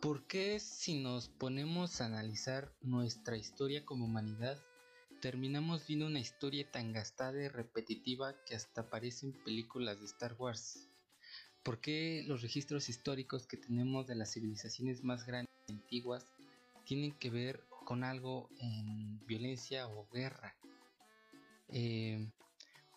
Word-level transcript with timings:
¿Por 0.00 0.26
qué 0.26 0.60
si 0.60 1.00
nos 1.00 1.28
ponemos 1.28 2.00
a 2.00 2.06
analizar 2.06 2.70
nuestra 2.82 3.38
historia 3.38 3.84
como 3.86 4.04
humanidad, 4.04 4.62
terminamos 5.22 5.86
viendo 5.86 6.06
una 6.06 6.20
historia 6.20 6.70
tan 6.70 6.92
gastada 6.92 7.42
y 7.42 7.48
repetitiva 7.48 8.34
que 8.44 8.54
hasta 8.54 8.82
aparece 8.82 9.26
en 9.26 9.42
películas 9.42 9.98
de 9.98 10.06
Star 10.06 10.34
Wars? 10.34 10.90
¿Por 11.62 11.80
qué 11.80 12.22
los 12.26 12.42
registros 12.42 12.90
históricos 12.90 13.46
que 13.46 13.56
tenemos 13.56 14.06
de 14.06 14.16
las 14.16 14.34
civilizaciones 14.34 15.02
más 15.02 15.24
grandes 15.24 15.50
y 15.66 15.72
antiguas 15.72 16.26
tienen 16.84 17.18
que 17.18 17.30
ver 17.30 17.66
con 17.86 18.04
algo 18.04 18.50
en 18.60 19.24
violencia 19.26 19.88
o 19.88 20.06
guerra? 20.10 20.54
Eh, 21.68 22.30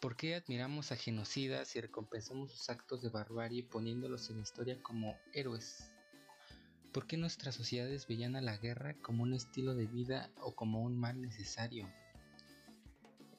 ¿Por 0.02 0.18
qué 0.18 0.36
admiramos 0.36 0.92
a 0.92 0.98
genocidas 0.98 1.76
y 1.78 1.82
recompensamos 1.82 2.52
sus 2.52 2.70
actos 2.70 3.02
de 3.02 3.10
barbarie 3.10 3.64
poniéndolos 3.64 4.30
en 4.30 4.36
la 4.36 4.44
historia 4.44 4.82
como 4.82 5.18
héroes? 5.34 5.94
¿Por 6.92 7.06
qué 7.06 7.18
nuestras 7.18 7.54
sociedades 7.54 8.08
veían 8.08 8.36
a 8.36 8.42
la 8.42 8.58
guerra 8.58 8.96
como 9.02 9.22
un 9.22 9.34
estilo 9.34 9.76
de 9.76 9.86
vida 9.86 10.32
o 10.42 10.56
como 10.56 10.82
un 10.82 10.98
mal 10.98 11.22
necesario? 11.22 11.88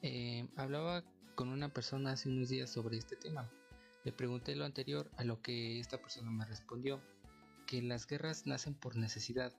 Eh, 0.01 0.47
hablaba 0.55 1.03
con 1.35 1.49
una 1.49 1.73
persona 1.73 2.13
hace 2.13 2.29
unos 2.29 2.47
días 2.47 2.69
sobre 2.69 2.97
este 2.97 3.17
tema. 3.17 3.51
Le 4.05 4.13
pregunté 4.13 4.55
lo 4.55 4.63
anterior 4.63 5.11
a 5.17 5.25
lo 5.25 5.41
que 5.41 5.79
esta 5.79 5.97
persona 5.97 6.31
me 6.31 6.45
respondió, 6.45 7.01
que 7.67 7.81
las 7.81 8.07
guerras 8.07 8.47
nacen 8.47 8.73
por 8.73 8.95
necesidad, 8.95 9.53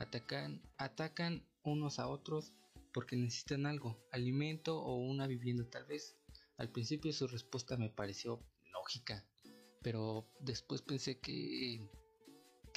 atacan, 0.00 0.60
atacan 0.76 1.46
unos 1.62 2.00
a 2.00 2.08
otros 2.08 2.52
porque 2.92 3.16
necesitan 3.16 3.66
algo, 3.66 4.04
alimento 4.10 4.80
o 4.82 4.96
una 4.96 5.28
vivienda 5.28 5.64
tal 5.70 5.84
vez. 5.84 6.16
Al 6.56 6.70
principio 6.70 7.12
su 7.12 7.28
respuesta 7.28 7.76
me 7.76 7.88
pareció 7.88 8.42
lógica, 8.72 9.24
pero 9.80 10.28
después 10.40 10.82
pensé 10.82 11.20
que 11.20 11.88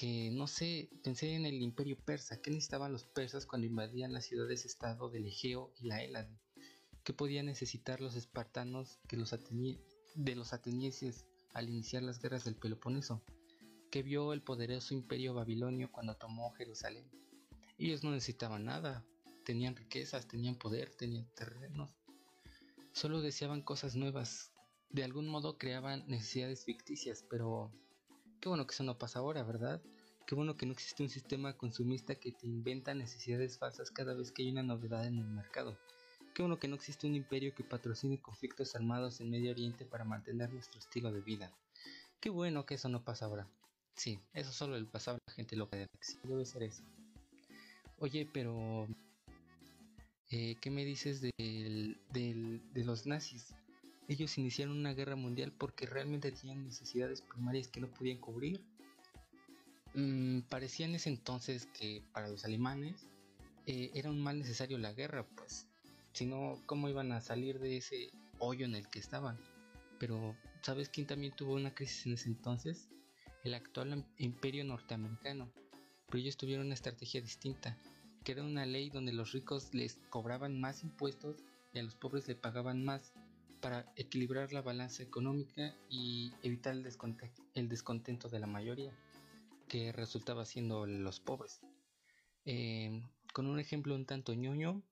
que 0.02 0.32
no 0.32 0.48
sé, 0.48 0.90
pensé 1.04 1.36
en 1.36 1.46
el 1.46 1.62
imperio 1.62 1.96
persa, 1.96 2.42
¿qué 2.42 2.50
necesitaban 2.50 2.92
los 2.92 3.04
persas 3.04 3.46
cuando 3.46 3.68
invadían 3.68 4.14
las 4.14 4.26
ciudades-estado 4.26 5.12
del 5.12 5.28
Egeo 5.28 5.76
y 5.80 5.86
la 5.86 6.02
Hélade? 6.02 6.40
¿Qué 7.04 7.14
podían 7.14 7.46
necesitar 7.46 8.02
los 8.02 8.16
espartanos 8.16 9.00
que 9.08 9.16
los 9.16 9.30
de 10.16 10.36
los 10.36 10.54
atenienses 10.54 11.28
al 11.54 11.70
iniciar 11.70 12.02
las 12.02 12.20
guerras 12.20 12.44
del 12.46 12.56
Peloponeso? 12.56 13.22
¿Qué 13.92 14.02
vio 14.02 14.34
el 14.34 14.42
poderoso 14.42 14.96
imperio 14.96 15.36
babilonio 15.36 15.92
cuando 15.92 16.18
tomó 16.18 16.50
Jerusalén? 16.54 17.08
Ellos 17.78 18.04
no 18.04 18.10
necesitaban 18.10 18.66
nada, 18.66 19.06
tenían 19.46 19.76
riquezas, 19.76 20.28
tenían 20.28 20.56
poder, 20.56 20.96
tenían 20.96 21.30
terrenos, 21.36 21.94
Solo 22.94 23.22
deseaban 23.22 23.62
cosas 23.62 23.96
nuevas. 23.96 24.52
De 24.90 25.04
algún 25.04 25.28
modo 25.28 25.60
creaban 25.60 26.08
necesidades 26.08 26.66
ficticias, 26.66 27.24
pero 27.30 27.72
qué 28.42 28.50
bueno 28.50 28.66
que 28.66 28.74
eso 28.74 28.84
no 28.84 28.98
pasa 28.98 29.20
ahora, 29.20 29.44
¿verdad? 29.44 29.82
Qué 30.26 30.36
bueno 30.36 30.58
que 30.58 30.66
no 30.66 30.74
existe 30.74 31.04
un 31.04 31.10
sistema 31.10 31.56
consumista 31.58 32.16
que 32.16 32.32
te 32.32 32.48
inventa 32.48 32.94
necesidades 32.94 33.58
falsas 33.58 33.92
cada 33.92 34.14
vez 34.14 34.32
que 34.32 34.42
hay 34.42 34.52
una 34.52 34.64
novedad 34.64 35.06
en 35.06 35.20
el 35.20 35.28
mercado. 35.28 35.78
Qué 36.34 36.42
bueno 36.42 36.60
que 36.60 36.68
no 36.68 36.76
existe 36.76 37.08
un 37.08 37.16
imperio 37.16 37.54
que 37.54 37.64
patrocine 37.64 38.20
conflictos 38.20 38.76
armados 38.76 39.22
en 39.22 39.30
Medio 39.30 39.52
Oriente 39.52 39.86
para 39.86 40.06
mantener 40.06 40.52
nuestro 40.52 40.80
estilo 40.80 41.12
de 41.12 41.22
vida. 41.22 41.52
Qué 42.20 42.30
bueno 42.30 42.66
que 42.66 42.76
eso 42.76 42.90
no 42.90 43.04
pasa 43.04 43.26
ahora. 43.26 43.48
Sí, 43.96 44.20
eso 44.34 44.52
solo 44.52 44.80
le 44.80 44.86
pasaba 44.86 45.18
a 45.18 45.30
la 45.30 45.34
gente 45.34 45.56
loca 45.56 45.78
de 45.78 45.88
Sí, 46.00 46.18
debe 46.24 46.46
ser 46.46 46.64
eso. 46.64 46.84
Oye, 47.98 48.28
pero 48.34 48.88
eh, 50.30 50.56
¿Qué 50.62 50.72
me 50.72 50.86
dices 50.86 51.22
de 51.22 51.34
los 52.74 53.06
nazis? 53.06 53.54
Ellos 54.12 54.38
iniciaron 54.38 54.78
una 54.78 54.94
guerra 54.94 55.16
mundial 55.16 55.54
porque 55.58 55.86
realmente 55.86 56.34
tenían 56.34 56.66
necesidades 56.66 57.22
primarias 57.22 57.70
que 57.70 57.80
no 57.80 57.88
podían 57.88 58.18
cubrir. 58.18 58.62
Mm, 59.94 60.42
parecía 60.50 60.86
en 60.86 60.96
ese 60.96 61.08
entonces 61.08 61.68
que 61.68 62.04
para 62.12 62.28
los 62.28 62.44
alemanes 62.44 63.08
eh, 63.68 63.90
era 63.94 64.10
un 64.10 64.22
mal 64.22 64.38
necesario 64.38 64.78
la 64.78 64.92
guerra, 64.92 65.26
pues, 65.38 65.66
si 66.12 66.26
no, 66.26 66.62
¿cómo 66.66 66.90
iban 66.90 67.14
a 67.14 67.22
salir 67.22 67.58
de 67.60 67.78
ese 67.78 68.12
hoyo 68.38 68.66
en 68.66 68.76
el 68.76 68.90
que 68.90 69.00
estaban? 69.00 69.40
Pero, 69.98 70.36
¿sabes 70.62 70.90
quién 70.90 71.08
también 71.08 71.34
tuvo 71.34 71.54
una 71.54 71.74
crisis 71.74 72.06
en 72.06 72.14
ese 72.16 72.28
entonces? 72.28 72.90
El 73.46 73.54
actual 73.54 74.06
imperio 74.18 74.66
norteamericano. 74.66 75.54
Pero 76.08 76.20
ellos 76.20 76.36
tuvieron 76.36 76.66
una 76.66 76.76
estrategia 76.76 77.22
distinta 77.22 77.78
que 78.26 78.34
era 78.34 78.44
una 78.44 78.66
ley 78.66 78.90
donde 78.90 79.14
los 79.14 79.32
ricos 79.32 79.74
les 79.74 79.96
cobraban 80.10 80.60
más 80.60 80.84
impuestos 80.84 81.38
y 81.74 81.80
a 81.80 81.84
los 81.84 81.96
pobres 81.96 82.28
le 82.28 82.36
pagaban 82.36 82.84
más 82.84 83.14
para 83.62 83.92
equilibrar 83.96 84.52
la 84.54 84.62
balanza 84.62 85.04
económica 85.04 85.76
y 85.90 86.34
evitar 86.44 86.74
el, 86.74 87.70
descontento, 87.70 88.30
de 88.30 88.40
la 88.40 88.48
mayoría, 88.48 88.92
que 89.68 89.92
resultaba 89.92 90.46
siendo 90.46 90.86
los 90.86 91.20
pobres. 91.20 91.62
Eh, 92.46 93.04
con 93.34 93.46
un 93.48 93.60
ejemplo 93.60 93.96
un 93.96 94.06
tanto 94.06 94.34
ñoño, 94.34 94.84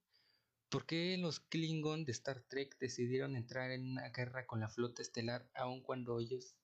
¿por 0.70 0.86
qué 0.86 1.18
los 1.18 1.40
Klingon 1.40 2.06
de 2.06 2.12
Star 2.12 2.42
Trek 2.42 2.78
decidieron 2.80 3.36
entrar 3.36 3.72
en 3.72 3.90
una 3.90 4.10
guerra 4.10 4.46
con 4.46 4.60
la 4.60 4.70
flota 4.70 5.02
estelar 5.02 5.50
aun 5.56 5.82
cuando 5.82 6.20
ellos, 6.20 6.56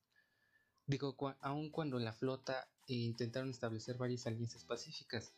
digo, 0.85 1.15
aun 1.41 1.71
cuando 1.71 1.99
la 1.99 2.13
flota 2.13 2.69
intentaron 2.87 3.49
establecer 3.49 3.97
varias 3.97 4.27
alianzas 4.27 4.63
pacíficas? 4.63 5.33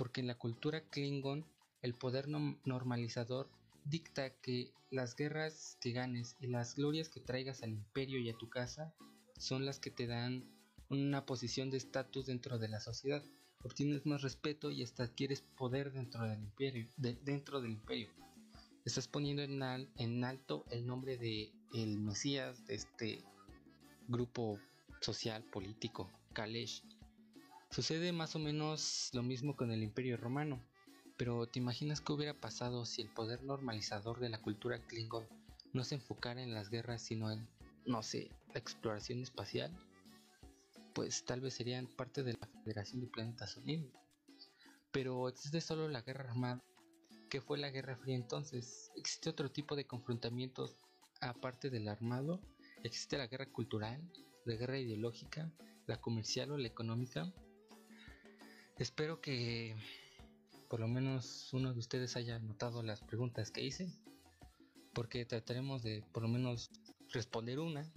porque 0.00 0.22
en 0.22 0.28
la 0.28 0.38
cultura 0.38 0.80
Klingon 0.80 1.44
el 1.82 1.92
poder 1.92 2.26
normalizador 2.28 3.50
dicta 3.84 4.30
que 4.30 4.72
las 4.90 5.14
guerras 5.16 5.76
que 5.80 5.92
ganes 5.92 6.36
y 6.40 6.46
las 6.46 6.76
glorias 6.76 7.08
que 7.08 7.20
traigas 7.20 7.62
al 7.62 7.70
imperio 7.70 8.18
y 8.18 8.28
a 8.28 8.36
tu 8.36 8.48
casa 8.48 8.94
son 9.38 9.64
las 9.64 9.78
que 9.78 9.90
te 9.90 10.06
dan 10.06 10.44
una 10.88 11.24
posición 11.24 11.70
de 11.70 11.76
estatus 11.76 12.26
dentro 12.26 12.58
de 12.58 12.68
la 12.68 12.80
sociedad. 12.80 13.22
Obtienes 13.62 14.06
más 14.06 14.22
respeto 14.22 14.70
y 14.70 14.82
hasta 14.82 15.04
adquieres 15.04 15.42
poder 15.42 15.92
dentro 15.92 16.24
del 16.24 16.40
imperio. 16.40 16.88
dentro 16.96 17.60
del 17.60 17.72
imperio. 17.72 18.08
Estás 18.84 19.06
poniendo 19.06 19.42
en, 19.42 19.62
en 19.96 20.24
alto 20.24 20.64
el 20.70 20.86
nombre 20.86 21.18
de 21.18 21.52
el 21.74 22.00
Mesías 22.00 22.64
de 22.66 22.74
este 22.74 23.24
grupo 24.08 24.58
social 25.00 25.44
político, 25.44 26.10
Kalesh 26.32 26.82
Sucede 27.70 28.10
más 28.10 28.34
o 28.34 28.40
menos 28.40 29.10
lo 29.12 29.22
mismo 29.22 29.54
con 29.54 29.70
el 29.70 29.84
Imperio 29.84 30.16
Romano, 30.16 30.60
pero 31.20 31.46
¿te 31.46 31.58
imaginas 31.58 32.00
qué 32.00 32.14
hubiera 32.14 32.32
pasado 32.32 32.86
si 32.86 33.02
el 33.02 33.10
poder 33.10 33.42
normalizador 33.42 34.20
de 34.20 34.30
la 34.30 34.40
cultura 34.40 34.80
Klingon 34.86 35.28
no 35.74 35.84
se 35.84 35.96
enfocara 35.96 36.42
en 36.42 36.54
las 36.54 36.70
guerras 36.70 37.02
sino 37.02 37.30
en, 37.30 37.46
no 37.84 38.02
sé, 38.02 38.30
la 38.54 38.58
exploración 38.58 39.20
espacial? 39.20 39.70
Pues 40.94 41.26
tal 41.26 41.42
vez 41.42 41.52
serían 41.52 41.88
parte 41.88 42.22
de 42.22 42.32
la 42.32 42.48
Federación 42.64 43.02
de 43.02 43.08
Planetas 43.08 43.58
Unidos. 43.58 43.92
Pero 44.92 45.28
existe 45.28 45.60
solo 45.60 45.90
la 45.90 46.00
guerra 46.00 46.30
armada. 46.30 46.64
¿Qué 47.28 47.42
fue 47.42 47.58
la 47.58 47.68
Guerra 47.68 47.98
Fría 47.98 48.16
entonces? 48.16 48.90
¿Existe 48.96 49.28
otro 49.28 49.50
tipo 49.50 49.76
de 49.76 49.86
confrontamientos 49.86 50.78
aparte 51.20 51.68
del 51.68 51.88
armado? 51.88 52.40
¿Existe 52.82 53.18
la 53.18 53.26
guerra 53.26 53.52
cultural, 53.52 54.00
la 54.46 54.54
guerra 54.54 54.78
ideológica, 54.78 55.52
la 55.86 56.00
comercial 56.00 56.52
o 56.52 56.56
la 56.56 56.68
económica? 56.68 57.30
Espero 58.78 59.20
que 59.20 59.76
por 60.70 60.78
lo 60.78 60.86
menos 60.86 61.52
uno 61.52 61.72
de 61.72 61.80
ustedes 61.80 62.14
haya 62.14 62.38
notado 62.38 62.84
las 62.84 63.00
preguntas 63.00 63.50
que 63.50 63.60
hice, 63.60 63.92
porque 64.94 65.24
trataremos 65.24 65.82
de 65.82 66.04
por 66.12 66.22
lo 66.22 66.28
menos 66.28 66.70
responder 67.12 67.58
una. 67.58 67.92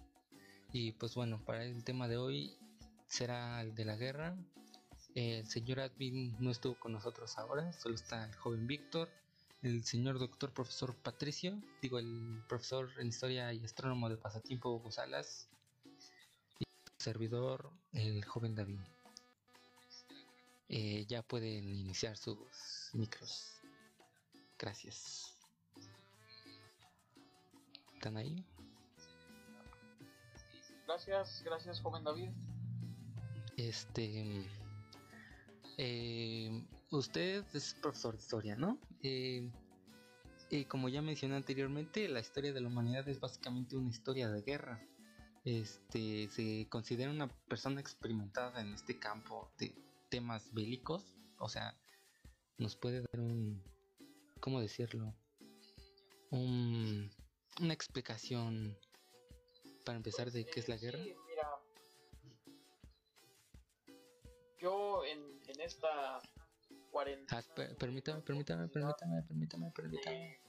Y 0.72 0.94
pues 0.94 1.14
bueno, 1.14 1.40
para 1.46 1.64
el 1.66 1.84
tema 1.84 2.08
de 2.08 2.18
hoy 2.18 2.58
será 3.06 3.62
el 3.62 3.76
de 3.76 3.86
la 3.86 3.96
guerra. 3.96 4.36
El 5.14 5.46
señor 5.46 5.82
Advin 5.82 6.36
no 6.40 6.50
estuvo 6.50 6.74
con 6.80 6.94
nosotros 6.94 7.38
ahora, 7.38 7.72
solo 7.74 7.94
está 7.94 8.26
el 8.26 8.36
joven 8.36 8.66
Víctor, 8.66 9.08
el 9.62 9.84
señor 9.84 10.18
doctor 10.18 10.52
profesor 10.52 10.96
Patricio, 10.96 11.62
digo 11.80 12.00
el 12.00 12.42
profesor 12.50 12.90
en 12.98 13.10
historia 13.10 13.54
y 13.54 13.64
astrónomo 13.64 14.10
de 14.10 14.18
pasatiempo 14.18 14.72
Hugo 14.72 14.90
y 16.58 16.64
el 16.64 16.92
servidor, 16.98 17.70
el 17.92 18.26
joven 18.26 18.56
David. 18.56 18.80
Eh, 20.76 21.06
ya 21.08 21.22
pueden 21.22 21.72
iniciar 21.72 22.18
sus 22.18 22.90
micros. 22.94 23.62
Gracias. 24.58 25.38
¿Están 27.94 28.18
ahí? 28.18 28.44
Gracias, 30.88 31.44
gracias, 31.46 31.80
joven 31.80 32.04
David. 32.04 32.32
Este. 33.56 34.50
Eh, 35.78 36.66
usted 36.90 37.46
es 37.54 37.76
profesor 37.76 38.16
de 38.16 38.24
historia, 38.24 38.56
¿no? 38.56 38.80
Eh, 39.04 39.52
y 40.50 40.66
como 40.66 40.90
ya 40.90 41.04
mencioné 41.04 41.36
anteriormente, 41.36 42.10
la 42.10 42.20
historia 42.20 42.52
de 42.52 42.62
la 42.62 42.70
humanidad 42.70 43.08
es 43.08 43.20
básicamente 43.20 43.78
una 43.78 43.92
historia 43.92 44.28
de 44.32 44.42
guerra. 44.42 44.84
Este 45.46 46.30
se 46.30 46.68
considera 46.68 47.12
una 47.12 47.28
persona 47.28 47.80
experimentada 47.80 48.60
en 48.60 48.74
este 48.74 48.98
campo 48.98 49.52
de 49.60 49.83
temas 50.14 50.54
bélicos, 50.54 51.18
o 51.40 51.50
sea, 51.50 51.76
nos 52.60 52.76
puede 52.76 53.02
dar 53.02 53.20
un, 53.20 53.64
¿cómo 54.40 54.62
decirlo? 54.62 55.16
Un, 56.30 57.10
una 57.60 57.74
explicación 57.74 58.78
para 59.84 59.98
empezar 59.98 60.30
de 60.32 60.46
qué 60.46 60.60
es 60.60 60.70
la 60.70 60.78
guerra. 60.78 61.00
mira, 61.00 61.50
yo 64.60 65.04
en, 65.04 65.42
en 65.48 65.62
esta 65.62 66.22
cuarentena... 66.92 67.42
Ah, 67.42 67.76
permítame, 67.80 68.22
permítame, 68.22 68.68
permítame, 68.68 69.24
permítame, 69.24 69.72
permítame. 69.72 70.40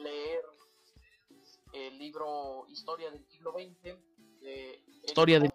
Leer 0.00 0.44
el 1.72 1.98
libro 1.98 2.66
Historia 2.68 3.10
del 3.10 3.24
siglo 3.24 3.52
XX 3.52 3.96
de 4.40 4.82
Historia 5.08 5.40
de, 5.40 5.50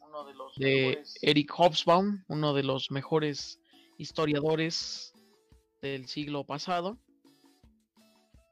uno 0.00 0.24
de, 0.24 0.34
los 0.34 0.54
de 0.56 1.04
Eric 1.22 1.52
Hobsbawm, 1.56 2.24
uno 2.26 2.52
de 2.52 2.64
los 2.64 2.90
mejores 2.90 3.60
historiadores 3.96 5.14
del 5.80 6.08
siglo 6.08 6.44
pasado. 6.44 6.98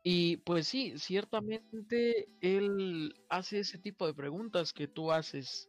Y 0.04 0.36
pues 0.38 0.68
sí, 0.68 0.94
ciertamente 0.98 2.28
él 2.40 3.12
hace 3.28 3.58
ese 3.58 3.78
tipo 3.78 4.06
de 4.06 4.14
preguntas 4.14 4.72
que 4.72 4.86
tú 4.86 5.10
haces. 5.10 5.68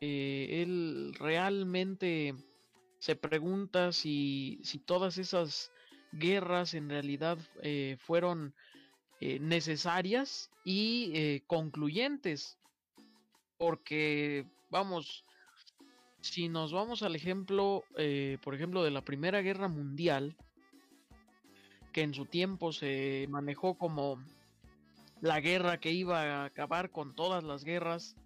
Eh, 0.00 0.62
él 0.62 1.14
realmente 1.18 2.36
se 3.00 3.16
pregunta 3.16 3.90
si, 3.90 4.60
si 4.62 4.78
todas 4.78 5.18
esas 5.18 5.72
guerras 6.12 6.74
en 6.74 6.90
realidad 6.90 7.38
eh, 7.60 7.96
fueron 7.98 8.54
eh, 9.20 9.40
necesarias 9.40 10.48
y 10.64 11.40
concluyentes. 11.48 12.56
Porque, 13.62 14.44
vamos, 14.70 15.24
si 16.20 16.48
nos 16.48 16.72
vamos 16.72 17.04
al 17.04 17.14
ejemplo, 17.14 17.84
por 18.42 18.56
ejemplo, 18.56 18.82
de 18.82 18.90
la 18.90 19.02
Primera 19.02 19.40
Guerra 19.40 19.68
Mundial, 19.68 20.36
que 21.92 22.02
en 22.02 22.12
su 22.12 22.26
tiempo 22.26 22.72
se 22.72 23.28
manejó 23.30 23.78
como 23.78 24.20
la 25.20 25.38
guerra 25.38 25.78
que 25.78 25.92
iba 25.92 26.22
a 26.22 26.44
acabar 26.46 26.90
con 26.90 27.14
todas 27.14 27.44
las 27.44 27.62
guerras, 27.62 28.16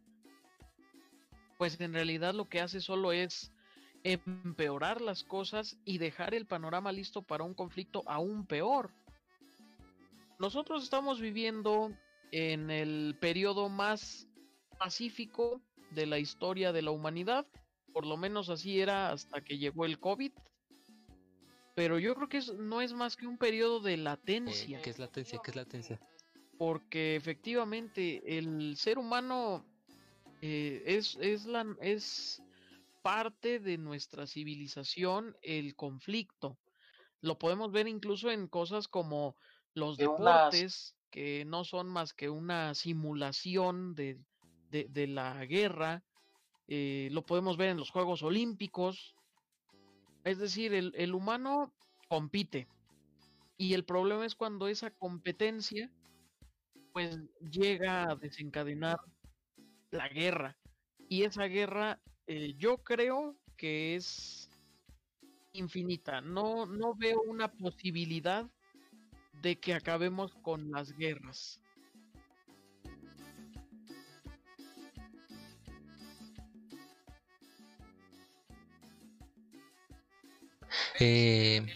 pues 1.58 1.78
en 1.82 1.92
realidad 1.92 2.32
lo 2.32 2.48
que 2.48 2.62
hace 2.62 2.80
solo 2.80 3.12
es 3.12 3.52
empeorar 4.04 5.02
las 5.02 5.22
cosas 5.22 5.76
y 5.84 5.98
dejar 5.98 6.32
el 6.32 6.46
panorama 6.46 6.92
listo 6.92 7.20
para 7.20 7.44
un 7.44 7.52
conflicto 7.52 8.02
aún 8.06 8.46
peor. 8.46 8.90
Nosotros 10.38 10.82
estamos 10.82 11.20
viviendo 11.20 11.92
en 12.32 12.70
el 12.70 13.18
periodo 13.20 13.68
más 13.68 14.25
pacífico 14.78 15.60
de 15.90 16.06
la 16.06 16.18
historia 16.18 16.72
de 16.72 16.82
la 16.82 16.90
humanidad, 16.90 17.46
por 17.92 18.06
lo 18.06 18.16
menos 18.16 18.50
así 18.50 18.80
era 18.80 19.10
hasta 19.10 19.40
que 19.42 19.58
llegó 19.58 19.84
el 19.84 19.98
COVID 19.98 20.32
pero 21.76 21.98
yo 21.98 22.14
creo 22.14 22.28
que 22.30 22.40
no 22.56 22.80
es 22.80 22.94
más 22.94 23.16
que 23.16 23.26
un 23.26 23.36
periodo 23.36 23.80
de 23.80 23.98
latencia. 23.98 24.80
¿Qué 24.80 24.88
es 24.88 24.98
latencia? 24.98 25.38
¿Qué 25.44 25.50
es 25.50 25.56
latencia? 25.56 26.00
Porque 26.56 27.16
efectivamente 27.16 28.38
el 28.38 28.78
ser 28.78 28.96
humano 28.96 29.62
eh, 30.40 30.82
es, 30.86 31.18
es, 31.20 31.44
la, 31.44 31.66
es 31.82 32.42
parte 33.02 33.60
de 33.60 33.76
nuestra 33.76 34.26
civilización 34.26 35.36
el 35.42 35.76
conflicto. 35.76 36.58
Lo 37.20 37.38
podemos 37.38 37.72
ver 37.72 37.88
incluso 37.88 38.30
en 38.30 38.48
cosas 38.48 38.88
como 38.88 39.36
los 39.74 39.98
deportes, 39.98 40.96
que 41.10 41.44
no 41.44 41.62
son 41.64 41.88
más 41.88 42.14
que 42.14 42.30
una 42.30 42.74
simulación 42.74 43.94
de, 43.94 44.18
de, 44.70 45.06
la 45.06 45.44
guerra. 45.46 46.02
Eh, 46.68 47.08
lo 47.12 47.24
podemos 47.24 47.56
ver 47.56 47.70
en 47.70 47.76
los 47.76 47.90
Juegos 47.90 48.22
Olímpicos, 48.22 49.14
es 50.24 50.38
decir, 50.38 50.74
el, 50.74 51.14
humano 51.14 51.72
compite. 52.08 52.66
Y 53.56 53.74
el 53.74 53.84
problema 53.84 54.26
es 54.26 54.34
cuando 54.34 54.68
esa 54.68 54.90
competencia 54.90 55.90
pues 56.92 57.18
llega 57.50 58.10
a 58.10 58.16
desencadenar 58.16 58.98
la 59.90 60.08
guerra. 60.08 60.58
Y 61.08 61.22
esa 61.22 61.44
guerra 61.44 62.00
eh, 62.26 62.54
yo 62.58 62.78
creo 62.78 63.36
que 63.56 63.94
es 63.94 64.50
infinita. 65.52 66.20
No, 66.20 66.66
no 66.66 66.94
veo 66.94 67.20
una 67.22 67.52
posibilidad 67.52 68.50
de 69.42 69.58
que 69.58 69.74
acabemos 69.74 70.34
con 70.42 70.70
las 70.70 70.92
guerras. 70.96 71.60
Eh, 80.98 81.66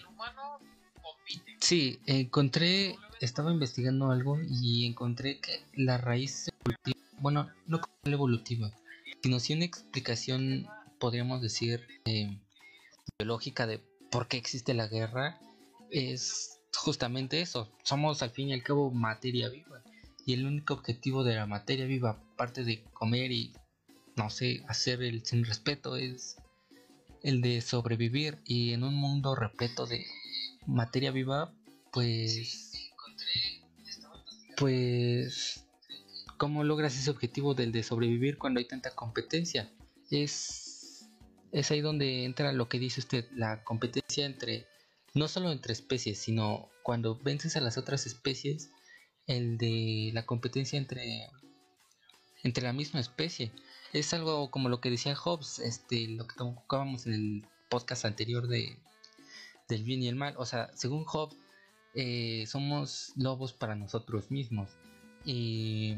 sí, 1.61 2.01
encontré, 2.07 2.97
estaba 3.21 3.53
investigando 3.53 4.11
algo 4.11 4.39
y 4.49 4.87
encontré 4.87 5.41
que 5.41 5.63
la 5.75 5.99
raíz 5.99 6.49
evolutiva, 6.49 6.99
bueno, 7.21 7.51
no 7.67 7.81
como 7.81 7.95
evolutiva, 8.05 8.71
sino 9.23 9.39
si 9.41 9.53
una 9.55 9.65
explicación, 9.67 10.67
podríamos 10.99 11.43
decir, 11.43 11.87
eh, 12.07 12.39
biológica 13.19 13.67
de 13.67 13.81
por 14.11 14.27
qué 14.27 14.39
existe 14.39 14.75
la 14.75 14.87
guerra, 14.87 15.39
es 15.91 16.59
justamente 16.75 17.41
eso. 17.41 17.71
Somos 17.83 18.23
al 18.23 18.31
fin 18.31 18.49
y 18.49 18.53
al 18.55 18.63
cabo 18.63 18.91
materia 18.91 19.49
viva. 19.49 19.83
Y 20.27 20.35
el 20.35 20.47
único 20.47 20.75
objetivo 20.75 21.25
de 21.25 21.35
la 21.35 21.47
materia 21.47 21.87
viva, 21.87 22.21
aparte 22.35 22.65
de 22.65 22.85
comer 22.93 23.33
y, 23.33 23.53
no 24.17 24.31
sé, 24.31 24.63
hacer 24.69 25.03
el 25.03 25.25
sin 25.25 25.45
respeto, 25.45 25.97
es 25.97 26.37
el 27.23 27.41
de 27.41 27.61
sobrevivir 27.61 28.39
y 28.45 28.73
en 28.73 28.83
un 28.85 28.95
mundo 28.95 29.35
repleto 29.35 29.87
de 29.87 30.07
materia 30.67 31.11
viva, 31.11 31.53
pues 31.93 32.73
pues 34.57 35.65
cómo 36.37 36.65
logras 36.65 36.97
ese 36.99 37.11
objetivo 37.11 37.55
del 37.55 37.73
de 37.73 37.83
sobrevivir 37.83 38.39
cuando 38.39 38.61
hay 38.61 38.67
tanta 38.67 38.95
competencia. 38.95 39.71
Es 40.11 41.09
es 41.53 41.71
ahí 41.71 41.81
donde 41.81 42.25
entra 42.25 42.53
lo 42.53 42.69
que 42.69 42.79
dice 42.79 43.01
usted, 43.01 43.27
la 43.33 43.65
competencia 43.65 44.25
entre 44.25 44.67
no 45.15 45.27
solo 45.27 45.51
entre 45.51 45.73
especies, 45.73 46.19
sino 46.19 46.69
cuando 46.83 47.17
vences 47.17 47.57
a 47.57 47.61
las 47.61 47.77
otras 47.77 48.07
especies, 48.07 48.71
el 49.27 49.59
de 49.59 50.11
la 50.15 50.27
competencia 50.27 50.79
entre 50.79 51.29
entre 52.43 52.65
la 52.65 52.73
misma 52.73 53.01
especie 53.01 53.53
es 53.93 54.15
algo 54.15 54.51
como 54.51 54.69
lo 54.69 54.81
que 54.81 54.91
decía 54.91 55.17
Hobbes, 55.17 55.59
este, 55.59 56.09
lo 56.09 56.27
que 56.27 56.37
tocábamos 56.37 57.07
en 57.07 57.15
el 57.15 57.47
podcast 57.69 58.05
anterior 58.05 58.47
de 58.47 58.79
del 59.71 59.85
bien 59.85 60.03
y 60.03 60.09
el 60.09 60.17
mal. 60.17 60.35
O 60.37 60.45
sea, 60.45 60.71
según 60.75 61.05
Hobbes, 61.05 61.39
eh, 61.95 62.45
somos 62.47 63.13
lobos 63.17 63.53
para 63.53 63.75
nosotros 63.75 64.31
mismos. 64.31 64.71
Y, 65.25 65.97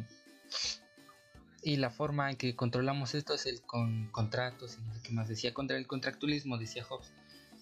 y 1.62 1.76
la 1.76 1.90
forma 1.90 2.30
en 2.30 2.36
que 2.36 2.54
controlamos 2.54 3.14
esto 3.14 3.34
es 3.34 3.46
el 3.46 3.62
con 3.62 4.08
contratos 4.10 4.78
y 4.78 4.82
no 4.82 4.94
sé 4.94 5.00
qué 5.02 5.12
más 5.12 5.28
decía, 5.28 5.54
contra 5.54 5.76
el 5.76 5.86
contractualismo, 5.86 6.58
decía 6.58 6.84
Hobbes. 6.84 7.12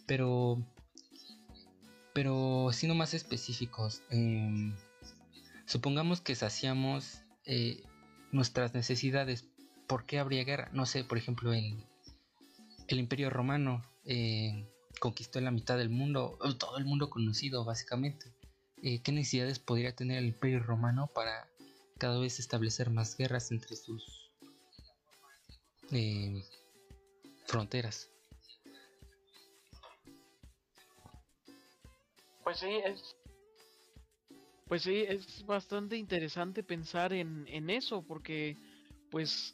Pero, 0.06 0.62
pero 2.12 2.70
siendo 2.72 2.94
más 2.94 3.14
específicos, 3.14 4.02
em, 4.10 4.74
supongamos 5.66 6.20
que 6.20 6.34
saciamos 6.34 7.22
eh, 7.44 7.82
nuestras 8.32 8.74
necesidades 8.74 9.42
¿por 9.90 10.06
qué 10.06 10.20
habría 10.20 10.44
guerra? 10.44 10.70
No 10.72 10.86
sé, 10.86 11.02
por 11.02 11.18
ejemplo, 11.18 11.52
el, 11.52 11.84
el 12.86 12.98
Imperio 13.00 13.28
Romano 13.28 13.84
eh, 14.04 14.64
conquistó 15.00 15.40
la 15.40 15.50
mitad 15.50 15.76
del 15.76 15.90
mundo, 15.90 16.38
todo 16.60 16.78
el 16.78 16.84
mundo 16.84 17.10
conocido 17.10 17.64
básicamente. 17.64 18.32
Eh, 18.84 19.02
¿Qué 19.02 19.10
necesidades 19.10 19.58
podría 19.58 19.96
tener 19.96 20.18
el 20.18 20.26
Imperio 20.26 20.60
Romano 20.60 21.10
para 21.12 21.50
cada 21.98 22.20
vez 22.20 22.38
establecer 22.38 22.88
más 22.88 23.16
guerras 23.16 23.50
entre 23.50 23.74
sus 23.74 24.30
eh, 25.90 26.44
fronteras? 27.46 28.08
Pues 32.44 32.58
sí, 32.60 32.80
es 32.84 33.16
pues 34.68 34.82
sí, 34.82 35.04
es 35.08 35.44
bastante 35.46 35.96
interesante 35.96 36.62
pensar 36.62 37.12
en, 37.12 37.44
en 37.48 37.70
eso, 37.70 38.02
porque 38.02 38.56
pues 39.10 39.52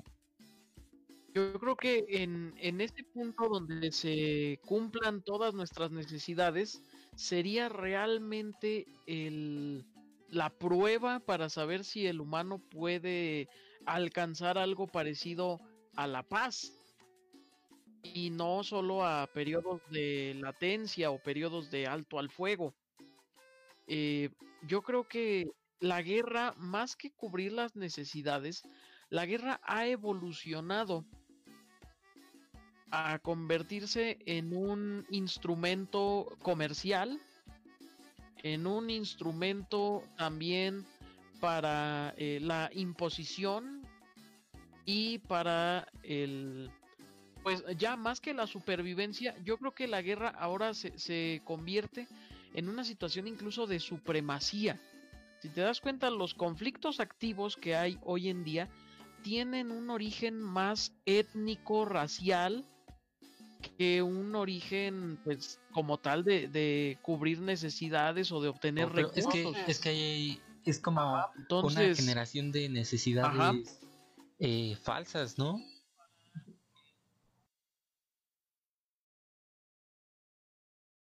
yo 1.36 1.52
creo 1.60 1.76
que 1.76 2.06
en, 2.08 2.54
en 2.56 2.80
este 2.80 3.04
punto 3.04 3.46
donde 3.50 3.92
se 3.92 4.58
cumplan 4.64 5.20
todas 5.22 5.52
nuestras 5.52 5.90
necesidades, 5.90 6.82
sería 7.14 7.68
realmente 7.68 8.86
el, 9.06 9.84
la 10.30 10.48
prueba 10.48 11.20
para 11.20 11.50
saber 11.50 11.84
si 11.84 12.06
el 12.06 12.22
humano 12.22 12.58
puede 12.58 13.50
alcanzar 13.84 14.56
algo 14.56 14.86
parecido 14.86 15.60
a 15.94 16.06
la 16.06 16.22
paz 16.22 16.72
y 18.02 18.30
no 18.30 18.64
solo 18.64 19.04
a 19.04 19.26
periodos 19.26 19.82
de 19.90 20.38
latencia 20.40 21.10
o 21.10 21.22
periodos 21.22 21.70
de 21.70 21.86
alto 21.86 22.18
al 22.18 22.30
fuego. 22.30 22.74
Eh, 23.88 24.30
yo 24.62 24.80
creo 24.80 25.06
que 25.06 25.44
la 25.80 26.00
guerra, 26.00 26.54
más 26.56 26.96
que 26.96 27.10
cubrir 27.10 27.52
las 27.52 27.76
necesidades, 27.76 28.62
la 29.10 29.26
guerra 29.26 29.60
ha 29.62 29.86
evolucionado 29.86 31.04
a 32.98 33.18
convertirse 33.18 34.18
en 34.24 34.56
un 34.56 35.04
instrumento 35.10 36.26
comercial, 36.40 37.20
en 38.42 38.66
un 38.66 38.88
instrumento 38.88 40.02
también 40.16 40.86
para 41.38 42.14
eh, 42.16 42.38
la 42.40 42.70
imposición 42.72 43.82
y 44.86 45.18
para 45.18 45.88
el 46.04 46.70
pues 47.42 47.62
ya 47.76 47.96
más 47.96 48.20
que 48.20 48.32
la 48.32 48.46
supervivencia, 48.46 49.36
yo 49.44 49.58
creo 49.58 49.72
que 49.72 49.86
la 49.86 50.00
guerra 50.00 50.30
ahora 50.30 50.72
se, 50.72 50.98
se 50.98 51.42
convierte 51.44 52.08
en 52.54 52.68
una 52.68 52.82
situación 52.82 53.28
incluso 53.28 53.66
de 53.66 53.78
supremacía. 53.78 54.80
Si 55.42 55.50
te 55.50 55.60
das 55.60 55.80
cuenta, 55.80 56.10
los 56.10 56.34
conflictos 56.34 56.98
activos 56.98 57.56
que 57.56 57.76
hay 57.76 57.98
hoy 58.02 58.30
en 58.30 58.42
día 58.42 58.68
tienen 59.22 59.70
un 59.70 59.90
origen 59.90 60.40
más 60.40 60.92
étnico, 61.04 61.84
racial, 61.84 62.64
que 63.76 64.02
un 64.02 64.34
origen, 64.34 65.18
pues, 65.24 65.60
como 65.72 65.98
tal 65.98 66.24
de, 66.24 66.98
cubrir 67.02 67.40
necesidades 67.40 68.32
o 68.32 68.40
de 68.40 68.48
obtener 68.48 68.88
recursos. 68.90 69.18
Es 69.18 69.26
que, 69.26 69.70
es 69.70 69.80
que 69.80 69.88
hay, 69.90 70.40
es 70.64 70.80
como 70.80 71.24
una 71.50 71.94
generación 71.94 72.52
de 72.52 72.68
necesidades 72.68 73.80
eh, 74.38 74.76
falsas, 74.82 75.38
¿no? 75.38 75.60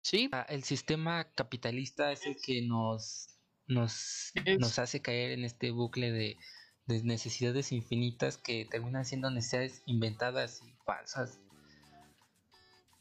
Sí. 0.02 0.30
Ah, 0.32 0.46
el 0.48 0.64
sistema 0.64 1.24
capitalista 1.34 2.12
es 2.12 2.24
el 2.24 2.36
que 2.40 2.62
nos, 2.62 3.36
nos, 3.66 4.32
nos 4.58 4.78
hace 4.78 5.02
caer 5.02 5.32
en 5.32 5.44
este 5.44 5.70
bucle 5.70 6.10
de, 6.10 6.38
de 6.86 7.02
necesidades 7.02 7.72
infinitas 7.72 8.38
que 8.38 8.64
terminan 8.64 9.04
siendo 9.04 9.30
necesidades 9.30 9.82
inventadas 9.84 10.62
y 10.66 10.72
falsas. 10.86 11.38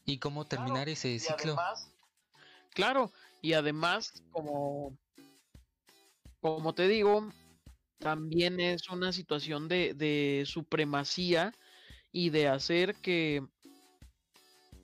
¿Y 0.10 0.20
cómo 0.20 0.46
terminar 0.46 0.88
ese 0.88 1.20
ciclo? 1.20 1.58
claro, 2.74 3.12
y 3.42 3.54
además, 3.54 4.24
como, 4.32 4.98
como 6.40 6.74
te 6.74 6.88
digo, 6.88 7.30
también 8.00 8.62
es 8.62 8.90
una 8.90 9.12
situación 9.12 9.68
de, 9.68 9.94
de 9.94 10.46
supremacía 10.46 11.54
y 12.14 12.30
de 12.30 12.48
hacer 12.48 12.96
que, 12.96 13.46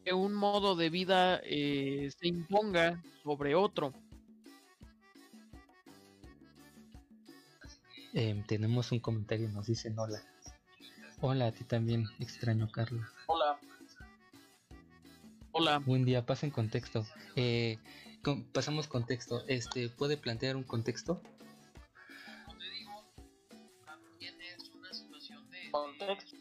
que 0.04 0.12
un 0.12 0.34
modo 0.34 0.76
de 0.76 0.90
vida 0.90 1.40
eh, 1.46 2.12
se 2.20 2.28
imponga 2.28 3.02
sobre 3.24 3.56
otro. 3.56 3.94
Em, 8.14 8.44
tenemos 8.46 8.92
un 8.92 9.00
comentario, 9.00 9.48
nos 9.48 9.68
dicen 9.68 9.98
hola. 9.98 10.22
Hola, 11.22 11.48
a 11.48 11.52
ti 11.54 11.64
también, 11.64 12.08
extraño 12.20 12.70
Carla. 12.70 13.10
Hola. 13.28 13.58
Hola. 15.56 15.78
Buen 15.78 16.04
día, 16.04 16.26
pasa 16.26 16.48
en 16.48 16.52
contexto. 16.52 17.06
Eh, 17.36 17.78
pasamos 18.52 18.88
contexto. 18.88 19.44
Este, 19.48 19.88
¿puede 19.88 20.18
plantear 20.18 20.56
un 20.56 20.64
contexto? 20.64 21.22
Contexto. 25.70 26.38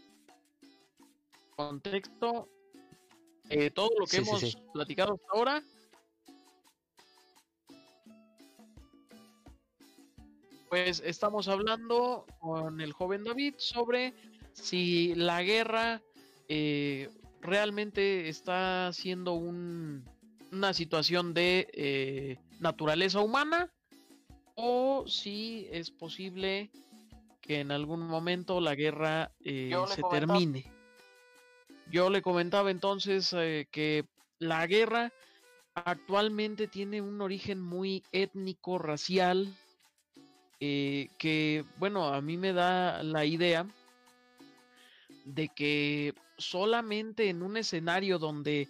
Contexto. 1.54 2.48
Eh, 3.50 3.70
todo 3.70 3.90
lo 4.00 4.06
que 4.06 4.16
hemos 4.16 4.56
platicado 4.72 5.12
hasta 5.12 5.26
ahora 5.34 5.62
Pues 10.70 11.02
estamos 11.04 11.48
hablando 11.48 12.24
con 12.40 12.80
el 12.80 12.94
joven 12.94 13.24
David 13.24 13.56
sobre 13.58 14.14
si 14.54 15.14
la 15.14 15.42
guerra 15.42 16.00
eh, 16.48 17.10
realmente 17.42 18.28
está 18.28 18.90
siendo 18.92 19.34
una 19.34 20.72
situación 20.72 21.34
de 21.34 21.68
eh, 21.72 22.38
naturaleza 22.60 23.20
humana 23.20 23.70
o 24.54 25.04
si 25.06 25.68
es 25.70 25.90
posible 25.90 26.70
que 27.40 27.60
en 27.60 27.72
algún 27.72 28.00
momento 28.00 28.60
la 28.60 28.74
guerra 28.74 29.32
eh, 29.44 29.72
se 29.88 30.02
termine. 30.10 30.64
Yo 31.90 32.08
le 32.08 32.22
comentaba 32.22 32.70
entonces 32.70 33.30
que 33.70 34.06
la 34.38 34.66
guerra 34.66 35.12
actualmente 35.74 36.68
tiene 36.68 37.00
un 37.00 37.20
origen 37.20 37.60
muy 37.60 38.02
étnico, 38.12 38.78
racial, 38.78 39.54
eh, 40.60 41.08
que, 41.18 41.64
bueno, 41.78 42.08
a 42.08 42.20
mí 42.20 42.36
me 42.36 42.52
da 42.52 43.02
la 43.02 43.24
idea 43.24 43.66
de 45.24 45.48
que 45.48 46.14
solamente 46.42 47.28
en 47.28 47.42
un 47.42 47.56
escenario 47.56 48.18
donde 48.18 48.68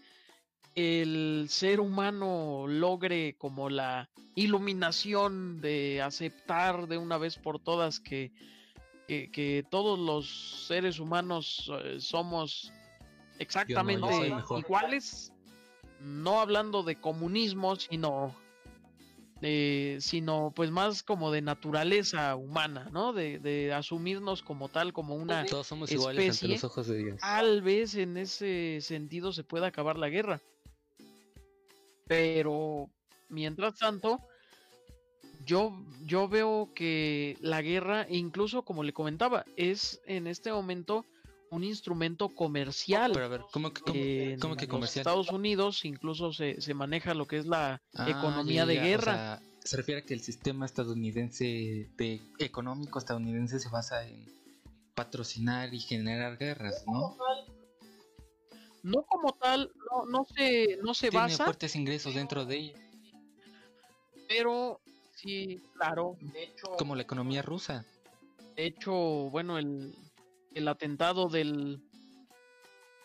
el 0.75 1.47
ser 1.49 1.81
humano 1.81 2.64
logre 2.67 3.35
como 3.37 3.69
la 3.69 4.09
iluminación 4.35 5.61
de 5.61 6.00
aceptar 6.00 6.88
de 6.88 6.97
una 6.97 7.19
vez 7.19 7.37
por 7.37 7.59
todas 7.59 8.00
que, 8.00 8.33
que, 9.07 9.64
todos 9.71 9.99
los 9.99 10.67
seres 10.67 10.99
humanos 10.99 11.71
eh, 11.85 12.00
somos 12.00 12.73
exactamente 13.38 14.33
iguales, 14.59 15.33
no 16.00 16.41
hablando 16.41 16.83
de 16.83 16.97
comunismo, 16.97 17.76
sino 17.76 18.35
eh, 19.44 19.99
sino 20.00 20.52
pues 20.54 20.70
más 20.70 21.02
como 21.02 21.32
de 21.32 21.42
naturaleza 21.42 22.37
humana, 22.37 22.88
¿no? 22.92 23.12
De, 23.12 23.72
asumirnos 23.75 24.40
como 24.40 24.68
tal, 24.68 24.92
como 24.92 25.16
una 25.16 25.44
Todos 25.46 25.66
somos 25.66 25.90
iguales 25.90 26.40
ante 26.40 26.54
los 26.54 26.62
ojos 26.62 26.87
de 26.87 26.99
Dios. 26.99 27.20
Tal 27.20 27.61
vez 27.61 27.96
en 27.96 28.16
ese 28.16 28.78
sentido 28.80 29.32
se 29.32 29.42
pueda 29.42 29.66
acabar 29.66 29.99
la 29.99 30.08
guerra. 30.08 30.40
Pero 32.06 32.88
mientras 33.30 33.75
tanto, 33.75 34.20
yo, 35.44 35.72
yo 36.04 36.28
veo 36.28 36.70
que 36.72 37.37
la 37.40 37.62
guerra, 37.62 38.06
incluso 38.08 38.62
como 38.62 38.84
le 38.84 38.92
comentaba, 38.92 39.44
es 39.56 40.00
en 40.06 40.28
este 40.28 40.52
momento 40.52 41.04
un 41.52 41.64
instrumento 41.64 42.30
comercial. 42.30 43.12
Pero 43.12 43.26
a 43.26 43.28
ver, 43.28 43.42
¿cómo 43.52 43.73
que, 43.73 44.38
cómo, 44.40 44.56
que 44.56 44.66
comercial? 44.66 45.02
Estados 45.02 45.30
Unidos 45.30 45.85
incluso 45.85 46.32
se, 46.32 46.61
se, 46.61 46.73
maneja 46.73 47.12
lo 47.14 47.26
que 47.26 47.37
es 47.37 47.47
la 47.47 47.80
ah, 47.94 48.11
economía 48.11 48.64
de 48.64 48.80
guerra. 48.80 49.40
se 49.62 49.76
refiere 49.76 50.00
a 50.00 50.04
que 50.04 50.14
el 50.14 50.23
sistema 50.23 50.64
estadounidense, 50.64 51.90
de, 51.97 52.23
económico 52.38 52.99
estadounidense, 52.99 53.61
se 53.61 53.68
basa 53.68 54.09
en 54.09 54.26
patrocinar 54.94 55.73
y 55.75 55.80
generar 55.80 56.38
guerras, 56.38 56.85
¿no? 56.87 57.16
No 58.82 59.02
como 59.02 59.35
tal, 59.35 59.71
no, 59.90 60.06
no 60.06 60.25
se, 60.35 60.78
no 60.82 60.94
se 60.94 61.11
Tiene 61.11 61.25
basa. 61.25 61.44
fuertes 61.44 61.76
ingresos 61.76 62.14
dentro 62.14 62.47
de 62.47 62.56
ella. 62.56 62.78
Pero 64.26 64.80
sí, 65.14 65.62
claro. 65.75 66.16
De 66.21 66.44
hecho, 66.44 66.73
como 66.78 66.97
la 66.97 67.02
economía 67.02 67.42
rusa. 67.42 67.85
De 68.56 68.66
hecho, 68.66 68.92
bueno, 69.30 69.56
el, 69.59 69.94
el 70.54 70.68
atentado 70.68 71.28
del 71.28 71.80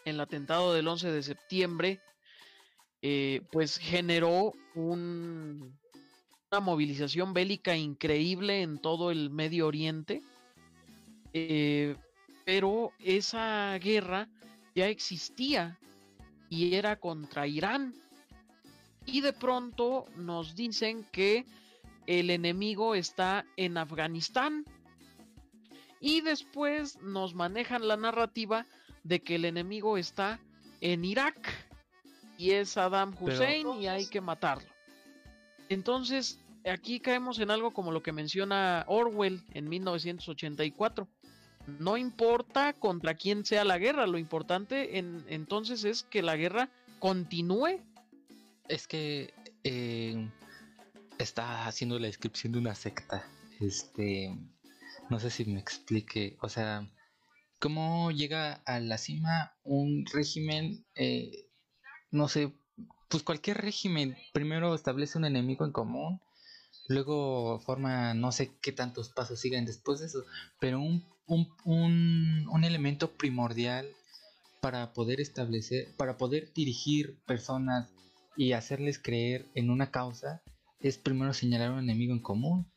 el 0.05 0.19
atentado 0.19 0.73
del 0.73 0.87
11 0.87 1.11
de 1.11 1.23
septiembre 1.23 2.01
eh, 3.01 3.41
pues 3.51 3.77
generó 3.77 4.53
un, 4.73 5.77
una 6.51 6.59
movilización 6.61 7.33
bélica 7.33 7.75
increíble 7.75 8.61
en 8.61 8.79
todo 8.79 9.11
el 9.11 9.29
Medio 9.29 9.67
Oriente 9.67 10.21
eh, 11.33 11.95
pero 12.45 12.93
esa 12.99 13.77
guerra 13.77 14.29
ya 14.73 14.87
existía 14.87 15.77
y 16.49 16.75
era 16.75 16.97
contra 16.97 17.45
Irán. 17.45 17.93
Y 19.05 19.21
de 19.21 19.33
pronto 19.33 20.05
nos 20.15 20.55
dicen 20.55 21.05
que 21.11 21.45
el 22.05 22.29
enemigo 22.29 22.95
está 22.95 23.45
en 23.57 23.77
Afganistán 23.77 24.65
y 25.99 26.21
después 26.21 27.01
nos 27.01 27.33
manejan 27.33 27.87
la 27.87 27.97
narrativa 27.97 28.65
de 29.03 29.21
que 29.21 29.35
el 29.35 29.45
enemigo 29.45 29.97
está 29.97 30.39
en 30.81 31.05
Irak 31.05 31.49
y 32.37 32.51
es 32.51 32.69
Saddam 32.69 33.15
Hussein 33.19 33.67
y 33.81 33.87
hay 33.87 34.05
que 34.07 34.21
matarlo. 34.21 34.69
Entonces, 35.69 36.39
aquí 36.65 36.99
caemos 36.99 37.39
en 37.39 37.51
algo 37.51 37.73
como 37.73 37.91
lo 37.91 38.03
que 38.03 38.11
menciona 38.11 38.85
Orwell 38.87 39.43
en 39.53 39.67
1984. 39.69 41.07
No 41.79 41.97
importa 41.97 42.73
contra 42.73 43.15
quién 43.15 43.43
sea 43.43 43.65
la 43.65 43.77
guerra, 43.77 44.07
lo 44.07 44.17
importante 44.17 44.97
en, 44.97 45.25
entonces 45.27 45.83
es 45.83 46.03
que 46.03 46.21
la 46.21 46.37
guerra 46.37 46.69
continúe. 46.99 47.81
Es 48.69 48.87
que 48.87 49.33
eh, 49.63 50.29
está 51.17 51.67
haciendo 51.67 51.99
la 51.99 52.07
descripción 52.07 52.53
de 52.53 52.59
una 52.59 52.75
secta. 52.75 53.25
Este 53.59 54.33
no 55.09 55.19
sé 55.19 55.29
si 55.29 55.45
me 55.45 55.59
explique. 55.59 56.37
O 56.41 56.49
sea, 56.49 56.89
¿cómo 57.59 58.11
llega 58.11 58.53
a 58.65 58.79
la 58.79 58.97
cima 58.97 59.53
un 59.63 60.05
régimen? 60.11 60.85
Eh, 60.95 61.49
no 62.11 62.27
sé, 62.27 62.53
pues 63.09 63.23
cualquier 63.23 63.57
régimen 63.57 64.17
primero 64.33 64.75
establece 64.75 65.17
un 65.17 65.25
enemigo 65.25 65.65
en 65.65 65.71
común, 65.71 66.21
luego 66.87 67.59
forma 67.59 68.13
no 68.13 68.31
sé 68.31 68.51
qué 68.61 68.71
tantos 68.71 69.09
pasos 69.09 69.39
sigan 69.39 69.65
después 69.65 69.99
de 69.99 70.07
eso, 70.07 70.23
pero 70.59 70.79
un, 70.79 71.05
un, 71.25 71.49
un, 71.65 72.47
un 72.49 72.63
elemento 72.63 73.11
primordial 73.17 73.87
para 74.61 74.93
poder 74.93 75.21
establecer, 75.21 75.95
para 75.97 76.17
poder 76.17 76.51
dirigir 76.53 77.19
personas 77.25 77.89
y 78.35 78.53
hacerles 78.53 78.99
creer 78.99 79.45
en 79.55 79.69
una 79.69 79.91
causa 79.91 80.41
es 80.79 80.97
primero 80.97 81.33
señalar 81.33 81.71
un 81.71 81.79
enemigo 81.79 82.13
en 82.13 82.21
común 82.21 82.71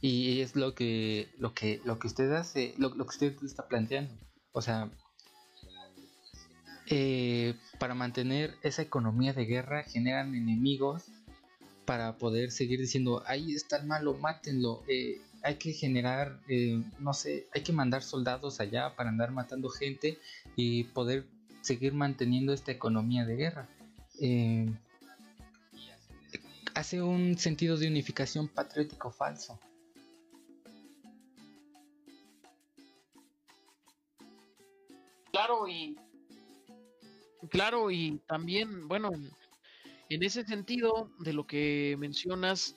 y 0.00 0.40
es 0.40 0.56
lo 0.56 0.74
que, 0.74 1.28
lo 1.38 1.54
que, 1.54 1.80
lo 1.84 1.98
que 1.98 2.06
usted 2.06 2.30
hace, 2.32 2.74
lo, 2.78 2.94
que 2.94 3.02
usted 3.02 3.36
está 3.42 3.66
planteando. 3.66 4.14
O 4.52 4.62
sea, 4.62 4.90
eh, 6.88 7.54
para 7.78 7.94
mantener 7.94 8.54
esa 8.62 8.82
economía 8.82 9.32
de 9.32 9.44
guerra 9.44 9.82
generan 9.82 10.34
enemigos 10.34 11.04
para 11.86 12.18
poder 12.18 12.50
seguir 12.50 12.80
diciendo, 12.80 13.22
ahí 13.26 13.54
está 13.54 13.78
el 13.78 13.86
malo, 13.86 14.14
mátenlo. 14.14 14.82
Eh, 14.88 15.20
hay 15.42 15.54
que 15.54 15.72
generar, 15.72 16.40
eh, 16.48 16.82
no 16.98 17.14
sé, 17.14 17.46
hay 17.54 17.62
que 17.62 17.72
mandar 17.72 18.02
soldados 18.02 18.60
allá 18.60 18.94
para 18.96 19.10
andar 19.10 19.30
matando 19.30 19.68
gente 19.68 20.18
y 20.56 20.84
poder 20.84 21.24
seguir 21.60 21.94
manteniendo 21.94 22.52
esta 22.52 22.72
economía 22.72 23.24
de 23.24 23.36
guerra. 23.36 23.68
Eh, 24.20 24.66
hace 26.74 27.00
un 27.00 27.38
sentido 27.38 27.76
de 27.76 27.86
unificación 27.86 28.48
patriótico 28.48 29.10
falso. 29.10 29.58
Claro, 35.46 35.68
y 35.68 35.96
claro, 37.50 37.90
y 37.92 38.20
también, 38.26 38.88
bueno, 38.88 39.12
en 40.08 40.22
ese 40.24 40.44
sentido 40.44 41.08
de 41.20 41.32
lo 41.32 41.46
que 41.46 41.94
mencionas, 42.00 42.74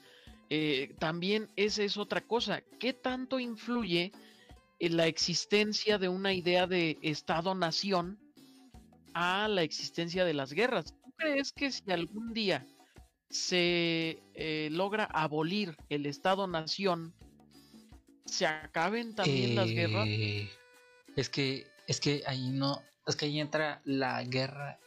eh, 0.51 0.93
también 0.99 1.49
esa 1.55 1.81
es 1.81 1.97
otra 1.97 2.21
cosa. 2.21 2.61
¿Qué 2.79 2.93
tanto 2.93 3.39
influye 3.39 4.11
en 4.79 4.97
la 4.97 5.07
existencia 5.07 5.97
de 5.97 6.09
una 6.09 6.31
idea 6.31 6.67
de 6.67 6.99
Estado-nación 7.01 8.19
a 9.15 9.47
la 9.47 9.63
existencia 9.63 10.23
de 10.23 10.35
las 10.35 10.53
guerras? 10.53 10.93
¿Tú 11.03 11.11
crees 11.17 11.51
que 11.51 11.71
si 11.71 11.91
algún 11.91 12.33
día 12.33 12.67
se 13.31 14.21
eh, 14.35 14.69
logra 14.71 15.05
abolir 15.05 15.75
el 15.89 16.05
Estado-nación, 16.05 17.15
se 18.25 18.45
acaben 18.45 19.15
también 19.15 19.55
las 19.55 19.69
guerras? 19.69 20.07
Eh, 20.07 20.49
es 21.15 21.29
que, 21.29 21.65
es 21.89 21.99
que 21.99 22.23
ahí 22.25 22.49
no, 22.51 22.81
es 23.05 23.15
que 23.15 23.25
ahí 23.25 23.39
entra 23.39 23.81
la 23.83 24.23
guerra 24.23 24.79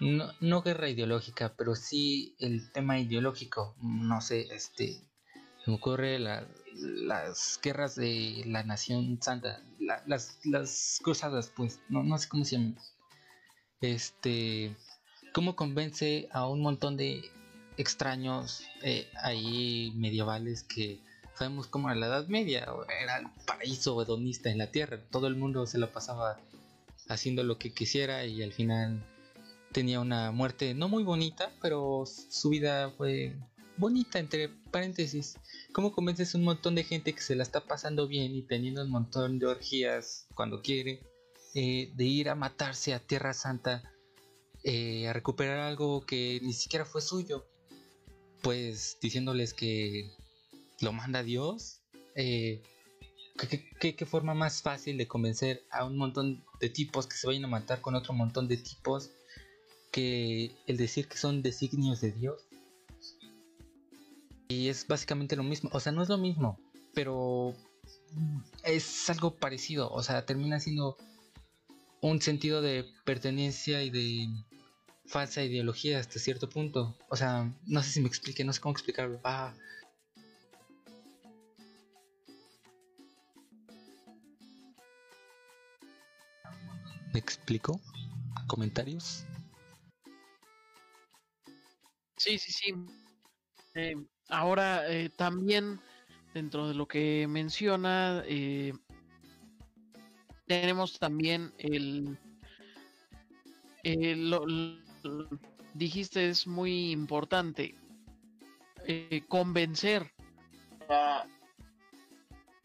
no, 0.00 0.32
no 0.40 0.62
guerra 0.62 0.88
ideológica, 0.88 1.54
pero 1.56 1.74
sí 1.74 2.36
el 2.38 2.70
tema 2.70 2.98
ideológico. 2.98 3.74
No 3.80 4.20
sé, 4.20 4.48
este. 4.54 5.00
Me 5.66 5.74
ocurre 5.74 6.18
las 6.18 7.60
guerras 7.62 7.96
de 7.96 8.42
la 8.46 8.62
Nación 8.62 9.18
Santa, 9.20 9.62
las, 10.06 10.38
las 10.44 10.98
cruzadas, 11.02 11.52
pues, 11.54 11.80
no, 11.88 12.02
no 12.02 12.16
sé 12.16 12.28
cómo 12.28 12.44
se 12.44 12.56
llaman. 12.56 12.78
Este. 13.80 14.76
¿Cómo 15.34 15.56
convence 15.56 16.28
a 16.32 16.46
un 16.48 16.62
montón 16.62 16.96
de 16.96 17.22
extraños 17.76 18.64
eh, 18.82 19.08
ahí 19.22 19.92
medievales 19.94 20.62
que 20.64 21.00
sabemos 21.38 21.68
cómo 21.68 21.88
era 21.88 21.98
la 21.98 22.06
Edad 22.06 22.26
Media? 22.26 22.66
Era 23.00 23.18
el 23.18 23.26
paraíso 23.46 24.02
hedonista 24.02 24.50
en 24.50 24.58
la 24.58 24.72
tierra. 24.72 25.00
Todo 25.10 25.28
el 25.28 25.36
mundo 25.36 25.66
se 25.66 25.78
lo 25.78 25.92
pasaba 25.92 26.36
haciendo 27.08 27.44
lo 27.44 27.58
que 27.58 27.72
quisiera 27.72 28.26
y 28.26 28.42
al 28.42 28.52
final 28.52 29.04
tenía 29.72 30.00
una 30.00 30.32
muerte 30.32 30.74
no 30.74 30.88
muy 30.88 31.04
bonita, 31.04 31.52
pero 31.62 32.04
su 32.06 32.48
vida 32.48 32.90
fue 32.90 33.36
bonita, 33.76 34.18
entre 34.18 34.48
paréntesis. 34.48 35.36
¿Cómo 35.72 35.92
convences 35.92 36.34
a 36.34 36.38
un 36.38 36.44
montón 36.44 36.74
de 36.74 36.82
gente 36.82 37.14
que 37.14 37.22
se 37.22 37.36
la 37.36 37.44
está 37.44 37.60
pasando 37.60 38.08
bien 38.08 38.34
y 38.34 38.42
teniendo 38.42 38.82
un 38.82 38.90
montón 38.90 39.38
de 39.38 39.46
orgías 39.46 40.26
cuando 40.34 40.60
quiere 40.60 41.00
eh, 41.54 41.92
de 41.94 42.04
ir 42.04 42.30
a 42.30 42.34
matarse 42.34 42.94
a 42.94 42.98
Tierra 42.98 43.32
Santa 43.32 43.84
eh, 44.64 45.06
a 45.06 45.12
recuperar 45.12 45.60
algo 45.60 46.04
que 46.04 46.40
ni 46.42 46.52
siquiera 46.52 46.84
fue 46.84 47.00
suyo? 47.00 47.46
Pues 48.42 48.98
diciéndoles 49.00 49.54
que 49.54 50.10
lo 50.80 50.92
manda 50.92 51.22
Dios. 51.22 51.80
Eh, 52.14 52.62
¿qué, 53.80 53.94
qué 53.94 54.06
forma 54.06 54.34
más 54.34 54.62
fácil 54.62 54.98
de 54.98 55.06
convencer 55.06 55.64
a 55.70 55.84
un 55.84 55.96
montón 55.96 56.44
de 56.60 56.68
tipos 56.68 57.06
que 57.06 57.16
se 57.16 57.26
vayan 57.26 57.44
a 57.44 57.48
matar 57.48 57.80
con 57.80 57.94
otro 57.94 58.12
montón 58.12 58.48
de 58.48 58.56
tipos 58.56 59.10
que 59.90 60.54
el 60.66 60.76
decir 60.76 61.08
que 61.08 61.16
son 61.16 61.42
designios 61.42 62.00
de 62.00 62.12
Dios. 62.12 62.46
Y 64.48 64.68
es 64.68 64.86
básicamente 64.86 65.36
lo 65.36 65.42
mismo, 65.42 65.70
o 65.72 65.80
sea, 65.80 65.92
no 65.92 66.02
es 66.02 66.08
lo 66.08 66.18
mismo, 66.18 66.58
pero 66.94 67.54
es 68.64 69.10
algo 69.10 69.36
parecido, 69.36 69.90
o 69.90 70.02
sea, 70.02 70.24
termina 70.24 70.58
siendo 70.58 70.96
un 72.00 72.22
sentido 72.22 72.62
de 72.62 72.86
pertenencia 73.04 73.82
y 73.82 73.90
de 73.90 74.28
falsa 75.06 75.42
ideología 75.42 75.98
hasta 75.98 76.18
cierto 76.18 76.48
punto. 76.48 76.96
O 77.08 77.16
sea, 77.16 77.52
no 77.66 77.82
sé 77.82 77.90
si 77.90 78.00
me 78.00 78.08
explique, 78.08 78.44
no 78.44 78.52
sé 78.52 78.60
cómo 78.60 78.72
explicarlo. 78.72 79.20
Ah. 79.24 79.54
¿Me 87.18 87.22
explico? 87.22 87.80
¿Comentarios? 88.46 89.24
Sí, 92.16 92.38
sí, 92.38 92.52
sí. 92.52 92.72
Eh, 93.74 93.96
ahora, 94.28 94.88
eh, 94.88 95.10
también 95.10 95.80
dentro 96.32 96.68
de 96.68 96.74
lo 96.74 96.86
que 96.86 97.26
menciona, 97.28 98.22
eh, 98.24 98.72
tenemos 100.46 101.00
también 101.00 101.52
el... 101.58 102.16
lo, 103.82 104.46
dijiste 105.74 106.28
es 106.28 106.46
muy 106.46 106.92
importante, 106.92 107.74
convencer. 109.26 110.12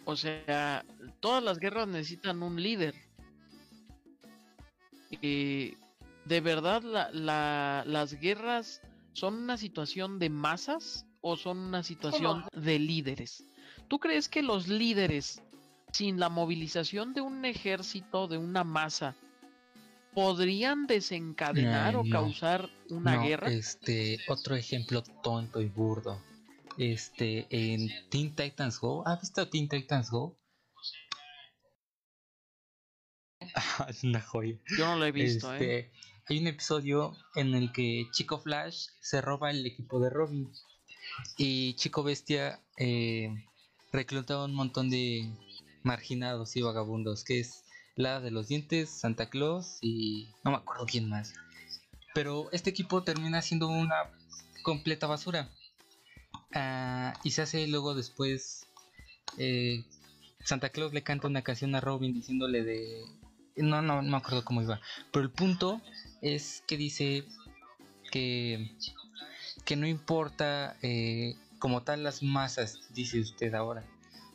O 0.05 0.15
sea, 0.15 0.85
todas 1.21 1.43
las 1.43 1.57
guerras 1.57 1.87
necesitan 1.87 2.43
un 2.43 2.61
líder. 2.61 3.12
De 5.23 6.41
verdad, 6.41 6.83
la, 7.11 7.83
las 7.85 8.13
guerras 8.19 8.81
¿son 9.13 9.35
una 9.35 9.57
situación 9.57 10.19
de 10.19 10.29
masas 10.29 11.05
o 11.21 11.37
son 11.37 11.57
una 11.57 11.83
situación 11.83 12.43
de 12.53 12.79
líderes? 12.79 13.45
¿Tú 13.87 13.99
crees 13.99 14.27
que 14.27 14.41
los 14.41 14.67
líderes, 14.67 15.41
sin 15.91 16.19
la 16.19 16.29
movilización 16.29 17.13
de 17.13 17.21
un 17.21 17.45
ejército, 17.45 18.27
de 18.27 18.37
una 18.37 18.63
masa, 18.63 19.15
podrían 20.13 20.87
desencadenar 20.87 21.95
o 21.95 22.03
causar 22.09 22.69
una 22.89 23.17
guerra? 23.17 23.51
Este, 23.51 24.19
otro 24.27 24.55
ejemplo 24.55 25.03
tonto 25.23 25.61
y 25.61 25.69
burdo. 25.69 26.19
Este, 26.77 27.45
en 27.51 27.87
Teen 28.09 28.35
Titans 28.35 28.79
Go, 28.79 29.07
¿has 29.07 29.21
visto 29.21 29.47
Teen 29.47 29.69
Titans 29.69 30.09
Go? 30.09 30.35
es 33.87 34.03
una 34.03 34.21
joya. 34.21 34.57
Yo 34.77 34.87
no 34.87 34.97
lo 34.97 35.05
he 35.05 35.11
visto, 35.11 35.53
¿eh? 35.53 35.57
este, 35.57 35.91
hay 36.27 36.39
un 36.39 36.47
episodio 36.47 37.15
en 37.35 37.53
el 37.53 37.71
que 37.71 38.07
Chico 38.11 38.39
Flash 38.39 38.87
se 38.99 39.21
roba 39.21 39.51
el 39.51 39.65
equipo 39.65 39.99
de 39.99 40.09
Robin 40.09 40.51
y 41.37 41.75
Chico 41.75 42.03
Bestia 42.03 42.59
eh, 42.77 43.29
recluta 43.91 44.35
a 44.35 44.45
un 44.45 44.53
montón 44.53 44.89
de 44.89 45.29
marginados 45.83 46.55
y 46.55 46.61
vagabundos, 46.61 47.23
que 47.23 47.39
es 47.39 47.63
la 47.95 48.19
de 48.19 48.31
los 48.31 48.47
dientes, 48.47 48.89
Santa 48.89 49.29
Claus 49.29 49.77
y 49.81 50.29
no 50.43 50.51
me 50.51 50.57
acuerdo 50.57 50.85
quién 50.85 51.09
más. 51.09 51.33
Pero 52.13 52.49
este 52.51 52.69
equipo 52.69 53.03
termina 53.03 53.41
siendo 53.41 53.67
una 53.67 53.95
completa 54.63 55.07
basura. 55.07 55.49
Ah, 56.55 57.13
y 57.23 57.31
se 57.31 57.41
hace 57.41 57.67
luego 57.67 57.95
después 57.95 58.67
eh, 59.37 59.83
Santa 60.43 60.69
Claus 60.69 60.93
le 60.93 61.03
canta 61.03 61.27
una 61.27 61.41
canción 61.41 61.73
a 61.75 61.81
Robin 61.81 62.13
diciéndole 62.13 62.63
de 62.63 63.03
no, 63.57 63.81
no, 63.81 64.01
no 64.01 64.09
me 64.09 64.17
acuerdo 64.17 64.43
cómo 64.43 64.61
iba. 64.61 64.79
Pero 65.11 65.23
el 65.23 65.31
punto 65.31 65.81
es 66.21 66.63
que 66.67 66.77
dice 66.77 67.25
que, 68.11 68.71
que 69.65 69.75
no 69.75 69.87
importa 69.87 70.77
eh, 70.81 71.35
como 71.59 71.83
tal 71.83 72.03
las 72.03 72.23
masas, 72.23 72.79
dice 72.93 73.19
usted 73.19 73.53
ahora, 73.53 73.83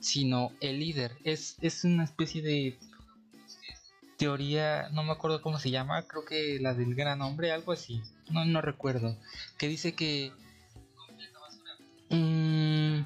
sino 0.01 0.53
el 0.61 0.81
líder. 0.81 1.17
Es, 1.25 1.57
es 1.61 1.85
una 1.85 2.05
especie 2.05 2.43
de 2.43 2.79
teoría, 4.17 4.89
no 4.91 5.05
me 5.05 5.13
acuerdo 5.13 5.41
cómo 5.41 5.59
se 5.59 5.71
llama, 5.71 6.03
creo 6.03 6.25
que 6.25 6.59
la 6.61 6.75
del 6.75 6.95
gran 6.95 7.23
hombre, 7.23 7.53
algo 7.53 7.73
así, 7.73 8.03
no, 8.31 8.45
no 8.45 8.61
recuerdo, 8.61 9.17
que 9.57 9.69
dice 9.69 9.95
que... 9.95 10.33
Mm, 12.11 13.03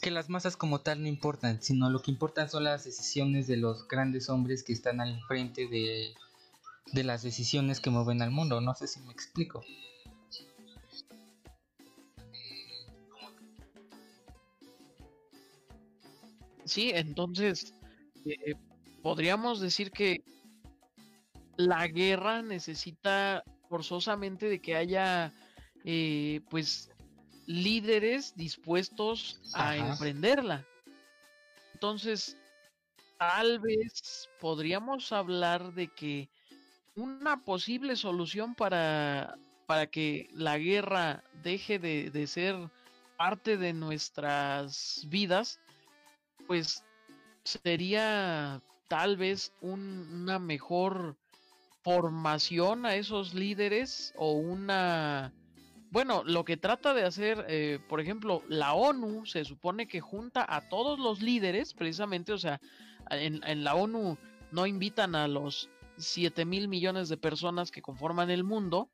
que 0.00 0.10
las 0.10 0.28
masas 0.28 0.56
como 0.56 0.80
tal 0.80 1.02
no 1.02 1.08
importan, 1.08 1.62
sino 1.62 1.90
lo 1.90 2.02
que 2.02 2.10
importan 2.10 2.48
son 2.48 2.64
las 2.64 2.84
decisiones 2.84 3.46
de 3.46 3.56
los 3.56 3.88
grandes 3.88 4.28
hombres 4.28 4.62
que 4.62 4.72
están 4.72 5.00
al 5.00 5.20
frente 5.26 5.66
de 5.68 6.14
de 6.92 7.04
las 7.04 7.22
decisiones 7.22 7.80
que 7.80 7.90
mueven 7.90 8.22
al 8.22 8.30
mundo. 8.30 8.60
No 8.60 8.74
sé 8.74 8.86
si 8.86 9.00
me 9.00 9.12
explico. 9.12 9.64
Sí, 16.64 16.90
entonces 16.94 17.74
eh, 18.24 18.54
podríamos 19.02 19.60
decir 19.60 19.90
que 19.90 20.24
la 21.56 21.86
guerra 21.86 22.42
necesita 22.42 23.44
forzosamente 23.68 24.48
de 24.48 24.60
que 24.60 24.76
haya 24.76 25.32
eh, 25.84 26.40
pues 26.50 26.90
líderes 27.46 28.36
dispuestos 28.36 29.40
a 29.54 29.76
emprenderla. 29.76 30.66
Entonces, 31.74 32.36
tal 33.18 33.60
vez 33.60 34.28
podríamos 34.40 35.12
hablar 35.12 35.72
de 35.74 35.88
que 35.88 36.28
una 36.96 37.42
posible 37.44 37.96
solución 37.96 38.54
para, 38.54 39.38
para 39.66 39.86
que 39.86 40.28
la 40.32 40.58
guerra 40.58 41.22
deje 41.42 41.78
de, 41.78 42.10
de 42.10 42.26
ser 42.26 42.56
parte 43.16 43.56
de 43.56 43.72
nuestras 43.72 45.06
vidas, 45.08 45.60
pues 46.46 46.84
sería 47.44 48.62
tal 48.88 49.16
vez 49.16 49.52
una 49.60 50.38
mejor 50.38 51.16
formación 51.82 52.86
a 52.86 52.96
esos 52.96 53.34
líderes 53.34 54.12
o 54.16 54.32
una... 54.32 55.32
Bueno, 55.96 56.22
lo 56.26 56.44
que 56.44 56.58
trata 56.58 56.92
de 56.92 57.04
hacer, 57.04 57.46
eh, 57.48 57.78
por 57.88 58.02
ejemplo, 58.02 58.42
la 58.50 58.74
ONU 58.74 59.24
se 59.24 59.46
supone 59.46 59.88
que 59.88 60.02
junta 60.02 60.44
a 60.46 60.68
todos 60.68 60.98
los 60.98 61.22
líderes, 61.22 61.72
precisamente, 61.72 62.34
o 62.34 62.38
sea, 62.38 62.60
en, 63.10 63.42
en 63.44 63.64
la 63.64 63.74
ONU 63.74 64.18
no 64.52 64.66
invitan 64.66 65.14
a 65.14 65.26
los 65.26 65.70
7 65.96 66.44
mil 66.44 66.68
millones 66.68 67.08
de 67.08 67.16
personas 67.16 67.70
que 67.70 67.80
conforman 67.80 68.28
el 68.28 68.44
mundo, 68.44 68.90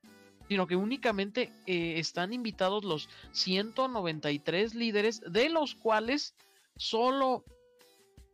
sino 0.47 0.69
que 0.69 0.77
únicamente 0.77 1.53
eh, 1.67 1.95
están 1.99 2.33
invitados 2.33 2.85
los 2.85 3.09
193 3.33 4.77
líderes, 4.77 5.23
de 5.27 5.49
los 5.49 5.75
cuales 5.75 6.37
solo 6.77 7.45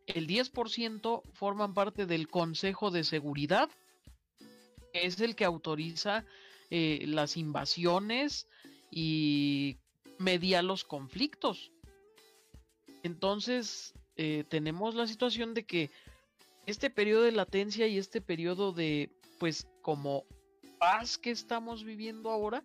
el 0.04 0.26
10% 0.26 1.22
forman 1.32 1.72
parte 1.72 2.04
del 2.04 2.28
Consejo 2.28 2.90
de 2.90 3.04
Seguridad, 3.04 3.70
que 4.92 5.06
es 5.06 5.18
el 5.20 5.36
que 5.36 5.46
autoriza 5.46 6.26
eh, 6.70 7.04
las 7.06 7.38
invasiones 7.38 8.46
y 8.90 9.76
media 10.18 10.62
los 10.62 10.84
conflictos. 10.84 11.72
Entonces, 13.02 13.94
eh, 14.16 14.44
tenemos 14.48 14.94
la 14.94 15.06
situación 15.06 15.54
de 15.54 15.64
que 15.64 15.90
este 16.66 16.90
periodo 16.90 17.22
de 17.22 17.32
latencia 17.32 17.86
y 17.86 17.98
este 17.98 18.20
periodo 18.20 18.72
de, 18.72 19.10
pues, 19.38 19.68
como 19.82 20.24
paz 20.78 21.18
que 21.18 21.30
estamos 21.30 21.84
viviendo 21.84 22.30
ahora, 22.30 22.64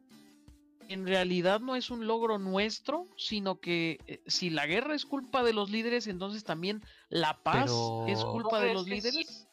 en 0.90 1.08
realidad 1.08 1.60
no 1.60 1.76
es 1.76 1.90
un 1.90 2.08
logro 2.08 2.38
nuestro, 2.40 3.08
sino 3.18 3.60
que 3.60 4.00
eh, 4.08 4.22
si 4.28 4.50
la 4.50 4.66
guerra 4.66 4.96
es 4.96 5.06
culpa 5.06 5.44
de 5.44 5.54
los 5.54 5.70
líderes, 5.70 6.08
entonces 6.08 6.44
también 6.44 6.82
la 7.10 7.42
paz 7.44 7.72
es 8.08 8.24
culpa 8.24 8.60
de 8.60 8.74
los 8.74 8.88
líderes. 8.88 9.48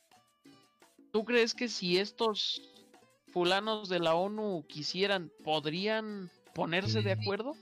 ¿Tú 1.13 1.25
crees 1.25 1.55
que 1.55 1.69
si 1.69 1.99
estos 1.99 2.63
fulanos 3.29 3.89
de 3.89 4.01
la 4.01 4.15
ONU 4.15 4.65
quisieran, 4.69 5.31
podrían 5.45 6.31
ponerse 6.55 7.03
de 7.03 7.13
acuerdo? 7.13 7.55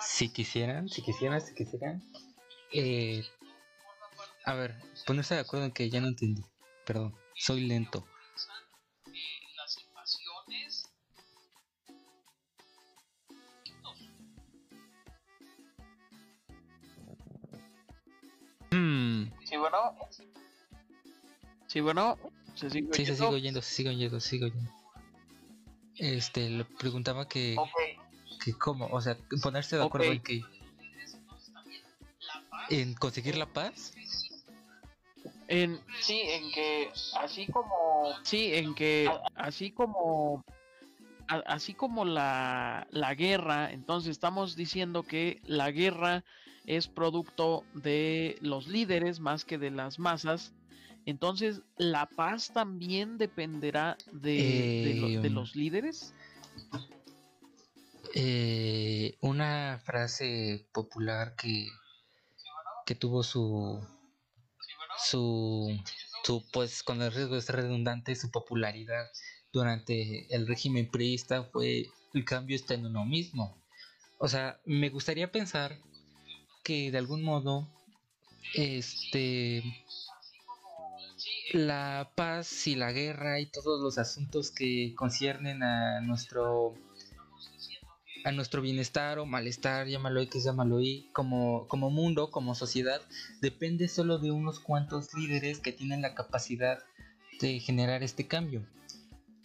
Si 0.00 0.32
quisieran, 0.32 0.88
si 0.88 1.02
quisieran, 1.02 1.40
si 1.40 1.54
quisieran. 1.54 2.02
Eh, 2.72 3.24
a 4.44 4.54
ver, 4.54 4.74
ponerse 5.06 5.34
de 5.34 5.40
acuerdo 5.40 5.66
en 5.66 5.72
que 5.72 5.90
ya 5.90 6.00
no 6.00 6.08
entendí. 6.08 6.42
Perdón, 6.84 7.14
soy 7.34 7.66
lento. 7.66 8.04
Hmm. 18.70 19.24
Sí, 19.44 19.56
bueno. 19.56 19.78
Sí, 21.66 21.80
bueno. 21.80 22.18
¿Se 22.54 22.70
sigue 22.70 22.88
sí, 22.92 23.06
se 23.06 23.16
sigue 23.16 23.28
oyendo, 23.28 23.60
se 23.60 23.74
sigue 23.74 23.90
oyendo, 23.90 24.20
se 24.20 24.28
sigue 24.28 24.44
oyendo. 24.46 24.70
Este, 25.96 26.50
le 26.50 26.64
preguntaba 26.64 27.28
que. 27.28 27.56
Que 28.46 28.54
cómo, 28.54 28.86
o 28.86 29.00
sea, 29.02 29.18
ponerse 29.42 29.76
de 29.76 29.84
acuerdo 29.84 30.12
en 30.12 30.22
que. 30.22 30.40
En 32.70 32.94
conseguir 32.94 33.36
la 33.36 33.46
paz 33.46 33.92
en, 35.48 35.80
sí, 36.00 36.20
en 36.22 36.50
que 36.52 36.90
así 37.20 37.46
como... 37.46 38.14
Sí, 38.22 38.54
en 38.54 38.74
que 38.74 39.10
así 39.34 39.70
como... 39.70 40.44
así 41.28 41.74
como 41.74 42.04
la, 42.04 42.86
la 42.90 43.14
guerra, 43.14 43.72
entonces 43.72 44.10
estamos 44.10 44.56
diciendo 44.56 45.02
que 45.02 45.40
la 45.44 45.70
guerra 45.70 46.24
es 46.66 46.88
producto 46.88 47.64
de 47.74 48.38
los 48.40 48.66
líderes 48.66 49.20
más 49.20 49.44
que 49.44 49.58
de 49.58 49.70
las 49.70 49.98
masas. 49.98 50.52
Entonces, 51.04 51.62
¿la 51.76 52.06
paz 52.06 52.52
también 52.52 53.16
dependerá 53.16 53.96
de, 54.12 55.20
de, 55.22 55.30
los 55.30 55.54
líderes? 55.54 56.12
Eh, 58.18 59.18
una 59.20 59.78
frase 59.84 60.66
popular 60.72 61.36
que, 61.36 61.68
que 62.86 62.94
tuvo 62.94 63.22
su, 63.22 63.86
su, 64.96 65.78
su, 66.24 66.42
pues 66.50 66.82
con 66.82 67.02
el 67.02 67.12
riesgo 67.12 67.34
de 67.34 67.42
ser 67.42 67.56
redundante, 67.56 68.16
su 68.16 68.30
popularidad 68.30 69.04
durante 69.52 70.34
el 70.34 70.46
régimen 70.46 70.90
priista 70.90 71.42
fue 71.42 71.90
el 72.14 72.24
cambio 72.24 72.56
está 72.56 72.72
en 72.72 72.86
uno 72.86 73.04
mismo. 73.04 73.62
O 74.16 74.28
sea, 74.28 74.62
me 74.64 74.88
gustaría 74.88 75.30
pensar 75.30 75.78
que 76.64 76.90
de 76.90 76.96
algún 76.96 77.22
modo 77.22 77.68
este 78.54 79.62
la 81.52 82.10
paz 82.14 82.66
y 82.66 82.76
la 82.76 82.92
guerra 82.92 83.40
y 83.40 83.50
todos 83.50 83.78
los 83.78 83.98
asuntos 83.98 84.50
que 84.50 84.94
conciernen 84.96 85.62
a 85.62 86.00
nuestro 86.00 86.74
a 88.26 88.32
nuestro 88.32 88.60
bienestar 88.60 89.20
o 89.20 89.24
malestar, 89.24 89.86
llámalo 89.86 90.20
X, 90.22 90.42
llámalo 90.42 90.80
Y, 90.80 91.08
como, 91.12 91.68
como 91.68 91.90
mundo, 91.90 92.32
como 92.32 92.56
sociedad, 92.56 93.00
depende 93.40 93.86
solo 93.86 94.18
de 94.18 94.32
unos 94.32 94.58
cuantos 94.58 95.14
líderes 95.14 95.60
que 95.60 95.70
tienen 95.70 96.02
la 96.02 96.16
capacidad 96.16 96.82
de 97.40 97.60
generar 97.60 98.02
este 98.02 98.26
cambio. 98.26 98.66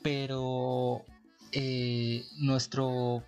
Pero 0.01 1.05
eh, 1.51 2.25
nuestro 2.39 3.23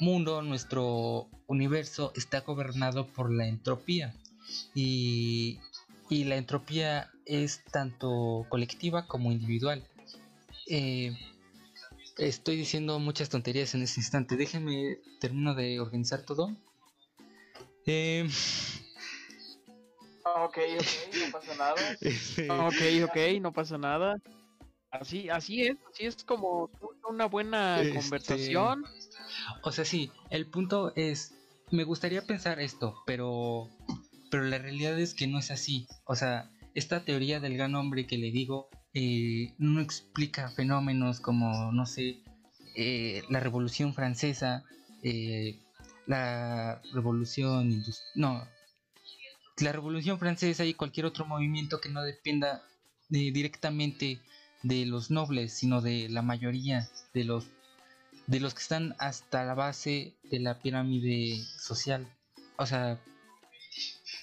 mundo, 0.00 0.42
nuestro 0.42 1.28
universo 1.46 2.12
está 2.16 2.40
gobernado 2.40 3.06
por 3.06 3.32
la 3.32 3.46
entropía. 3.46 4.16
Y, 4.74 5.60
y 6.10 6.24
la 6.24 6.34
entropía 6.34 7.08
es 7.24 7.62
tanto 7.70 8.46
colectiva 8.48 9.06
como 9.06 9.30
individual. 9.30 9.84
Eh, 10.66 11.16
estoy 12.18 12.56
diciendo 12.56 12.98
muchas 12.98 13.28
tonterías 13.28 13.74
en 13.74 13.82
este 13.82 14.00
instante. 14.00 14.36
Déjenme 14.36 14.98
termino 15.20 15.54
de 15.54 15.80
organizar 15.80 16.22
todo. 16.22 16.56
Eh... 17.86 18.28
Ok, 20.24 20.58
ok, 20.78 21.16
no 21.18 21.32
pasa 21.32 21.54
nada. 21.56 21.74
Este, 22.00 22.50
ok, 22.50 23.10
ok, 23.10 23.16
no 23.40 23.52
pasa 23.52 23.78
nada. 23.78 24.16
Así, 24.90 25.30
así 25.30 25.62
es, 25.62 25.76
así 25.90 26.04
es 26.04 26.22
como 26.22 26.70
una 27.08 27.26
buena 27.26 27.80
este, 27.80 27.98
conversación. 27.98 28.84
O 29.62 29.72
sea, 29.72 29.84
sí, 29.84 30.12
el 30.30 30.46
punto 30.48 30.92
es, 30.96 31.34
me 31.70 31.84
gustaría 31.84 32.22
pensar 32.22 32.60
esto, 32.60 33.02
pero, 33.06 33.68
pero 34.30 34.44
la 34.44 34.58
realidad 34.58 34.98
es 35.00 35.14
que 35.14 35.26
no 35.26 35.38
es 35.38 35.50
así. 35.50 35.86
O 36.04 36.14
sea, 36.14 36.50
esta 36.74 37.04
teoría 37.04 37.40
del 37.40 37.56
gran 37.56 37.74
hombre 37.74 38.06
que 38.06 38.18
le 38.18 38.30
digo 38.30 38.68
eh, 38.94 39.54
no 39.58 39.80
explica 39.80 40.48
fenómenos 40.50 41.20
como, 41.20 41.72
no 41.72 41.86
sé, 41.86 42.22
eh, 42.76 43.22
la 43.30 43.40
Revolución 43.40 43.94
Francesa, 43.94 44.64
eh, 45.02 45.58
la 46.06 46.80
Revolución 46.92 47.82
no, 48.14 48.46
la 49.58 49.72
Revolución 49.72 50.18
Francesa 50.18 50.64
y 50.64 50.74
cualquier 50.74 51.06
otro 51.06 51.24
movimiento 51.24 51.80
que 51.80 51.88
no 51.88 52.02
dependa 52.02 52.62
directamente 53.08 54.20
de 54.62 54.86
los 54.86 55.10
nobles, 55.10 55.52
sino 55.52 55.80
de 55.80 56.08
la 56.08 56.22
mayoría 56.22 56.88
de 57.14 57.24
los 57.24 57.46
de 58.26 58.40
los 58.40 58.54
que 58.54 58.62
están 58.62 58.94
hasta 58.98 59.44
la 59.44 59.54
base 59.54 60.14
de 60.30 60.38
la 60.38 60.60
pirámide 60.60 61.42
social. 61.58 62.06
O 62.56 62.66
sea, 62.66 63.00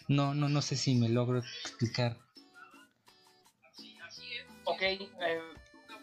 no, 0.07 0.33
no, 0.33 0.49
no 0.49 0.61
sé 0.61 0.75
si 0.75 0.95
me 0.95 1.09
logro 1.09 1.39
explicar. 1.39 2.17
Ok, 4.69 4.81
eh, 4.81 5.09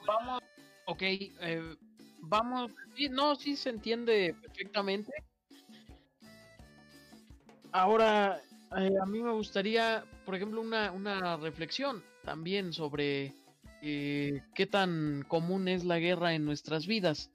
vamos. 0.07 0.43
Ok, 0.87 1.03
eh, 1.03 1.77
vamos. 2.21 2.73
no, 3.11 3.37
sí 3.37 3.57
se 3.57 3.71
entiende 3.71 4.35
perfectamente. 4.41 5.13
Ahora, 7.71 8.43
eh, 8.77 8.91
a 9.01 9.07
mí 9.07 9.23
me 9.23 9.33
gustaría, 9.33 10.05
por 10.25 10.35
ejemplo, 10.35 10.61
una, 10.61 10.91
una 10.91 11.37
reflexión 11.37 12.03
también 12.25 12.73
sobre 12.73 13.33
qué 13.81 14.69
tan 14.69 15.25
común 15.29 15.69
es 15.69 15.85
la 15.85 16.01
guerra 16.01 16.35
en 16.35 16.45
nuestras 16.45 16.89
vidas. 16.89 17.31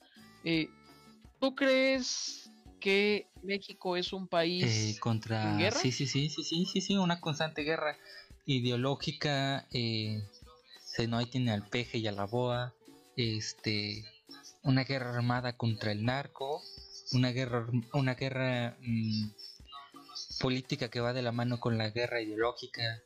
¿Tú 1.39 1.55
crees 1.55 2.51
que 2.81 3.27
México 3.41 3.95
es 3.95 4.11
un 4.11 4.27
país 4.27 4.99
contra 4.99 5.55
guerra? 5.55 5.79
Sí, 5.79 5.93
sí, 5.93 6.07
sí, 6.07 6.29
sí, 6.29 6.43
sí, 6.43 6.65
sí, 6.65 6.81
sí, 6.81 6.97
una 6.97 7.21
constante 7.21 7.61
guerra 7.61 7.97
ideológica, 8.45 9.67
eh, 9.71 10.23
no 11.07 11.25
tiene 11.27 11.51
al 11.51 11.67
peje 11.67 11.97
y 11.97 12.07
a 12.07 12.11
la 12.11 12.25
boa, 12.25 12.73
este, 13.15 14.03
una 14.63 14.83
guerra 14.83 15.13
armada 15.15 15.57
contra 15.57 15.91
el 15.91 16.05
narco, 16.05 16.61
una 17.13 17.31
guerra, 17.31 17.67
una 17.93 18.15
guerra 18.15 18.77
mm, 18.81 19.29
política 20.39 20.89
que 20.89 20.99
va 20.99 21.13
de 21.13 21.21
la 21.21 21.31
mano 21.31 21.59
con 21.59 21.77
la 21.77 21.89
guerra 21.89 22.21
ideológica, 22.21 23.01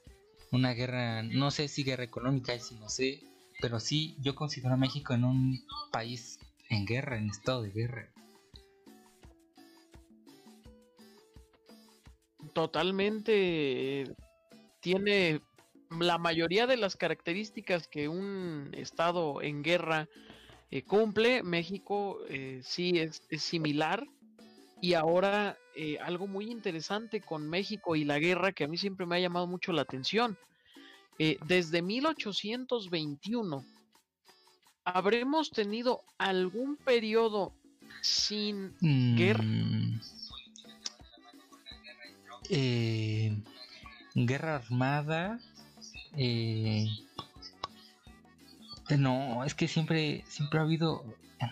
una 0.52 0.74
guerra, 0.74 1.24
no 1.24 1.52
sé 1.52 1.68
si 1.68 1.84
guerra 1.84 2.04
económica, 2.04 2.58
si 2.60 2.76
no 2.76 2.90
sé, 2.90 3.24
pero 3.62 3.80
sí 3.80 4.16
yo 4.22 4.36
considero 4.36 4.74
a 4.74 4.78
México 4.78 5.14
en 5.14 5.24
un 5.24 5.66
país 5.92 6.40
en 6.70 6.86
guerra, 6.86 7.18
en 7.18 7.30
estado 7.30 7.64
de 7.64 7.72
guerra. 7.72 8.10
Totalmente 12.54 14.16
tiene 14.80 15.42
la 16.00 16.18
mayoría 16.18 16.68
de 16.68 16.78
las 16.78 16.96
características 16.96 17.88
que 17.88 18.08
un 18.08 18.72
estado 18.74 19.42
en 19.42 19.64
guerra 19.64 20.08
eh, 20.72 20.84
cumple. 20.84 21.44
México 21.44 22.20
eh, 22.30 22.62
sí 22.64 23.00
es, 23.00 23.22
similar. 23.38 24.06
Y 24.82 24.94
ahora 24.94 25.58
eh, 25.76 25.98
algo 26.00 26.28
muy 26.28 26.52
interesante 26.52 27.22
con 27.22 27.50
México 27.50 27.96
y 27.96 28.04
la 28.04 28.20
guerra 28.20 28.52
que 28.52 28.66
a 28.66 28.68
mí 28.68 28.78
siempre 28.78 29.06
me 29.06 29.16
ha 29.16 29.20
llamado 29.20 29.48
mucho 29.48 29.72
la 29.72 29.84
atención. 29.84 30.38
desde 31.18 31.82
1821 31.82 33.64
habremos 34.84 35.50
tenido 35.50 36.02
algún 36.18 36.76
periodo 36.76 37.54
sin 38.02 38.76
guerra. 39.16 39.44
Mm. 39.44 40.02
guerra 44.14 44.56
armada. 44.58 45.40
Eh, 46.18 46.88
no, 48.98 49.44
es 49.44 49.54
que 49.54 49.68
siempre, 49.68 50.24
siempre 50.28 50.60
ha 50.60 50.64
habido. 50.64 51.04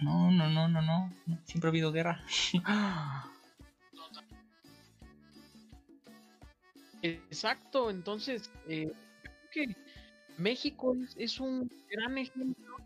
No, 0.02 0.32
no, 0.32 0.50
no, 0.50 0.68
no, 0.68 0.82
no. 0.82 1.14
Siempre 1.46 1.68
ha 1.68 1.72
habido 1.72 1.92
guerra. 1.92 2.24
Exacto, 7.04 7.90
entonces 7.90 8.50
eh, 8.70 8.90
que 9.52 9.76
México 10.38 10.96
es, 11.18 11.40
un 11.42 11.70
gran 11.90 12.18
ejemplo 12.18 12.78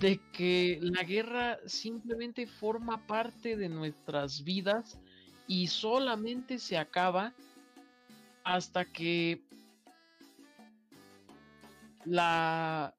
de 0.00 0.20
que 0.32 0.80
la 0.82 1.04
guerra 1.04 1.58
simplemente 1.64 2.48
forma 2.48 3.06
parte 3.06 3.56
de 3.56 3.68
nuestras 3.68 4.42
vidas 4.42 4.98
y 5.46 5.68
solamente 5.68 6.58
se 6.58 6.76
acaba 6.76 7.32
hasta 8.42 8.84
que 8.84 9.40
la 12.04 12.94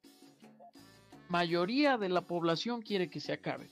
mayoría 1.29 1.97
de 1.97 2.09
la 2.09 2.21
población 2.21 2.81
quiere 2.81 3.09
que 3.09 3.19
se 3.19 3.33
acabe. 3.33 3.69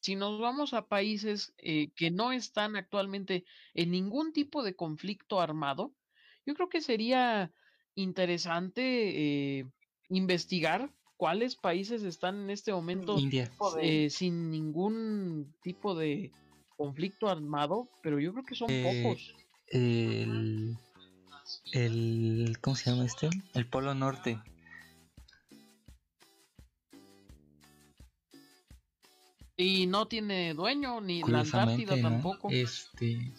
Si 0.00 0.16
nos 0.16 0.40
vamos 0.40 0.74
a 0.74 0.86
países 0.86 1.54
eh, 1.58 1.90
que 1.94 2.10
no 2.10 2.32
están 2.32 2.74
actualmente 2.74 3.44
en 3.74 3.92
ningún 3.92 4.32
tipo 4.32 4.62
de 4.64 4.74
conflicto 4.74 5.40
armado, 5.40 5.92
yo 6.44 6.54
creo 6.54 6.68
que 6.68 6.80
sería 6.80 7.52
interesante 7.94 9.60
eh, 9.60 9.66
investigar 10.08 10.92
cuáles 11.16 11.54
países 11.54 12.02
están 12.02 12.42
en 12.42 12.50
este 12.50 12.72
momento 12.72 13.16
eh, 13.80 14.10
sin 14.10 14.50
ningún 14.50 15.54
tipo 15.62 15.94
de 15.94 16.32
conflicto 16.76 17.28
armado, 17.28 17.88
pero 18.02 18.18
yo 18.18 18.32
creo 18.32 18.44
que 18.44 18.56
son 18.56 18.68
pocos. 18.82 19.36
El, 19.68 20.76
el, 21.72 22.58
¿cómo 22.60 22.76
se 22.76 22.90
llama 22.90 23.04
este? 23.04 23.30
El 23.54 23.66
Polo 23.66 23.94
Norte. 23.94 24.38
Y 29.56 29.86
no 29.86 30.06
tiene 30.06 30.54
dueño, 30.54 31.00
ni 31.00 31.22
la 31.22 31.40
Antártida 31.40 32.00
tampoco. 32.00 32.48
Este. 32.50 33.32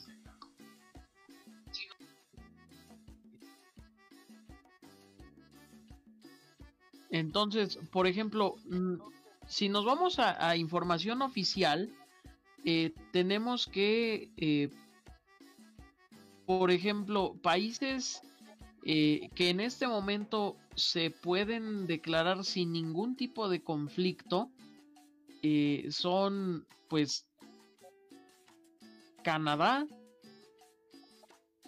Entonces, 7.10 7.78
por 7.92 8.08
ejemplo, 8.08 8.56
mm, 8.66 8.96
si 9.48 9.70
nos 9.70 9.86
vamos 9.86 10.18
a, 10.18 10.56
información 10.56 11.22
oficial, 11.22 11.90
eh, 12.66 12.92
tenemos 13.12 13.68
que, 13.68 14.32
eh, 14.38 14.70
por 16.46 16.72
ejemplo, 16.72 17.36
países 17.42 18.22
eh, 18.86 19.30
que 19.36 19.50
en 19.50 19.60
este 19.60 19.88
momento 19.88 20.58
se 20.76 21.10
pueden 21.12 21.88
declarar 21.88 22.44
sin 22.44 22.74
ningún 22.74 23.16
tipo 23.16 23.48
de 23.48 23.64
conflicto, 23.64 24.50
eh, 25.42 25.88
son 25.90 26.66
pues 26.90 27.26
Canadá, 29.24 29.88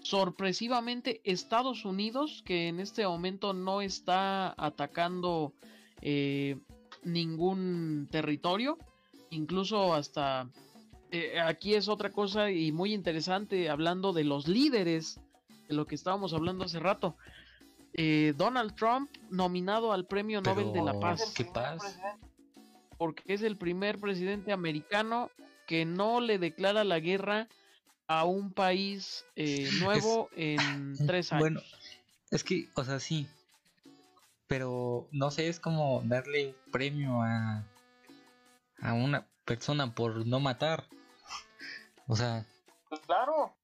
sorpresivamente 0.04 1.22
Estados 1.24 1.86
Unidos, 1.86 2.44
que 2.46 2.68
en 2.68 2.80
este 2.80 3.08
momento 3.08 3.54
no 3.54 3.82
está 3.82 4.54
atacando 4.58 5.54
eh, 6.02 6.60
ningún 7.04 8.08
territorio, 8.12 8.78
incluso 9.30 9.94
hasta 9.94 10.50
eh, 11.16 11.40
aquí 11.40 11.74
es 11.74 11.88
otra 11.88 12.12
cosa 12.12 12.52
y 12.52 12.72
muy 12.72 12.94
interesante 12.94 13.70
hablando 13.70 14.14
de 14.14 14.24
los 14.24 14.48
líderes, 14.48 15.20
de 15.68 15.76
lo 15.76 15.86
que 15.86 15.96
estábamos 15.96 16.34
hablando 16.34 16.66
hace 16.66 16.80
rato. 16.80 17.16
Donald 18.36 18.76
Trump 18.76 19.10
nominado 19.30 19.94
al 19.94 20.06
Premio 20.06 20.42
Nobel 20.42 20.74
de 20.74 20.82
la 20.82 21.00
Paz. 21.00 21.34
¿Qué 21.34 21.46
paz? 21.46 21.98
porque 22.98 23.34
es 23.34 23.42
el 23.42 23.58
primer 23.58 24.00
presidente 24.00 24.52
americano 24.52 25.30
que 25.68 25.86
no 25.86 26.22
le 26.22 26.38
declara 26.38 26.84
la 26.84 27.00
guerra 27.00 27.48
a 28.08 28.26
un 28.26 28.52
país 28.52 29.26
eh, 29.36 29.70
nuevo 29.80 30.30
en 30.36 30.96
tres 31.08 31.32
años. 31.32 31.42
Bueno, 31.42 31.62
es 32.32 32.44
que, 32.44 32.70
o 32.76 32.84
sea, 32.84 33.00
sí, 33.00 33.28
pero 34.48 35.08
no 35.12 35.32
sé, 35.32 35.48
es 35.48 35.60
como 35.60 36.02
darle 36.06 36.56
premio 36.72 37.22
a, 37.22 37.64
a 38.82 38.94
una 38.94 39.26
persona 39.46 39.94
por 39.94 40.26
no 40.26 40.40
matar. 40.40 40.86
O 42.08 42.16
sea, 42.16 42.46
claro, 43.06 43.56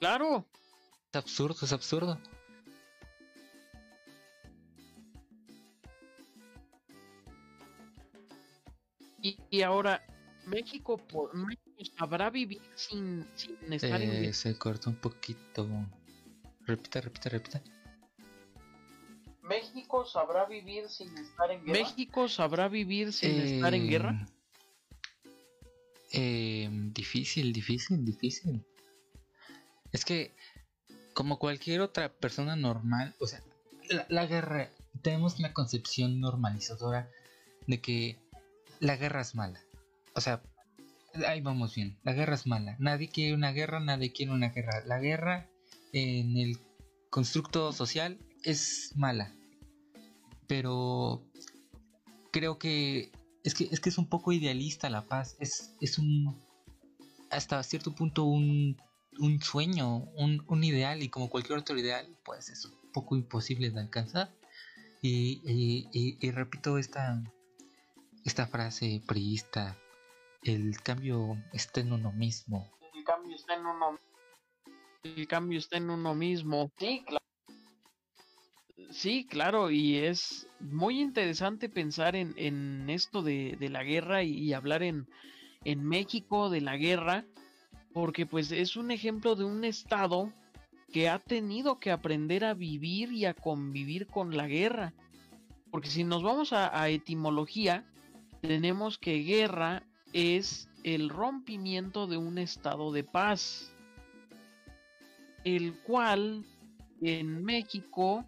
claro, 0.00 0.44
es 1.12 1.16
absurdo, 1.16 1.56
es 1.62 1.72
absurdo. 1.72 2.18
Y, 9.50 9.62
ahora, 9.62 10.04
México, 10.44 10.98
por, 10.98 11.30
sabrá 11.96 12.28
vivir 12.28 12.60
sin, 12.74 13.26
estar 13.70 14.02
en 14.02 14.10
guerra. 14.10 14.32
Se 14.34 14.58
cortó 14.58 14.90
un 14.90 14.96
poquito. 14.96 15.66
Repita, 16.66 17.00
repita, 17.00 17.30
repita. 17.30 17.62
¿México 19.40 20.04
sabrá 20.04 20.44
vivir 20.44 20.90
sin 20.90 21.16
estar 21.16 21.50
en 21.50 21.64
guerra? 21.64 21.78
¿México 21.78 22.28
sabrá 22.28 22.68
vivir 22.68 23.14
sin 23.14 23.40
estar 23.40 23.72
en 23.72 23.88
guerra? 23.88 24.26
Eh, 26.16 26.68
difícil, 26.92 27.52
difícil, 27.52 28.04
difícil. 28.04 28.64
Es 29.90 30.04
que, 30.04 30.32
como 31.12 31.38
cualquier 31.38 31.80
otra 31.80 32.12
persona 32.12 32.54
normal, 32.54 33.14
o 33.18 33.26
sea, 33.26 33.42
la 34.08 34.26
guerra, 34.26 34.70
tenemos 35.02 35.38
una 35.40 35.52
concepción 35.52 36.20
normalizadora 36.20 37.10
de 37.66 37.80
que 37.80 38.18
la 38.78 38.96
guerra 38.96 39.22
es 39.22 39.34
mala. 39.34 39.60
O 40.14 40.20
sea, 40.20 40.40
ahí 41.26 41.40
vamos 41.40 41.74
bien. 41.74 41.98
La 42.04 42.12
guerra 42.12 42.34
es 42.34 42.46
mala. 42.46 42.76
Nadie 42.78 43.08
quiere 43.08 43.34
una 43.34 43.50
guerra, 43.50 43.80
nadie 43.80 44.12
quiere 44.12 44.32
una 44.32 44.50
guerra. 44.50 44.84
La 44.86 45.00
guerra 45.00 45.48
en 45.92 46.36
el 46.36 46.58
constructo 47.10 47.72
social 47.72 48.18
es 48.44 48.92
mala. 48.94 49.34
Pero 50.46 51.24
creo 52.30 52.58
que 52.58 53.10
es 53.44 53.54
que 53.54 53.68
es, 53.70 53.78
que 53.78 53.90
es 53.90 53.98
un 53.98 54.08
poco 54.08 54.32
idealista 54.32 54.90
la 54.90 55.02
paz. 55.02 55.36
Es, 55.38 55.76
es 55.80 55.98
un 55.98 56.42
hasta 57.30 57.62
cierto 57.62 57.94
punto 57.94 58.24
un, 58.24 58.76
un 59.18 59.40
sueño, 59.40 59.98
un, 60.16 60.44
un, 60.48 60.64
ideal 60.64 61.02
y 61.02 61.10
como 61.10 61.28
cualquier 61.28 61.58
otro 61.58 61.78
ideal, 61.78 62.16
pues 62.24 62.48
es 62.48 62.64
un 62.64 62.92
poco 62.92 63.16
imposible 63.16 63.70
de 63.70 63.80
alcanzar. 63.80 64.34
Y, 65.02 65.42
y, 65.44 66.16
y 66.26 66.30
repito 66.30 66.78
esta, 66.78 67.22
esta 68.24 68.46
frase 68.46 69.02
priista, 69.06 69.76
el 70.42 70.80
cambio 70.82 71.36
está 71.52 71.80
en 71.80 71.92
uno 71.92 72.12
mismo. 72.12 72.70
El 72.94 73.04
cambio 73.04 73.36
está 73.36 73.54
en 73.54 73.66
uno 73.66 73.98
El 75.02 75.28
cambio 75.28 75.58
está 75.58 75.76
en 75.76 75.90
uno 75.90 76.14
mismo. 76.14 76.70
Sí, 76.78 77.04
claro. 77.06 77.23
Sí, 79.04 79.26
claro, 79.26 79.70
y 79.70 79.98
es 79.98 80.48
muy 80.60 80.98
interesante 80.98 81.68
pensar 81.68 82.16
en, 82.16 82.32
en 82.38 82.88
esto 82.88 83.20
de, 83.20 83.54
de, 83.60 83.68
la 83.68 83.84
guerra 83.84 84.22
y, 84.22 84.54
hablar 84.54 84.82
en, 84.82 85.06
en 85.66 85.84
México 85.84 86.48
de 86.48 86.62
la 86.62 86.78
guerra, 86.78 87.26
porque 87.92 88.24
pues 88.24 88.50
es 88.50 88.76
un 88.76 88.90
ejemplo 88.90 89.36
de 89.36 89.44
un 89.44 89.62
estado 89.62 90.32
que 90.90 91.10
ha 91.10 91.18
tenido 91.18 91.78
que 91.78 91.90
aprender 91.90 92.46
a 92.46 92.54
vivir 92.54 93.12
y 93.12 93.26
a 93.26 93.34
convivir 93.34 94.06
con 94.06 94.38
la 94.38 94.46
guerra. 94.46 94.94
Porque 95.70 95.90
si 95.90 96.02
nos 96.02 96.22
vamos 96.22 96.54
a, 96.54 96.74
a 96.80 96.88
etimología, 96.88 97.84
tenemos 98.40 98.96
que 98.96 99.18
guerra 99.18 99.82
es 100.14 100.66
el 100.82 101.10
rompimiento 101.10 102.06
de 102.06 102.16
un 102.16 102.38
estado 102.38 102.90
de 102.90 103.04
paz, 103.04 103.70
el 105.44 105.74
cual 105.82 106.46
en 107.02 107.44
México 107.44 108.24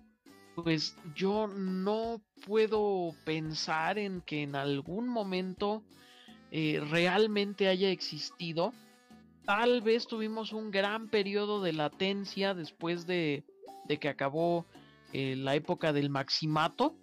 pues 0.56 0.96
yo 1.14 1.46
no 1.48 2.22
puedo 2.46 3.14
pensar 3.26 3.98
en 3.98 4.22
que 4.22 4.42
en 4.42 4.56
algún 4.56 5.06
momento 5.06 5.82
eh, 6.50 6.80
realmente 6.90 7.68
haya 7.68 7.90
existido. 7.90 8.72
Tal 9.44 9.82
vez 9.82 10.06
tuvimos 10.06 10.54
un 10.54 10.70
gran 10.70 11.08
periodo 11.08 11.60
de 11.60 11.74
latencia 11.74 12.54
después 12.54 13.06
de, 13.06 13.44
de 13.84 13.98
que 13.98 14.08
acabó 14.08 14.64
eh, 15.12 15.36
la 15.36 15.54
época 15.54 15.92
del 15.92 16.08
maximato, 16.08 16.96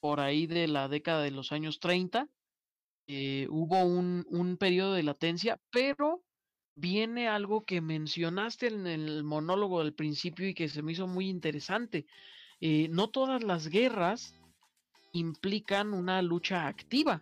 por 0.00 0.18
ahí 0.18 0.48
de 0.48 0.66
la 0.66 0.88
década 0.88 1.22
de 1.22 1.30
los 1.30 1.52
años 1.52 1.78
30. 1.78 2.28
Eh, 3.06 3.46
hubo 3.50 3.84
un, 3.84 4.26
un 4.30 4.56
periodo 4.56 4.94
de 4.94 5.04
latencia, 5.04 5.60
pero 5.70 6.24
viene 6.74 7.28
algo 7.28 7.62
que 7.62 7.80
mencionaste 7.80 8.66
en 8.66 8.88
el 8.88 9.22
monólogo 9.22 9.78
del 9.78 9.94
principio 9.94 10.48
y 10.48 10.54
que 10.54 10.68
se 10.68 10.82
me 10.82 10.90
hizo 10.90 11.06
muy 11.06 11.28
interesante. 11.28 12.04
Eh, 12.66 12.88
no 12.88 13.10
todas 13.10 13.42
las 13.44 13.68
guerras 13.68 14.34
implican 15.12 15.92
una 15.92 16.22
lucha 16.22 16.66
activa. 16.66 17.20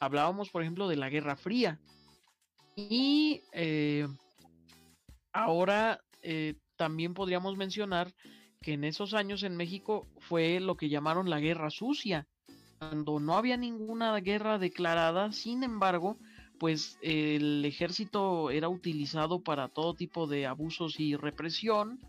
Hablábamos, 0.00 0.48
por 0.48 0.62
ejemplo, 0.62 0.88
de 0.88 0.96
la 0.96 1.10
Guerra 1.10 1.36
Fría. 1.36 1.78
Y 2.74 3.42
eh, 3.52 4.08
ahora 5.34 6.00
eh, 6.22 6.54
también 6.76 7.12
podríamos 7.12 7.58
mencionar 7.58 8.14
que 8.62 8.72
en 8.72 8.84
esos 8.84 9.12
años 9.12 9.42
en 9.42 9.54
México 9.54 10.06
fue 10.16 10.60
lo 10.60 10.78
que 10.78 10.88
llamaron 10.88 11.28
la 11.28 11.40
Guerra 11.40 11.68
Sucia, 11.68 12.26
cuando 12.78 13.20
no 13.20 13.36
había 13.36 13.58
ninguna 13.58 14.18
guerra 14.20 14.56
declarada, 14.56 15.30
sin 15.32 15.62
embargo, 15.62 16.16
pues 16.58 16.98
el 17.02 17.62
ejército 17.66 18.50
era 18.50 18.70
utilizado 18.70 19.42
para 19.42 19.68
todo 19.68 19.92
tipo 19.92 20.26
de 20.26 20.46
abusos 20.46 20.98
y 21.00 21.16
represión. 21.16 22.00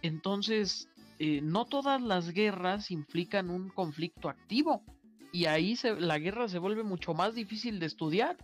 Entonces, 0.00 0.88
eh, 1.18 1.40
no 1.42 1.64
todas 1.64 2.00
las 2.02 2.30
guerras 2.30 2.90
implican 2.90 3.50
un 3.50 3.68
conflicto 3.68 4.28
activo. 4.28 4.82
Y 5.32 5.46
ahí 5.46 5.76
se, 5.76 5.98
la 6.00 6.18
guerra 6.18 6.48
se 6.48 6.58
vuelve 6.58 6.82
mucho 6.84 7.14
más 7.14 7.34
difícil 7.34 7.80
de 7.80 7.86
estudiar. 7.86 8.36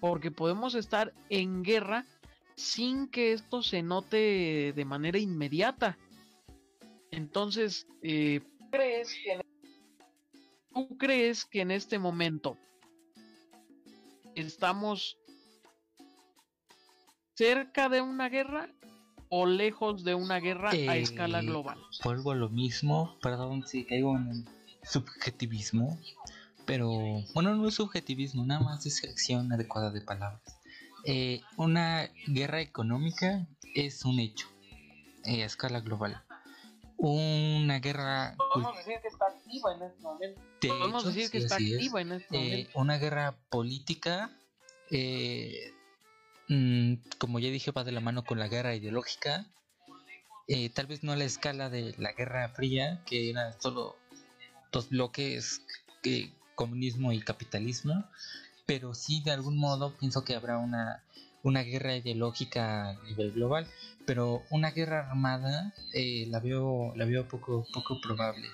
Porque 0.00 0.30
podemos 0.30 0.74
estar 0.74 1.14
en 1.30 1.62
guerra 1.62 2.04
sin 2.56 3.08
que 3.08 3.32
esto 3.32 3.62
se 3.62 3.82
note 3.82 4.72
de 4.74 4.84
manera 4.84 5.18
inmediata. 5.18 5.98
Entonces, 7.10 7.86
eh, 8.02 8.40
¿Crees 8.70 9.14
que 9.24 9.40
¿tú 10.76 10.98
crees 10.98 11.46
que 11.46 11.62
en 11.62 11.70
este 11.70 11.98
momento 11.98 12.58
estamos 14.34 15.16
cerca 17.34 17.88
de 17.88 18.02
una 18.02 18.28
guerra 18.28 18.68
o 19.28 19.46
lejos 19.46 20.04
de 20.04 20.14
una 20.14 20.38
guerra 20.40 20.70
a 20.70 20.74
Eh, 20.76 21.00
escala 21.00 21.40
global? 21.42 21.78
Vuelvo 22.04 22.32
a 22.32 22.34
lo 22.34 22.48
mismo, 22.48 23.16
perdón 23.22 23.66
si 23.66 23.84
caigo 23.84 24.16
en 24.16 24.28
el 24.28 24.44
subjetivismo, 24.84 25.98
pero 26.64 26.88
bueno, 27.34 27.54
no 27.54 27.68
es 27.68 27.74
subjetivismo, 27.74 28.44
nada 28.44 28.60
más 28.60 28.84
es 28.86 28.96
selección 28.96 29.52
adecuada 29.52 29.90
de 29.90 30.00
palabras. 30.00 30.42
Eh, 31.04 31.40
una 31.56 32.10
guerra 32.26 32.60
económica 32.60 33.46
es 33.74 34.04
un 34.04 34.18
hecho 34.18 34.48
eh, 35.24 35.42
a 35.42 35.46
escala 35.46 35.80
global. 35.80 36.22
Una 36.98 37.78
guerra 37.78 38.34
podemos 38.54 38.76
decir 38.78 38.94
que 39.02 39.08
está 39.08 39.26
activa 39.26 39.74
en 39.74 39.82
este 39.82 40.02
momento? 40.02 40.40
de 40.62 40.68
Podemos 40.68 41.02
hecho, 41.04 41.12
decir 41.12 41.30
que 41.30 41.38
sí, 41.40 41.44
está 41.44 41.56
es. 41.58 41.72
activa 41.74 42.00
en 42.00 42.12
este 42.12 42.36
Eh, 42.36 42.48
momento. 42.50 42.70
una 42.80 42.96
guerra 42.98 43.36
política, 43.50 44.30
eh, 44.90 45.72
mm, 46.48 46.94
como 47.18 47.38
ya 47.38 47.50
dije, 47.50 47.70
va 47.70 47.84
de 47.84 47.92
la 47.92 48.00
mano 48.00 48.24
con 48.24 48.38
la 48.38 48.48
guerra 48.48 48.74
ideológica. 48.74 49.46
Eh, 50.48 50.70
tal 50.70 50.86
vez 50.86 51.02
no 51.02 51.12
a 51.12 51.16
la 51.16 51.24
escala 51.24 51.70
de 51.70 51.94
la 51.98 52.12
Guerra 52.12 52.48
Fría, 52.50 53.02
que 53.04 53.30
eran 53.30 53.60
solo 53.60 53.96
dos 54.70 54.88
bloques, 54.90 55.62
que 56.02 56.30
comunismo 56.54 57.12
y 57.12 57.20
capitalismo, 57.20 58.04
pero 58.64 58.94
sí 58.94 59.22
de 59.24 59.32
algún 59.32 59.56
modo 59.56 59.96
pienso 59.98 60.24
que 60.24 60.34
habrá 60.34 60.58
una, 60.58 61.02
una 61.42 61.62
guerra 61.62 61.96
ideológica 61.96 62.90
a 62.90 62.94
nivel 63.04 63.32
global, 63.32 63.66
pero 64.06 64.42
una 64.50 64.70
guerra 64.70 65.08
armada 65.08 65.74
eh, 65.92 66.26
la 66.28 66.40
veo 66.40 66.92
la 66.96 67.04
veo 67.04 67.26
poco 67.28 67.66
poco 67.72 68.00
probable. 68.00 68.48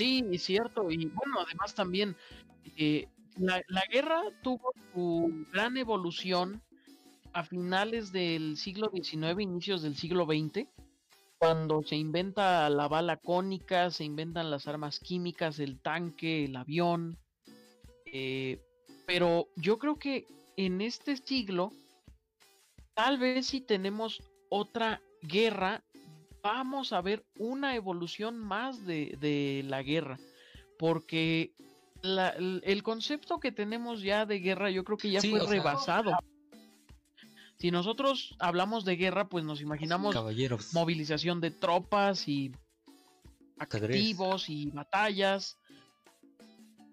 Sí, 0.00 0.24
es 0.32 0.44
cierto. 0.44 0.90
Y 0.90 1.04
bueno, 1.08 1.40
además 1.46 1.74
también 1.74 2.16
eh, 2.78 3.06
la, 3.36 3.62
guerra 3.92 4.22
tuvo 4.42 4.72
su 4.94 5.44
gran 5.52 5.76
evolución 5.76 6.62
a 7.34 7.44
finales 7.44 8.10
del 8.10 8.56
siglo 8.56 8.90
XIX, 8.90 9.38
inicios 9.38 9.82
del 9.82 9.98
siglo 9.98 10.24
XX, 10.24 10.66
cuando 11.36 11.82
se 11.82 11.96
inventa 11.96 12.70
la 12.70 12.88
bala 12.88 13.18
cónica, 13.18 13.90
se 13.90 14.04
inventan 14.04 14.50
las 14.50 14.66
armas 14.66 15.00
químicas, 15.00 15.58
el 15.58 15.78
tanque, 15.78 16.46
el 16.46 16.56
avión. 16.56 17.18
eh, 18.06 18.58
pero 19.06 19.48
yo 19.56 19.78
creo 19.78 19.98
que 19.98 20.26
en 20.56 20.80
este 20.80 21.18
siglo, 21.18 21.72
tal 22.94 23.18
vez 23.18 23.48
si 23.48 23.60
tenemos 23.60 24.22
otra 24.48 25.02
guerra, 25.20 25.84
vamos 26.42 26.92
a 26.92 27.00
ver 27.00 27.24
una 27.38 27.74
evolución 27.74 28.38
más 28.38 28.84
de, 28.86 29.16
de 29.20 29.62
la 29.66 29.82
guerra. 29.82 30.18
Porque 30.78 31.52
la- 32.02 32.30
el 32.30 32.82
concepto 32.82 33.38
que 33.40 33.52
tenemos 33.52 34.02
ya 34.02 34.24
de 34.26 34.38
guerra, 34.40 34.70
yo 34.70 34.84
creo 34.84 34.96
que 34.98 35.10
ya 35.10 35.20
Sí, 35.20 35.30
fue 35.30 35.40
sea- 35.40 35.50
rebasado. 35.50 36.12
Si 37.58 37.70
nosotros 37.70 38.34
hablamos 38.38 38.86
de 38.86 38.96
guerra, 38.96 39.28
pues 39.28 39.44
nos 39.44 39.60
imaginamos 39.60 40.14
Caballeros. 40.14 40.72
movilización 40.72 41.42
de 41.42 41.50
tropas 41.50 42.26
y 42.26 42.52
activos 43.58 44.48
y 44.48 44.70
batallas. 44.70 45.58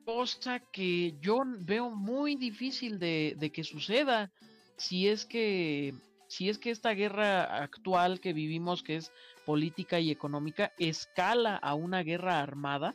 Cosa 0.05 0.60
que 0.60 1.15
yo 1.21 1.39
veo 1.60 1.89
muy 1.89 2.36
difícil 2.36 2.99
de, 2.99 3.36
de 3.38 3.51
que 3.51 3.63
suceda 3.63 4.31
si 4.77 5.07
es 5.07 5.25
que 5.25 5.93
si 6.29 6.49
es 6.49 6.57
que 6.57 6.71
esta 6.71 6.91
guerra 6.91 7.63
actual 7.63 8.19
que 8.19 8.33
vivimos, 8.33 8.83
que 8.83 8.97
es 8.97 9.12
política 9.47 9.97
y 9.99 10.12
económica, 10.12 10.73
escala 10.77 11.55
a 11.55 11.73
una 11.73 12.03
guerra 12.03 12.41
armada. 12.41 12.93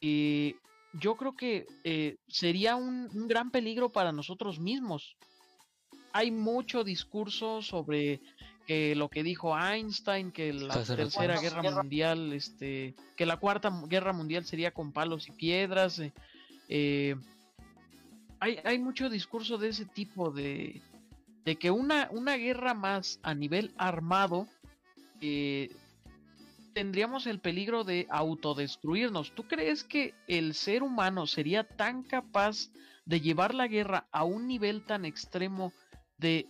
eh, 0.00 0.54
yo 0.94 1.16
creo 1.16 1.34
que 1.36 1.66
eh, 1.82 2.16
sería 2.28 2.76
un, 2.76 3.10
un 3.12 3.26
gran 3.28 3.50
peligro 3.50 3.90
para 3.90 4.12
nosotros 4.12 4.58
mismos. 4.60 5.16
Hay 6.12 6.30
mucho 6.30 6.84
discurso 6.84 7.60
sobre 7.62 8.20
que 8.66 8.94
lo 8.94 9.08
que 9.08 9.22
dijo 9.24 9.58
Einstein, 9.58 10.30
que 10.30 10.52
la 10.52 10.72
Tercera 10.74 10.96
tercera 11.02 11.40
Guerra. 11.40 11.60
guerra 11.62 11.76
mundial, 11.82 12.32
este, 12.32 12.94
que 13.16 13.26
la 13.26 13.36
cuarta 13.38 13.70
guerra 13.88 14.12
mundial 14.12 14.44
sería 14.44 14.70
con 14.70 14.92
palos 14.92 15.28
y 15.28 15.32
piedras. 15.32 15.98
eh, 15.98 16.12
eh, 16.68 17.16
hay, 18.40 18.58
hay 18.64 18.78
mucho 18.78 19.10
discurso 19.10 19.58
de 19.58 19.68
ese 19.70 19.86
tipo 19.86 20.30
de, 20.30 20.80
de 21.44 21.56
que 21.56 21.70
una, 21.72 22.08
una 22.12 22.36
guerra 22.36 22.72
más 22.72 23.18
a 23.22 23.34
nivel 23.34 23.72
armado 23.76 24.46
eh, 25.26 25.70
tendríamos 26.74 27.26
el 27.26 27.38
peligro 27.40 27.82
de 27.84 28.06
autodestruirnos. 28.10 29.34
¿Tú 29.34 29.44
crees 29.48 29.84
que 29.84 30.12
el 30.28 30.54
ser 30.54 30.82
humano 30.82 31.26
sería 31.26 31.64
tan 31.64 32.02
capaz 32.02 32.70
de 33.06 33.20
llevar 33.20 33.54
la 33.54 33.66
guerra 33.68 34.06
a 34.12 34.24
un 34.24 34.46
nivel 34.46 34.84
tan 34.84 35.04
extremo 35.04 35.72
de 36.18 36.46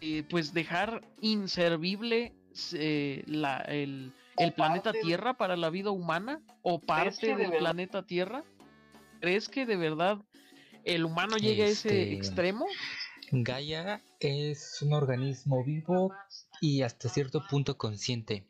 eh, 0.00 0.24
pues 0.28 0.52
dejar 0.52 1.00
inservible 1.20 2.32
eh, 2.72 3.22
la- 3.26 3.58
el, 3.68 4.12
el 4.36 4.52
planeta 4.52 4.92
Tierra 4.92 5.34
para 5.34 5.56
la 5.56 5.70
vida 5.70 5.90
humana 5.90 6.40
o 6.62 6.80
parte 6.80 7.28
del 7.28 7.36
verdad- 7.50 7.58
planeta 7.58 8.02
Tierra? 8.04 8.42
¿Crees 9.20 9.48
que 9.48 9.64
de 9.66 9.76
verdad 9.76 10.18
el 10.84 11.04
humano 11.04 11.36
llegue 11.36 11.62
a 11.62 11.66
ese 11.68 11.88
Este, 12.02 12.14
extremo? 12.14 12.66
Gaia 13.30 14.00
es 14.18 14.82
un 14.82 14.92
organismo 14.92 15.62
vivo 15.64 16.12
y 16.62 16.82
hasta 16.82 17.08
cierto 17.08 17.44
punto 17.48 17.76
consciente, 17.76 18.46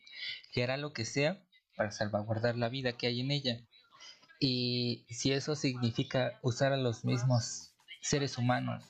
que 0.52 0.62
hará 0.62 0.76
lo 0.76 0.92
que 0.92 1.06
sea 1.06 1.42
para 1.74 1.90
salvaguardar 1.90 2.58
la 2.58 2.68
vida 2.68 2.92
que 2.92 3.06
hay 3.06 3.20
en 3.22 3.30
ella. 3.30 3.66
Y 4.38 5.06
si 5.08 5.32
eso 5.32 5.56
significa 5.56 6.38
usar 6.42 6.74
a 6.74 6.76
los 6.76 7.06
mismos 7.06 7.72
seres 8.02 8.36
humanos 8.36 8.84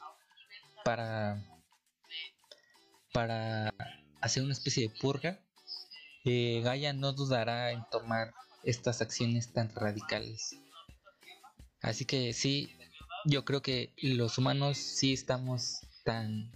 para, 0.84 1.40
para 3.12 3.72
hacer 4.20 4.42
una 4.42 4.54
especie 4.54 4.88
de 4.88 4.94
purga, 5.00 5.38
eh, 6.24 6.60
Gaia 6.64 6.92
no 6.92 7.12
dudará 7.12 7.70
en 7.70 7.84
tomar 7.92 8.34
estas 8.64 9.00
acciones 9.02 9.52
tan 9.52 9.72
radicales. 9.72 10.56
Así 11.80 12.06
que 12.06 12.32
sí, 12.32 12.76
yo 13.24 13.44
creo 13.44 13.62
que 13.62 13.92
los 14.02 14.36
humanos 14.36 14.78
sí 14.78 15.12
estamos 15.12 15.86
tan 16.02 16.50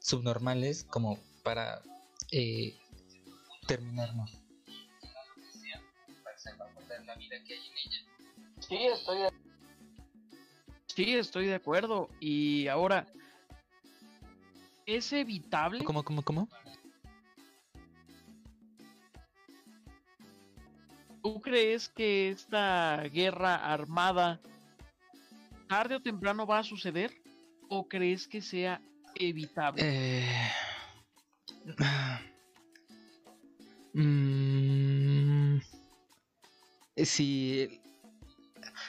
subnormales 0.00 0.84
como 0.84 1.18
para 1.42 1.82
eh, 2.30 2.76
terminarnos. 3.66 4.30
Para 6.24 6.38
salvaguardar 6.38 7.04
la 7.04 7.14
vida 7.16 7.36
que 7.44 7.54
hay 7.54 7.66
en 7.66 7.78
ella. 7.78 7.98
Sí, 8.60 8.76
estoy 8.86 9.18
de 9.18 9.30
Sí, 10.98 11.14
estoy 11.14 11.46
de 11.46 11.54
acuerdo. 11.54 12.08
Y 12.18 12.66
ahora, 12.66 13.06
¿es 14.84 15.12
evitable? 15.12 15.84
¿Cómo, 15.84 16.02
cómo, 16.02 16.22
cómo? 16.22 16.48
¿Tú 21.22 21.40
crees 21.40 21.88
que 21.88 22.30
esta 22.30 23.02
guerra 23.12 23.54
armada 23.54 24.40
tarde 25.68 25.94
o 25.94 26.02
temprano 26.02 26.46
va 26.46 26.58
a 26.58 26.64
suceder? 26.64 27.12
¿O 27.68 27.86
crees 27.86 28.26
que 28.26 28.40
sea 28.40 28.80
evitable? 29.14 29.82
Eh... 29.84 30.50
Mm, 33.94 35.58
Sí, 37.04 37.80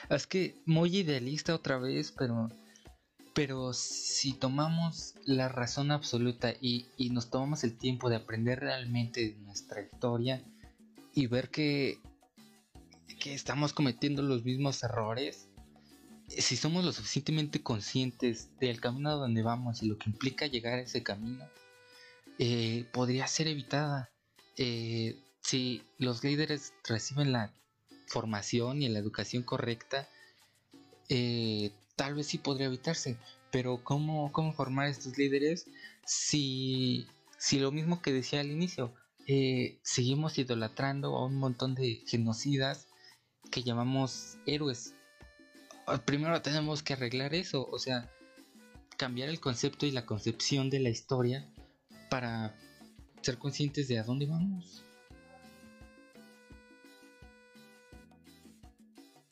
es 0.08 0.26
que 0.26 0.56
muy 0.66 0.96
idealista 0.96 1.54
otra 1.54 1.78
vez, 1.78 2.12
pero 2.16 2.48
pero 3.34 3.72
si 3.72 4.32
tomamos 4.32 5.14
la 5.24 5.48
razón 5.48 5.92
absoluta 5.92 6.52
y, 6.60 6.86
y 6.96 7.10
nos 7.10 7.30
tomamos 7.30 7.62
el 7.62 7.78
tiempo 7.78 8.10
de 8.10 8.16
aprender 8.16 8.60
realmente 8.60 9.36
nuestra 9.42 9.82
historia 9.82 10.42
y 11.14 11.28
ver 11.28 11.48
que, 11.50 12.00
que 13.20 13.34
estamos 13.34 13.72
cometiendo 13.72 14.22
los 14.22 14.44
mismos 14.44 14.82
errores, 14.82 15.48
si 16.28 16.56
somos 16.56 16.84
lo 16.84 16.92
suficientemente 16.92 17.62
conscientes 17.62 18.50
del 18.58 18.80
camino 18.80 19.10
a 19.10 19.14
donde 19.14 19.42
vamos 19.42 19.82
y 19.82 19.86
lo 19.86 19.96
que 19.96 20.10
implica 20.10 20.46
llegar 20.46 20.74
a 20.74 20.82
ese 20.82 21.04
camino, 21.04 21.44
eh, 22.40 22.86
podría 22.90 23.26
ser 23.26 23.48
evitada. 23.48 24.10
Eh, 24.56 25.22
si 25.42 25.82
los 25.98 26.24
líderes 26.24 26.72
reciben 26.88 27.32
la 27.32 27.52
formación 28.06 28.80
y 28.80 28.88
la 28.88 28.98
educación 28.98 29.42
correcta, 29.42 30.08
eh, 31.10 31.70
tal 31.96 32.14
vez 32.14 32.28
sí 32.28 32.38
podría 32.38 32.68
evitarse. 32.68 33.18
Pero 33.52 33.84
¿cómo, 33.84 34.32
cómo 34.32 34.54
formar 34.54 34.88
estos 34.88 35.18
líderes 35.18 35.66
si, 36.06 37.06
si 37.36 37.58
lo 37.58 37.72
mismo 37.72 38.00
que 38.00 38.12
decía 38.12 38.40
al 38.40 38.50
inicio, 38.50 38.94
eh, 39.26 39.78
seguimos 39.82 40.38
idolatrando 40.38 41.16
a 41.16 41.26
un 41.26 41.36
montón 41.36 41.74
de 41.74 42.02
genocidas 42.06 42.88
que 43.50 43.62
llamamos 43.62 44.38
héroes? 44.46 44.94
Ah, 45.86 46.02
Primero 46.06 46.40
tenemos 46.40 46.82
que 46.82 46.94
arreglar 46.94 47.34
eso, 47.34 47.68
o 47.70 47.78
sea, 47.78 48.10
cambiar 48.96 49.28
el 49.28 49.40
concepto 49.40 49.84
y 49.84 49.90
la 49.90 50.06
concepción 50.06 50.70
de 50.70 50.80
la 50.80 50.88
historia 50.88 51.46
para 52.10 52.54
ser 53.22 53.38
conscientes 53.38 53.88
de 53.88 53.98
a 53.98 54.02
dónde 54.02 54.26
vamos. 54.26 54.84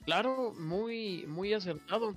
Claro, 0.07 0.55
muy, 0.59 1.27
muy 1.27 1.53
acertado. 1.53 2.17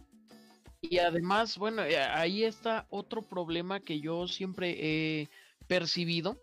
Y 0.80 1.00
además, 1.00 1.58
bueno, 1.58 1.84
eh, 1.84 1.98
ahí 1.98 2.46
está 2.46 2.88
otro 2.90 3.22
problema 3.22 3.82
que 3.82 4.00
yo 4.00 4.28
siempre 4.30 4.78
he 4.80 5.30
percibido, 5.68 6.42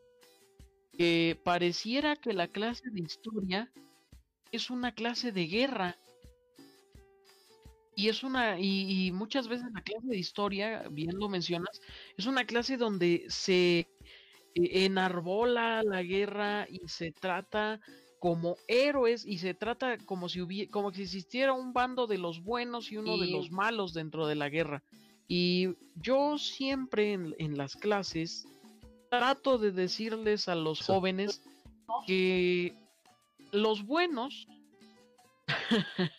que 0.92 1.40
pareciera 1.44 2.16
que 2.16 2.34
la 2.34 2.48
clase 2.48 2.90
de 2.90 3.00
historia 3.00 3.72
es 4.52 4.68
una 4.68 4.92
clase 4.92 5.32
de 5.32 5.46
guerra. 5.46 5.96
Y 7.98 8.08
es 8.08 8.22
una, 8.22 8.60
y, 8.60 9.08
y 9.08 9.10
muchas 9.10 9.48
veces 9.48 9.66
la 9.74 9.82
clase 9.82 10.06
de 10.06 10.16
historia, 10.16 10.84
bien 10.88 11.18
lo 11.18 11.28
mencionas, 11.28 11.80
es 12.16 12.26
una 12.26 12.44
clase 12.44 12.76
donde 12.76 13.24
se 13.28 13.80
eh, 13.80 13.88
enarbola 14.54 15.82
la 15.82 16.04
guerra 16.04 16.68
y 16.70 16.86
se 16.86 17.10
trata 17.10 17.80
como 18.20 18.54
héroes 18.68 19.26
y 19.26 19.38
se 19.38 19.52
trata 19.52 19.98
como 19.98 20.28
si 20.28 20.40
hubiera, 20.40 20.70
como 20.70 20.92
si 20.92 21.02
existiera 21.02 21.52
un 21.52 21.72
bando 21.72 22.06
de 22.06 22.18
los 22.18 22.44
buenos 22.44 22.92
y 22.92 22.98
uno 22.98 23.18
de 23.18 23.32
los 23.32 23.50
malos 23.50 23.94
dentro 23.94 24.28
de 24.28 24.36
la 24.36 24.48
guerra. 24.48 24.84
Y 25.26 25.70
yo 25.96 26.38
siempre 26.38 27.14
en, 27.14 27.34
en 27.40 27.58
las 27.58 27.74
clases 27.74 28.46
trato 29.10 29.58
de 29.58 29.72
decirles 29.72 30.46
a 30.46 30.54
los 30.54 30.82
jóvenes 30.82 31.42
que 32.06 32.76
los 33.50 33.84
buenos, 33.84 34.46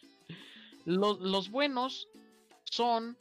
los, 0.86 1.50
buenos 1.50 2.08
son 2.64 3.18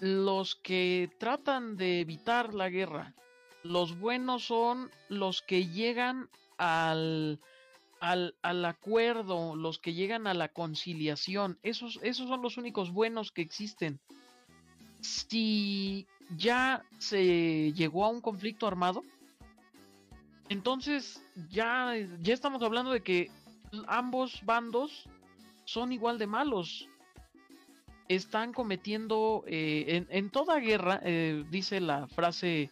los 0.00 0.56
que 0.56 1.10
tratan 1.18 1.76
de 1.76 2.00
evitar 2.00 2.54
la 2.54 2.68
guerra. 2.68 3.14
Los 3.62 3.98
buenos 3.98 4.44
son 4.44 4.90
los 5.08 5.42
que 5.42 5.66
llegan 5.66 6.30
al, 6.56 7.40
al, 8.00 8.34
al 8.42 8.64
acuerdo, 8.64 9.54
los 9.56 9.78
que 9.78 9.92
llegan 9.92 10.26
a 10.26 10.34
la 10.34 10.48
conciliación. 10.48 11.58
Esos, 11.62 11.98
esos 12.02 12.28
son 12.28 12.42
los 12.42 12.56
únicos 12.56 12.92
buenos 12.92 13.32
que 13.32 13.42
existen. 13.42 14.00
Si 15.00 16.06
ya 16.36 16.84
se 16.98 17.72
llegó 17.72 18.04
a 18.04 18.10
un 18.10 18.20
conflicto 18.20 18.66
armado, 18.66 19.02
entonces 20.48 21.22
ya, 21.48 21.94
ya 22.20 22.34
estamos 22.34 22.62
hablando 22.62 22.90
de 22.90 23.02
que 23.02 23.30
ambos 23.86 24.44
bandos 24.44 25.08
son 25.70 25.92
igual 25.92 26.18
de 26.18 26.26
malos. 26.26 26.88
Están 28.08 28.52
cometiendo, 28.52 29.44
eh, 29.46 29.84
en, 29.88 30.08
en 30.10 30.30
toda 30.30 30.58
guerra, 30.58 31.00
eh, 31.04 31.44
dice 31.48 31.80
la 31.80 32.08
frase 32.08 32.70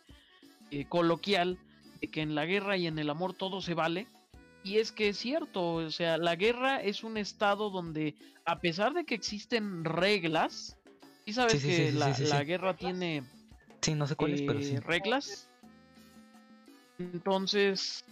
eh, 0.72 0.84
coloquial, 0.86 1.59
de 2.01 2.09
que 2.09 2.22
en 2.22 2.34
la 2.34 2.44
guerra 2.44 2.76
y 2.76 2.88
en 2.88 2.99
el 2.99 3.09
amor 3.09 3.34
todo 3.34 3.61
se 3.61 3.74
vale. 3.74 4.09
Y 4.64 4.78
es 4.78 4.90
que 4.90 5.11
es 5.11 5.18
cierto, 5.18 5.74
o 5.74 5.90
sea, 5.90 6.18
la 6.18 6.34
guerra 6.34 6.82
es 6.82 7.05
un 7.05 7.16
estado 7.16 7.70
donde, 7.70 8.16
a 8.44 8.59
pesar 8.59 8.92
de 8.94 9.05
que 9.05 9.14
existen 9.14 9.84
reglas, 9.84 10.76
y 11.24 11.34
sabes 11.34 11.53
Sí, 11.53 11.61
sí, 11.61 11.68
que 11.68 11.92
sí, 11.92 11.99
la, 11.99 12.18
la 12.18 12.42
guerra 12.44 12.74
tiene 12.74 13.22
Sí, 13.80 13.94
no 13.94 14.09
sé 14.09 14.16
cuáles, 14.16 14.42
pero 14.42 14.61
sí. 14.61 14.76
reglas. 14.80 15.49
Entonces, 16.99 18.05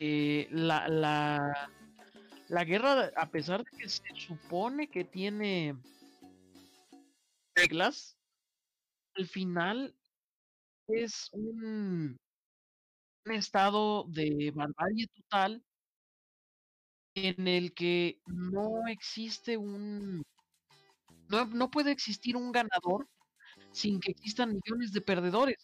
eh, 0.00 0.48
la, 0.50 0.88
la, 0.88 1.70
la 2.48 2.64
guerra, 2.64 3.12
a 3.16 3.30
pesar 3.30 3.64
de 3.64 3.70
que 3.78 3.88
se 3.88 4.02
supone 4.14 4.88
que 4.88 5.04
tiene 5.04 5.76
reglas, 7.54 8.16
al 9.16 9.26
final 9.26 9.94
es 10.88 11.28
un, 11.32 12.16
estado 13.26 14.04
de 14.08 14.50
barbarie 14.54 15.06
total 15.08 15.62
en 17.14 17.46
el 17.46 17.74
que 17.74 18.20
no 18.26 18.86
existe 18.88 19.56
un... 19.58 20.22
No, 21.28 21.44
no 21.44 21.70
puede 21.70 21.90
existir 21.90 22.36
un 22.36 22.52
ganador 22.52 23.06
sin 23.72 24.00
que 24.00 24.12
existan 24.12 24.54
millones 24.54 24.92
de 24.92 25.02
perdedores. 25.02 25.58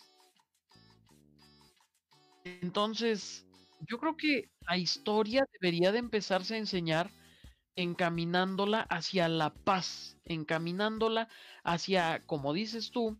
Entonces, 2.44 3.46
yo 3.88 3.98
creo 3.98 4.16
que 4.16 4.50
la 4.68 4.76
historia 4.76 5.46
debería 5.60 5.92
de 5.92 5.98
empezarse 5.98 6.54
a 6.54 6.58
enseñar 6.58 7.10
encaminándola 7.76 8.82
hacia 8.82 9.28
la 9.28 9.50
paz, 9.52 10.16
encaminándola 10.24 11.28
hacia, 11.64 12.22
como 12.26 12.52
dices 12.52 12.90
tú, 12.90 13.18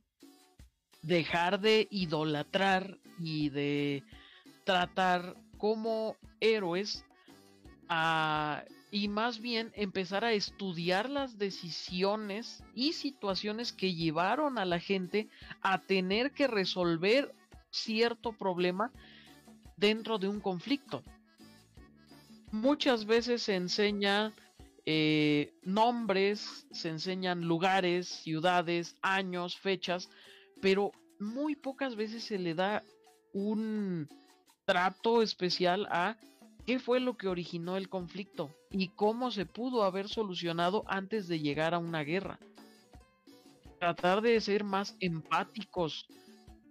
dejar 1.02 1.60
de 1.60 1.86
idolatrar 1.90 2.98
y 3.18 3.50
de 3.50 4.02
tratar 4.64 5.36
como 5.58 6.16
héroes 6.40 7.04
a- 7.88 8.64
y 8.90 9.08
más 9.08 9.40
bien 9.40 9.72
empezar 9.74 10.24
a 10.24 10.32
estudiar 10.32 11.10
las 11.10 11.36
decisiones 11.36 12.62
y 12.74 12.92
situaciones 12.92 13.72
que 13.72 13.94
llevaron 13.94 14.56
a 14.58 14.64
la 14.64 14.78
gente 14.78 15.28
a 15.62 15.80
tener 15.80 16.32
que 16.32 16.46
resolver 16.46 17.34
cierto 17.70 18.32
problema 18.32 18.92
dentro 19.76 20.18
de 20.18 20.28
un 20.28 20.40
conflicto. 20.40 21.02
Muchas 22.52 23.04
veces 23.04 23.42
se 23.42 23.56
enseña 23.56 24.32
eh, 24.86 25.54
nombres, 25.62 26.66
se 26.70 26.90
enseñan 26.90 27.42
lugares, 27.42 28.06
ciudades, 28.08 28.96
años, 29.02 29.56
fechas, 29.56 30.10
pero 30.60 30.92
muy 31.18 31.56
pocas 31.56 31.96
veces 31.96 32.24
se 32.24 32.38
le 32.38 32.54
da 32.54 32.82
un 33.32 34.08
trato 34.66 35.22
especial 35.22 35.86
a 35.90 36.16
qué 36.66 36.78
fue 36.78 37.00
lo 37.00 37.16
que 37.16 37.28
originó 37.28 37.76
el 37.76 37.88
conflicto 37.88 38.50
y 38.70 38.88
cómo 38.88 39.30
se 39.30 39.46
pudo 39.46 39.84
haber 39.84 40.08
solucionado 40.08 40.84
antes 40.86 41.28
de 41.28 41.40
llegar 41.40 41.74
a 41.74 41.78
una 41.78 42.02
guerra. 42.02 42.38
Tratar 43.78 44.22
de 44.22 44.40
ser 44.40 44.64
más 44.64 44.96
empáticos 45.00 46.06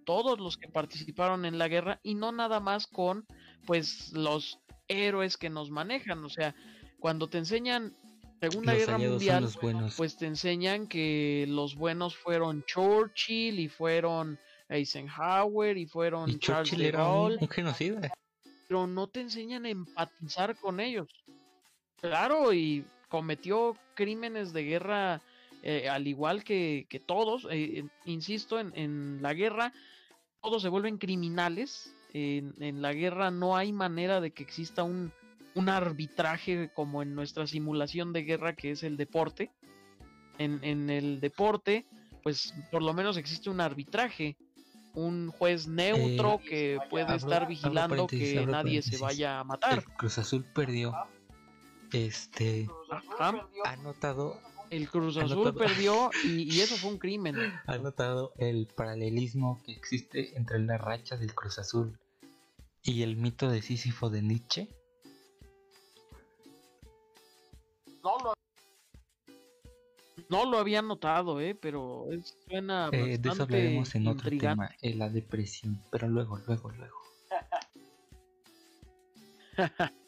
todos 0.06 0.40
los 0.40 0.58
que 0.58 0.68
participaron 0.68 1.46
en 1.46 1.58
la 1.58 1.68
guerra 1.68 2.00
y 2.04 2.16
no 2.16 2.32
nada 2.32 2.60
más 2.60 2.88
con 2.88 3.26
pues 3.66 4.12
los 4.14 4.60
héroes 4.88 5.38
que 5.38 5.50
nos 5.50 5.70
manejan, 5.72 6.24
o 6.24 6.30
sea, 6.30 6.54
cuando 7.00 7.28
te 7.30 7.38
enseñan 7.38 7.94
Segunda 8.42 8.74
Los 8.74 8.80
Guerra 8.86 8.98
Mundial, 8.98 9.44
los 9.44 9.96
pues 9.96 10.18
te 10.18 10.26
enseñan 10.26 10.88
que 10.88 11.46
los 11.48 11.76
buenos 11.76 12.16
fueron 12.18 12.64
Churchill 12.66 13.58
y 13.60 13.70
fueron 13.70 14.38
Eisenhower 14.68 15.78
y 15.78 15.86
fueron 15.86 16.30
y 16.30 16.40
Charles 16.40 16.70
Churchill 16.70 16.80
de 16.84 16.88
era 16.90 17.04
un, 17.08 17.30
Gaulle, 17.30 17.38
un 17.40 17.48
genocida. 17.50 18.14
pero 18.68 18.86
no 18.88 19.08
te 19.08 19.22
enseñan 19.22 19.66
a 19.66 19.70
empatizar 19.70 20.58
con 20.58 20.82
ellos. 20.82 21.08
Claro, 22.02 22.52
y 22.54 22.86
cometió 23.08 23.78
crímenes 23.96 24.52
de 24.52 24.64
guerra 24.64 25.22
eh, 25.62 25.88
al 25.88 26.06
igual 26.08 26.44
que, 26.44 26.86
que 26.90 27.00
todos, 27.00 27.48
eh, 27.50 27.80
en- 27.80 27.92
insisto, 28.04 28.60
en, 28.60 28.74
en 28.76 29.22
la 29.22 29.34
guerra 29.34 29.72
todos 30.44 30.62
se 30.62 30.70
vuelven 30.70 30.98
criminales. 30.98 31.96
En, 32.14 32.54
en 32.60 32.84
la 32.84 32.94
guerra 32.94 33.32
no 33.32 33.58
hay 33.58 33.74
manera 33.74 34.22
de 34.22 34.32
que 34.32 34.44
exista 34.44 34.84
un, 34.84 35.12
un 35.56 35.70
arbitraje 35.70 36.70
como 36.76 37.02
en 37.02 37.16
nuestra 37.16 37.48
simulación 37.48 38.14
de 38.14 38.24
guerra 38.24 38.54
que 38.54 38.72
es 38.72 38.84
el 38.84 38.98
deporte. 38.98 39.52
En, 40.38 40.64
en 40.64 40.90
el 40.92 41.20
deporte, 41.20 41.86
pues 42.22 42.54
por 42.72 42.84
lo 42.84 42.94
menos 42.94 43.18
existe 43.18 43.50
un 43.50 43.62
arbitraje, 43.62 44.36
un 44.94 45.32
juez 45.32 45.68
neutro 45.68 46.40
Eh, 46.44 46.50
que 46.50 46.80
puede 46.90 47.06
abro 47.06 47.16
estar 47.16 47.48
vigilando 47.48 48.06
que 48.06 48.46
nadie 48.46 48.82
se 48.82 48.98
vaya 48.98 49.40
a 49.40 49.42
El 49.42 49.48
matar. 49.48 49.84
Cruz 49.96 50.18
Azul 50.20 50.44
perdió. 50.54 50.94
Este 51.92 52.68
Azul 52.92 53.10
perdió. 53.18 53.66
ha 53.66 53.76
notado 53.78 54.40
El 54.76 54.90
Cruz 54.90 55.18
Anotado. 55.18 55.42
Azul 55.50 55.54
perdió 55.56 56.10
y, 56.24 56.44
y 56.52 56.62
eso 56.62 56.78
fue 56.80 56.90
un 56.90 56.98
crimen. 56.98 57.62
ha 57.68 57.78
notado 57.78 58.34
el 58.38 58.68
paralelismo 58.76 59.62
que 59.64 59.72
existe 59.72 60.36
entre 60.36 60.58
la 60.60 60.80
racha 60.80 61.16
del 61.16 61.36
Cruz 61.36 61.60
Azul 61.60 62.00
y 62.82 63.04
el 63.04 63.16
mito 63.16 63.50
de 63.52 63.62
Sísifo 63.62 64.10
de 64.10 64.24
Nietzsche. 64.24 64.68
No, 68.04 68.18
lo 68.24 68.34
No 70.30 70.50
lo 70.50 70.58
había 70.58 70.82
notado, 70.82 71.40
eh, 71.40 71.54
pero 71.54 72.12
es- 72.12 72.36
suena 72.48 72.90
Eh, 72.92 73.20
de 73.20 73.30
eso 73.30 73.44
hablaremos 73.44 73.94
en 73.94 74.08
otro 74.08 74.30
intrigante. 74.32 74.64
tema, 74.66 74.76
en 74.82 74.98
la 75.00 75.10
depresión, 75.10 75.84
pero 75.92 76.08
luego, 76.08 76.40
luego, 76.48 76.72
luego. 76.72 76.98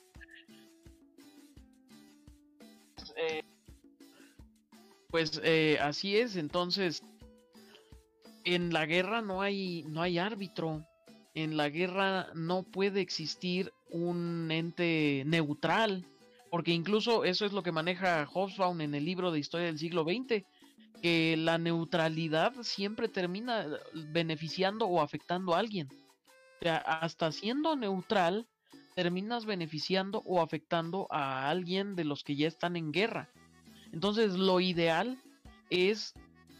Pues 5.15 5.39
eh, 5.45 5.77
así 5.81 6.17
es, 6.17 6.35
entonces 6.35 7.01
en 8.43 8.73
la 8.73 8.85
guerra 8.85 9.21
no 9.21 9.41
hay 9.41 9.85
no 9.87 10.01
hay 10.01 10.17
árbitro. 10.17 10.85
En 11.33 11.55
la 11.55 11.69
guerra 11.69 12.27
no 12.33 12.63
puede 12.63 12.99
existir 12.99 13.71
un 13.89 14.51
ente 14.51 15.23
neutral, 15.25 16.05
porque 16.51 16.73
incluso 16.73 17.23
eso 17.23 17.45
es 17.45 17.53
lo 17.53 17.63
que 17.63 17.71
maneja 17.71 18.25
Hobsbawm 18.25 18.81
en 18.81 18.93
el 18.93 19.05
libro 19.05 19.31
de 19.31 19.39
historia 19.39 19.67
del 19.67 19.79
siglo 19.79 20.03
XX, 20.03 20.43
que 21.01 21.37
la 21.37 21.57
neutralidad 21.59 22.51
siempre 22.63 23.07
termina 23.07 23.67
beneficiando 23.93 24.85
o 24.85 24.99
afectando 24.99 25.55
a 25.55 25.59
alguien. 25.59 25.87
O 26.59 26.63
sea, 26.63 26.75
hasta 26.75 27.31
siendo 27.31 27.77
neutral, 27.77 28.47
terminas 28.95 29.45
beneficiando 29.45 30.23
o 30.25 30.41
afectando 30.41 31.07
a 31.09 31.49
alguien 31.49 31.95
de 31.95 32.03
los 32.03 32.25
que 32.25 32.35
ya 32.35 32.49
están 32.49 32.75
en 32.75 32.91
guerra. 32.91 33.29
Entonces, 33.95 34.33
lo 34.33 34.59
ideal 34.59 35.17
es 35.69 36.13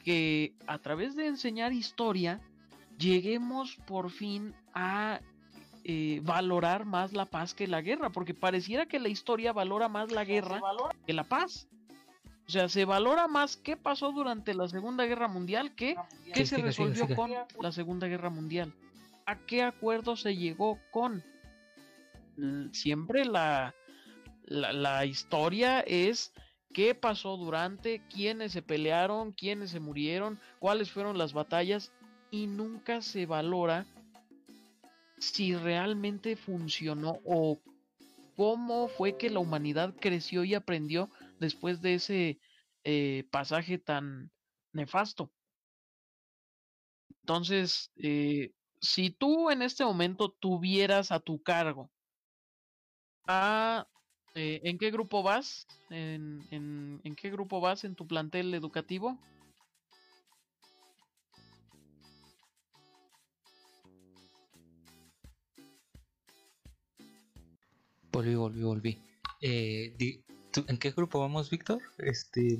que 0.05 0.55
a 0.67 0.77
través 0.79 1.17
de 1.17 1.27
enseñar 1.27 1.73
historia, 1.73 2.39
lleguemos 2.97 3.75
por 3.85 4.09
fin 4.09 4.55
a 4.73 5.19
eh, 5.83 6.21
valorar 6.23 6.85
más 6.85 7.11
la 7.11 7.25
paz 7.25 7.53
que 7.53 7.67
la 7.67 7.81
guerra, 7.81 8.09
porque 8.09 8.33
pareciera 8.33 8.85
que 8.85 8.99
la 8.99 9.09
historia 9.09 9.51
valora 9.51 9.89
más 9.89 10.13
la 10.13 10.23
guerra 10.23 10.61
que 11.05 11.11
la 11.13 11.25
paz. 11.25 11.67
O 12.47 12.51
sea, 12.51 12.69
se 12.69 12.85
valora 12.85 13.27
más 13.27 13.57
qué 13.57 13.75
pasó 13.75 14.13
durante 14.13 14.53
la 14.53 14.69
Segunda 14.69 15.05
Guerra 15.05 15.27
Mundial 15.27 15.75
que 15.75 15.95
qué 16.33 16.41
Sí, 16.41 16.45
se 16.45 16.55
siga, 16.55 16.67
resolvió 16.67 17.03
siga. 17.05 17.15
con 17.15 17.31
la 17.59 17.71
Segunda 17.73 18.07
Guerra 18.07 18.29
Mundial. 18.29 18.71
¿A 19.25 19.35
qué 19.39 19.61
acuerdo 19.61 20.15
se 20.15 20.37
llegó 20.37 20.79
con? 20.91 21.21
Siempre 22.71 23.25
la, 23.25 23.73
la, 24.45 24.71
la 24.71 25.05
historia 25.05 25.81
es 25.81 26.31
qué 26.75 26.93
pasó 26.93 27.37
durante, 27.37 28.01
quiénes 28.09 28.51
se 28.51 28.61
pelearon, 28.61 29.31
quiénes 29.31 29.71
se 29.71 29.79
murieron, 29.79 30.37
cuáles 30.59 30.91
fueron 30.91 31.17
las 31.17 31.31
batallas 31.31 31.93
y 32.31 32.47
nunca 32.47 33.01
se 33.01 33.25
valora 33.25 33.85
si 35.17 35.55
realmente 35.55 36.35
funcionó 36.35 37.21
o 37.23 37.61
cómo 38.35 38.89
fue 38.89 39.17
que 39.17 39.29
la 39.29 39.39
humanidad 39.39 39.95
creció 40.01 40.43
y 40.43 40.53
aprendió 40.53 41.09
después 41.39 41.81
de 41.81 41.93
ese 41.93 42.39
eh, 42.83 43.23
pasaje 43.31 43.77
tan 43.77 44.29
nefasto. 44.73 45.31
Entonces, 47.21 47.89
eh, 47.95 48.51
si 48.81 49.11
tú 49.11 49.49
en 49.49 49.61
este 49.61 49.85
momento 49.85 50.29
tuvieras 50.41 51.13
a 51.13 51.21
tu 51.21 51.41
cargo 51.41 51.89
a... 53.27 53.87
eh, 54.35 54.61
¿En 54.63 54.77
qué 54.77 54.91
grupo 54.91 55.23
vas? 55.23 55.65
¿En, 55.89 56.45
en, 56.51 56.99
en 57.03 57.15
qué 57.15 57.29
grupo 57.31 57.61
vas 57.61 57.83
en 57.83 57.95
tu 57.95 58.05
plantel 58.07 58.53
educativo? 58.53 59.17
Volví, 68.11 68.35
volví, 68.35 68.63
volví. 68.63 68.97
Eh, 69.41 69.93
di- 69.97 70.23
¿tú- 70.51 70.65
¿En 70.67 70.77
qué 70.77 70.91
grupo 70.91 71.19
vamos, 71.19 71.49
Víctor? 71.49 71.81
Este 71.97 72.57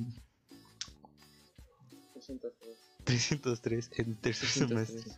303 3.04 3.90
en 3.98 4.16
tercer 4.16 4.50
semestre. 4.50 5.12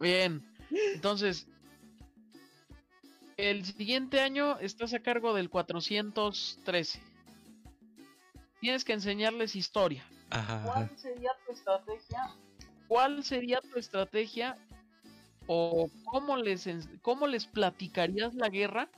Bien, 0.00 0.42
entonces, 0.94 1.46
el 3.40 3.64
siguiente 3.64 4.20
año 4.20 4.58
estás 4.58 4.92
a 4.94 5.00
cargo 5.00 5.34
del 5.34 5.50
413. 5.50 7.00
Tienes 8.60 8.84
que 8.84 8.92
enseñarles 8.92 9.56
historia. 9.56 10.04
Ajá, 10.30 10.56
ajá. 10.56 10.72
¿Cuál 10.72 10.98
sería 10.98 11.30
tu 11.46 11.52
estrategia? 11.52 12.36
¿Cuál 12.88 13.24
sería 13.24 13.60
tu 13.60 13.78
estrategia 13.78 14.56
o 15.46 15.88
cómo 16.04 16.36
les, 16.36 16.68
cómo 17.02 17.26
les 17.26 17.46
platicarías 17.46 18.34
la 18.34 18.48
guerra 18.48 18.90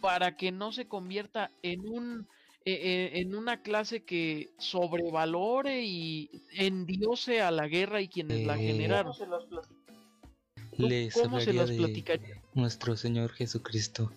para 0.00 0.36
que 0.36 0.52
no 0.52 0.72
se 0.72 0.86
convierta 0.86 1.50
en 1.62 1.80
un 1.86 2.28
eh, 2.66 2.72
eh, 2.74 3.20
en 3.20 3.34
una 3.34 3.62
clase 3.62 4.04
que 4.04 4.50
sobrevalore 4.58 5.82
y 5.82 6.30
endiose 6.52 7.40
a 7.40 7.50
la 7.50 7.66
guerra 7.68 8.02
y 8.02 8.08
quienes 8.08 8.46
la 8.46 8.56
Eh, 8.56 8.66
generaron? 8.66 9.14
¿Cómo 9.14 9.18
se 9.18 11.10
cómo 11.10 11.38
las 11.38 11.68
de 11.68 11.76
platicarías? 11.76 12.39
Nuestro 12.54 12.96
Señor 12.96 13.32
Jesucristo. 13.32 14.12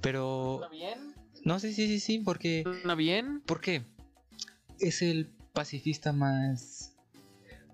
Pero 0.00 0.56
¿Está 0.62 0.68
bien? 0.68 1.14
no, 1.44 1.58
sí, 1.58 1.72
sí, 1.72 1.86
sí, 1.86 2.00
sí, 2.00 2.18
porque 2.20 2.62
¿Suena 2.62 2.94
bien? 2.94 3.40
¿por 3.40 3.60
qué? 3.60 3.82
Es 4.80 5.02
el 5.02 5.26
pacifista 5.52 6.12
más 6.12 6.90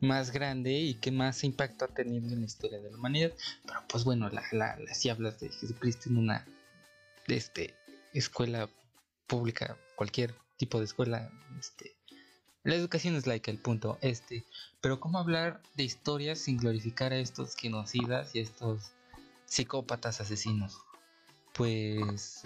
más 0.01 0.31
grande 0.31 0.73
y 0.73 0.95
que 0.95 1.11
más 1.11 1.45
impacto 1.45 1.85
ha 1.85 1.89
tenido 1.89 2.27
en 2.33 2.41
la 2.41 2.47
historia 2.47 2.79
de 2.81 2.91
la 2.91 2.97
humanidad. 2.97 3.33
Pero 3.67 3.81
pues 3.87 4.05
bueno, 4.05 4.31
la, 4.31 4.43
la, 4.53 4.77
la- 4.79 4.95
si 4.95 5.11
hablas 5.11 5.39
de 5.41 5.51
Jesucristo 5.51 6.09
en 6.09 6.17
una 6.17 6.47
este, 7.27 7.75
escuela 8.15 8.69
pública, 9.27 9.77
cualquier 9.97 10.35
tipo 10.57 10.79
de 10.79 10.87
escuela, 10.87 11.31
este, 11.59 11.95
la 12.65 12.75
educación 12.75 13.15
es 13.17 13.27
laica, 13.27 13.51
el 13.51 13.59
punto. 13.59 13.99
Este, 14.03 14.45
pero 14.81 15.01
cómo 15.01 15.19
hablar 15.19 15.63
de 15.77 15.85
historias 15.85 16.39
sin 16.39 16.57
glorificar 16.59 17.13
a 17.13 17.19
estos 17.19 17.55
genocidas 17.57 18.35
y 18.35 18.41
a 18.41 18.43
estos 18.43 18.93
psicópatas 19.47 20.21
asesinos. 20.21 20.79
Pues, 21.55 22.43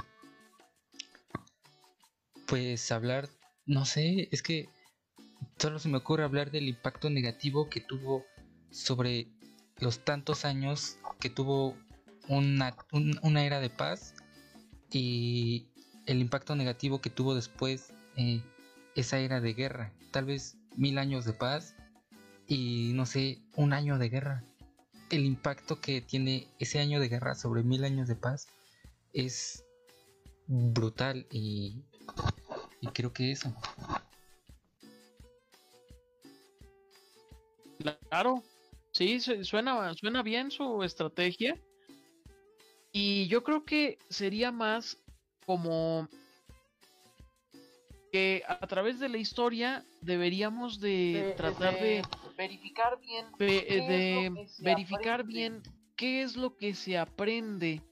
pues 2.46 2.90
hablar, 2.92 3.28
no 3.66 3.84
sé, 3.84 4.28
es 4.32 4.42
que 4.42 4.68
solo 5.58 5.78
se 5.78 5.88
me 5.88 5.98
ocurre 5.98 6.24
hablar 6.24 6.50
del 6.50 6.68
impacto 6.68 7.10
negativo 7.10 7.68
que 7.68 7.80
tuvo 7.80 8.24
sobre 8.70 9.28
los 9.78 10.04
tantos 10.04 10.44
años 10.44 10.96
que 11.20 11.30
tuvo 11.30 11.76
una, 12.28 12.76
un- 12.92 13.18
una 13.22 13.44
era 13.44 13.60
de 13.60 13.70
paz 13.70 14.14
y 14.90 15.66
el 16.06 16.20
impacto 16.20 16.54
negativo 16.54 17.00
que 17.00 17.10
tuvo 17.10 17.34
después 17.34 17.92
eh, 18.16 18.42
esa 18.94 19.18
era 19.18 19.40
de 19.40 19.54
guerra. 19.54 19.92
Tal 20.10 20.24
vez 20.26 20.56
mil 20.76 20.98
años 20.98 21.24
de 21.24 21.32
paz 21.32 21.74
y 22.46 22.92
no 22.94 23.06
sé, 23.06 23.38
un 23.56 23.72
año 23.72 23.98
de 23.98 24.08
guerra. 24.08 24.44
El 25.10 25.24
impacto 25.24 25.80
que 25.80 26.00
tiene 26.00 26.48
ese 26.58 26.80
año 26.80 27.00
de 27.00 27.08
guerra 27.08 27.34
sobre 27.34 27.62
mil 27.62 27.84
años 27.84 28.08
de 28.08 28.16
paz 28.16 28.48
es 29.12 29.64
brutal 30.46 31.26
y, 31.30 31.82
creo 32.92 33.12
que 33.12 33.32
eso. 33.32 33.54
Claro, 38.08 38.42
sí, 38.92 39.20
su- 39.20 39.44
suena, 39.44 39.94
suena 39.94 40.22
bien 40.22 40.50
su 40.50 40.82
estrategia. 40.82 41.58
Y 42.92 43.26
yo 43.26 43.42
creo 43.42 43.64
que 43.64 43.98
sería 44.08 44.52
más 44.52 44.96
como 45.46 46.08
que 48.14 48.44
a 48.46 48.64
través 48.68 49.00
de 49.00 49.08
la 49.08 49.18
historia 49.18 49.84
deberíamos 50.00 50.78
de, 50.78 51.34
tratar 51.36 51.80
de, 51.80 52.00
verificar 52.38 52.96
bien 53.00 53.26
ve- 53.36 53.64
¿qué 53.66 53.76
es 53.78 53.88
de 53.88 54.28
lo 54.30 54.34
que 54.36 54.46
se 54.46 54.62
verificar 54.62 55.20
aprende? 55.22 55.34
bien 55.34 55.62
qué 55.96 56.22
es 56.22 56.36
lo 56.36 56.56
que 56.56 56.74
se 56.74 56.96
aprende 56.96 57.82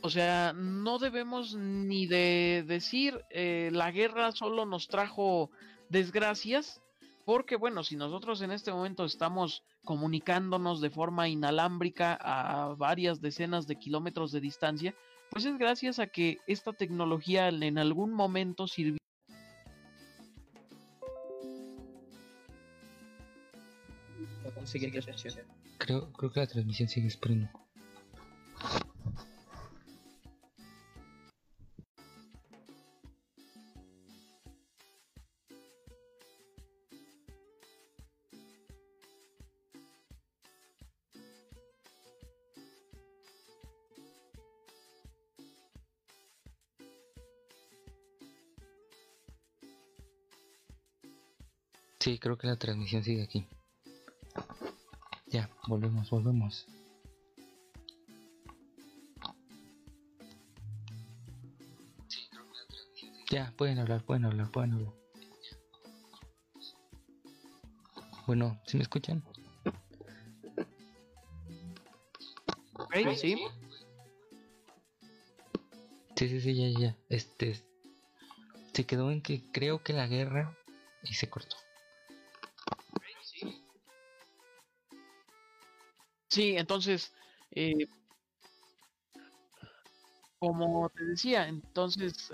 O 0.00 0.08
sea, 0.08 0.54
no 0.56 0.98
debemos 0.98 1.54
ni 1.54 2.06
de 2.06 2.64
decir 2.66 3.22
eh, 3.28 3.68
la 3.70 3.90
guerra 3.90 4.32
solo 4.32 4.64
nos 4.64 4.88
trajo 4.88 5.50
desgracias, 5.90 6.80
porque 7.26 7.56
bueno, 7.56 7.84
si 7.84 7.96
nosotros 7.96 8.40
en 8.40 8.50
este 8.50 8.72
momento 8.72 9.04
estamos 9.04 9.62
comunicándonos 9.84 10.80
de 10.80 10.88
forma 10.88 11.28
inalámbrica 11.28 12.16
a 12.18 12.74
varias 12.78 13.20
decenas 13.20 13.66
de 13.66 13.76
kilómetros 13.76 14.32
de 14.32 14.40
distancia, 14.40 14.94
pues 15.30 15.44
es 15.44 15.58
gracias 15.58 15.98
a 15.98 16.06
que 16.06 16.38
esta 16.46 16.72
tecnología 16.72 17.48
en 17.48 17.76
algún 17.76 18.14
momento 18.14 18.66
sirvió. 18.66 18.96
Siguiente 24.68 25.00
transmisión. 25.00 25.46
Creo, 25.78 26.12
creo 26.12 26.30
que 26.30 26.40
la 26.40 26.46
transmisión 26.46 26.88
sigue 26.90 27.06
esperando. 27.06 27.48
Sí, 52.00 52.18
creo 52.18 52.36
que 52.36 52.46
la 52.46 52.56
transmisión 52.56 53.02
sigue 53.02 53.22
aquí. 53.22 53.46
Ya, 55.30 55.50
volvemos, 55.66 56.08
volvemos. 56.10 56.66
Ya, 63.30 63.52
pueden 63.58 63.78
hablar, 63.78 64.02
pueden 64.04 64.24
hablar, 64.24 64.50
pueden 64.50 64.72
hablar. 64.72 64.92
Bueno, 68.26 68.58
¿sí 68.66 68.76
me 68.78 68.82
escuchan? 68.82 69.22
Sí. 73.16 73.36
Sí, 76.16 76.28
sí, 76.28 76.40
sí, 76.40 76.54
ya, 76.54 76.68
ya, 76.68 76.80
ya. 76.80 76.96
Este. 77.10 77.60
Se 78.72 78.86
quedó 78.86 79.10
en 79.10 79.20
que 79.22 79.42
creo 79.52 79.82
que 79.82 79.92
la 79.92 80.06
guerra. 80.06 80.56
Y 81.02 81.14
se 81.14 81.28
cortó. 81.28 81.56
Sí, 86.38 86.56
entonces, 86.56 87.12
eh, 87.50 87.88
como 90.38 90.88
te 90.90 91.04
decía, 91.04 91.48
entonces 91.48 92.30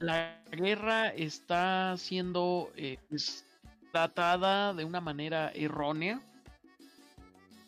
la 0.00 0.38
guerra 0.52 1.08
está 1.08 1.96
siendo 1.96 2.70
eh, 2.76 2.98
pues, 3.08 3.46
tratada 3.90 4.74
de 4.74 4.84
una 4.84 5.00
manera 5.00 5.50
errónea 5.54 6.20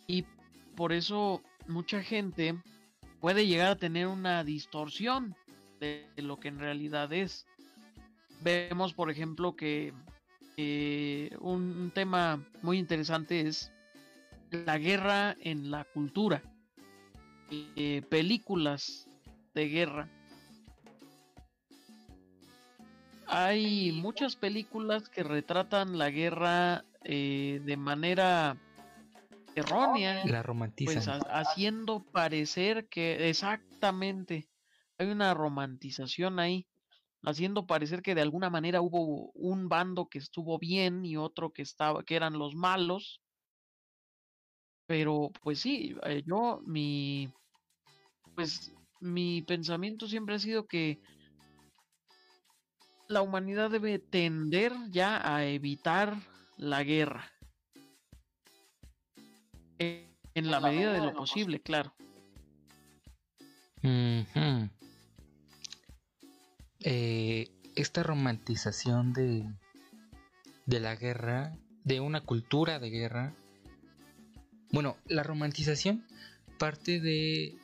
y 0.06 0.26
por 0.76 0.92
eso 0.92 1.40
mucha 1.66 2.02
gente 2.02 2.62
puede 3.22 3.46
llegar 3.46 3.68
a 3.70 3.76
tener 3.76 4.06
una 4.06 4.44
distorsión 4.44 5.34
de 5.80 6.06
lo 6.18 6.38
que 6.38 6.48
en 6.48 6.58
realidad 6.58 7.10
es. 7.10 7.46
Vemos, 8.42 8.92
por 8.92 9.10
ejemplo, 9.10 9.56
que 9.56 9.94
eh, 10.58 11.34
un 11.40 11.90
tema 11.94 12.46
muy 12.60 12.76
interesante 12.78 13.40
es 13.40 13.72
la 14.50 14.78
guerra 14.78 15.36
en 15.40 15.70
la 15.70 15.84
cultura. 15.84 16.42
Eh, 17.50 18.02
películas 18.08 19.08
de 19.54 19.68
guerra. 19.68 20.08
Hay 23.28 23.92
muchas 23.92 24.36
películas 24.36 25.08
que 25.08 25.22
retratan 25.22 25.98
la 25.98 26.10
guerra 26.10 26.84
eh, 27.04 27.60
de 27.64 27.76
manera 27.76 28.56
errónea, 29.54 30.24
La 30.26 30.42
romantizan. 30.42 30.94
pues 30.94 31.08
ha- 31.08 31.40
haciendo 31.40 32.04
parecer 32.12 32.88
que 32.88 33.28
exactamente 33.28 34.48
hay 34.98 35.08
una 35.08 35.34
romantización 35.34 36.38
ahí, 36.38 36.66
haciendo 37.24 37.66
parecer 37.66 38.02
que 38.02 38.14
de 38.14 38.22
alguna 38.22 38.48
manera 38.48 38.80
hubo 38.80 39.30
un 39.32 39.68
bando 39.68 40.06
que 40.08 40.18
estuvo 40.18 40.58
bien 40.58 41.04
y 41.04 41.16
otro 41.16 41.52
que 41.52 41.62
estaba 41.62 42.04
que 42.04 42.14
eran 42.16 42.38
los 42.38 42.54
malos. 42.54 43.20
Pero 44.86 45.30
pues 45.42 45.60
sí, 45.60 45.96
eh, 46.04 46.22
yo 46.24 46.60
mi 46.66 47.28
pues 48.34 48.72
mi 49.00 49.42
pensamiento 49.42 50.06
siempre 50.06 50.36
ha 50.36 50.38
sido 50.38 50.66
que 50.66 51.00
la 53.08 53.22
humanidad 53.22 53.70
debe 53.70 53.98
tender 53.98 54.72
ya 54.90 55.20
a 55.34 55.44
evitar 55.44 56.16
la 56.56 56.82
guerra. 56.82 57.30
Eh, 59.78 60.12
En 60.34 60.50
la 60.50 60.60
medida 60.60 60.92
de 60.92 61.00
lo 61.00 61.14
posible, 61.14 61.60
claro. 61.60 61.94
Eh, 66.80 67.48
esta 67.74 68.02
romantización 68.02 69.12
de, 69.12 69.44
de 70.66 70.80
la 70.80 70.94
guerra, 70.94 71.56
de 71.84 72.00
una 72.00 72.20
cultura 72.20 72.78
de 72.78 72.90
guerra. 72.90 73.34
Bueno, 74.76 74.98
la 75.06 75.22
romantización 75.22 76.04
parte 76.58 77.00
de 77.00 77.56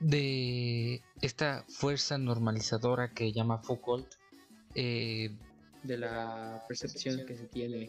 de 0.00 1.00
esta 1.20 1.64
fuerza 1.68 2.18
normalizadora 2.18 3.12
que 3.14 3.30
llama 3.30 3.58
Foucault. 3.58 4.16
eh, 4.74 5.30
De 5.84 5.96
la 5.96 6.64
percepción 6.66 7.24
que 7.24 7.36
se 7.36 7.46
tiene. 7.46 7.88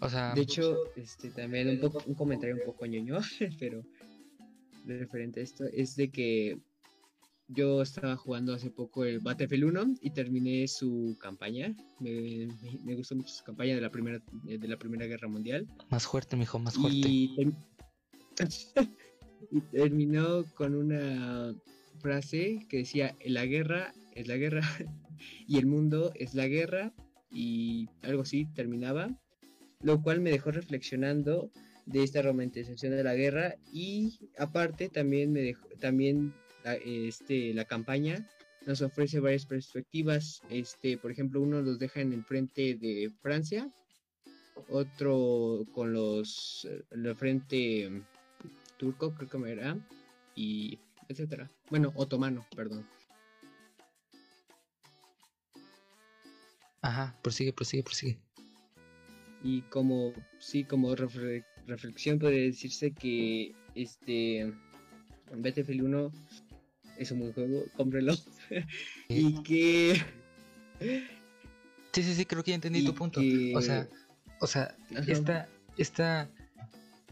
o 0.00 0.10
sea, 0.10 0.34
De 0.34 0.42
hecho, 0.42 0.94
este 0.96 1.30
también 1.30 1.66
un 1.70 1.80
poco 1.80 2.02
un 2.06 2.14
comentario 2.14 2.56
un 2.56 2.66
poco 2.66 2.84
ñoño, 2.84 3.20
pero 3.58 3.82
de 4.84 4.98
referente 4.98 5.40
a 5.40 5.44
esto 5.44 5.64
es 5.72 5.96
de 5.96 6.10
que 6.10 6.58
yo 7.48 7.82
estaba 7.82 8.16
jugando 8.16 8.54
hace 8.54 8.70
poco 8.70 9.04
el 9.04 9.20
Battlefield 9.20 9.64
1 9.64 9.94
y 10.00 10.10
terminé 10.10 10.66
su 10.66 11.16
campaña. 11.20 11.74
Me, 12.00 12.10
me- 12.46 12.78
me 12.84 12.94
gustó 12.94 13.14
mucho 13.16 13.32
su 13.34 13.44
campaña 13.44 13.74
de 13.74 13.80
la 13.80 13.90
primera 13.90 14.20
de 14.44 14.68
la 14.68 14.76
Primera 14.78 15.06
Guerra 15.06 15.28
Mundial 15.28 15.66
más 15.90 16.06
fuerte, 16.06 16.36
mijo, 16.36 16.58
más 16.58 16.74
fuerte. 16.74 16.98
y, 17.08 17.34
term- 17.36 17.56
y 19.50 19.60
terminó 19.60 20.44
con 20.54 20.74
una 20.74 21.54
frase 22.00 22.66
que 22.68 22.78
decía 22.78 23.16
la 23.24 23.46
guerra 23.46 23.92
es 24.14 24.26
la 24.26 24.36
guerra 24.36 24.62
y 25.46 25.58
el 25.58 25.66
mundo 25.66 26.12
es 26.14 26.34
la 26.34 26.46
guerra 26.48 26.92
y 27.30 27.88
algo 28.02 28.22
así 28.22 28.46
terminaba 28.54 29.08
lo 29.80 30.00
cual 30.02 30.20
me 30.20 30.30
dejó 30.30 30.50
reflexionando 30.50 31.50
de 31.86 32.02
esta 32.02 32.22
romantización 32.22 32.92
de 32.92 33.04
la 33.04 33.14
guerra 33.14 33.54
y 33.72 34.18
aparte 34.38 34.88
también 34.88 35.30
me 35.32 35.40
dejó 35.42 35.68
también 35.80 36.32
la, 36.64 36.74
este 36.74 37.54
la 37.54 37.64
campaña 37.64 38.26
nos 38.66 38.80
ofrece 38.82 39.20
varias 39.20 39.46
perspectivas. 39.46 40.42
Este 40.50 40.98
por 40.98 41.10
ejemplo 41.12 41.40
uno 41.40 41.60
los 41.62 41.78
deja 41.78 42.00
en 42.00 42.12
el 42.12 42.24
frente 42.24 42.74
de 42.74 43.10
Francia 43.22 43.70
otro 44.68 45.66
con 45.72 45.92
los 45.92 46.66
el 46.90 47.14
frente 47.16 47.88
mm, 47.90 48.02
turco 48.78 49.14
creo 49.14 49.28
que 49.28 49.38
me 49.38 49.52
era 49.52 49.76
y 50.34 50.78
etcétera. 51.08 51.50
Bueno 51.70 51.92
otomano 51.96 52.46
perdón. 52.56 52.86
Ajá, 56.82 57.16
prosigue, 57.22 57.52
prosigue, 57.52 57.82
prosigue. 57.82 58.18
y 59.42 59.60
como 59.62 60.12
sí 60.38 60.64
como 60.64 60.94
refle- 60.96 61.44
reflexión 61.66 62.18
puede 62.18 62.46
decirse 62.46 62.92
que 62.92 63.54
este 63.74 64.52
Battlefield 65.34 65.82
1 65.82 66.12
es 66.96 67.10
un 67.10 67.20
buen 67.20 67.32
juego 67.32 67.66
cómprenlo 67.76 68.14
y 69.08 69.42
que 69.42 70.02
Sí, 71.92 72.02
sí, 72.02 72.14
sí, 72.14 72.26
creo 72.26 72.42
que 72.42 72.50
ya 72.50 72.56
entendí 72.56 72.80
y 72.80 72.84
tu 72.84 72.94
punto. 72.94 73.20
que- 73.20 73.52
O 73.54 73.60
sea, 73.62 73.88
o 74.40 74.46
sea, 74.48 74.76
Ajá. 74.96 75.04
esta, 75.06 75.48
esta, 75.76 76.28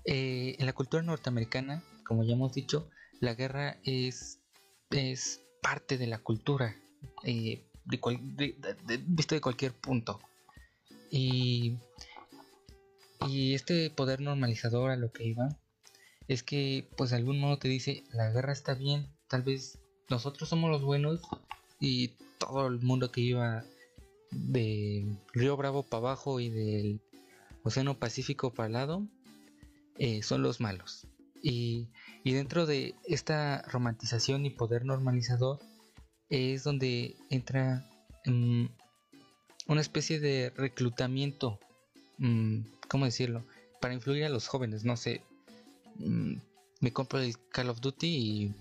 eh, 0.04 0.56
en 0.58 0.66
la 0.66 0.72
cultura 0.72 1.02
norteamericana, 1.04 1.82
como 2.04 2.24
ya 2.24 2.32
hemos 2.34 2.52
dicho, 2.52 2.90
la 3.20 3.34
guerra 3.34 3.78
es, 3.84 4.40
es 4.90 5.40
parte 5.62 5.98
de 5.98 6.08
la 6.08 6.18
cultura, 6.18 6.74
eh, 7.24 7.62
de 7.84 8.00
cual- 8.00 8.18
de- 8.36 8.56
de- 8.58 8.74
de- 8.86 9.04
visto 9.06 9.36
de 9.36 9.40
cualquier 9.40 9.72
punto. 9.72 10.20
Y, 11.12 11.76
y 13.28 13.54
este 13.54 13.88
poder 13.90 14.20
normalizador 14.20 14.90
a 14.90 14.96
lo 14.96 15.12
que 15.12 15.24
iba, 15.24 15.56
es 16.26 16.42
que, 16.42 16.88
pues 16.96 17.10
de 17.10 17.16
algún 17.16 17.38
modo 17.38 17.58
te 17.58 17.68
dice, 17.68 18.02
la 18.12 18.30
guerra 18.32 18.52
está 18.52 18.74
bien, 18.74 19.06
tal 19.32 19.42
vez 19.42 19.78
nosotros 20.10 20.46
somos 20.46 20.70
los 20.70 20.82
buenos 20.82 21.22
y 21.80 22.08
todo 22.36 22.66
el 22.66 22.80
mundo 22.80 23.10
que 23.10 23.22
iba 23.22 23.64
de 24.30 25.06
Río 25.32 25.56
Bravo 25.56 25.84
para 25.84 26.00
abajo 26.00 26.38
y 26.38 26.50
del 26.50 27.00
Océano 27.62 27.98
Pacífico 27.98 28.52
para 28.52 28.66
el 28.66 28.74
lado 28.74 29.06
eh, 29.96 30.22
son 30.22 30.42
los 30.42 30.60
malos. 30.60 31.06
Y, 31.42 31.88
y 32.24 32.34
dentro 32.34 32.66
de 32.66 32.94
esta 33.06 33.62
romantización 33.62 34.44
y 34.44 34.50
poder 34.50 34.84
normalizador 34.84 35.60
es 36.28 36.64
donde 36.64 37.16
entra 37.30 37.88
mm, 38.26 38.66
una 39.66 39.80
especie 39.80 40.20
de 40.20 40.50
reclutamiento, 40.50 41.58
mm, 42.18 42.64
¿cómo 42.86 43.06
decirlo? 43.06 43.46
Para 43.80 43.94
influir 43.94 44.24
a 44.24 44.28
los 44.28 44.46
jóvenes, 44.46 44.84
no 44.84 44.98
sé. 44.98 45.22
mm, 45.96 46.34
me 46.80 46.92
compro 46.92 47.20
el 47.20 47.34
Call 47.48 47.70
of 47.70 47.80
Duty 47.80 48.06
y, 48.08 48.54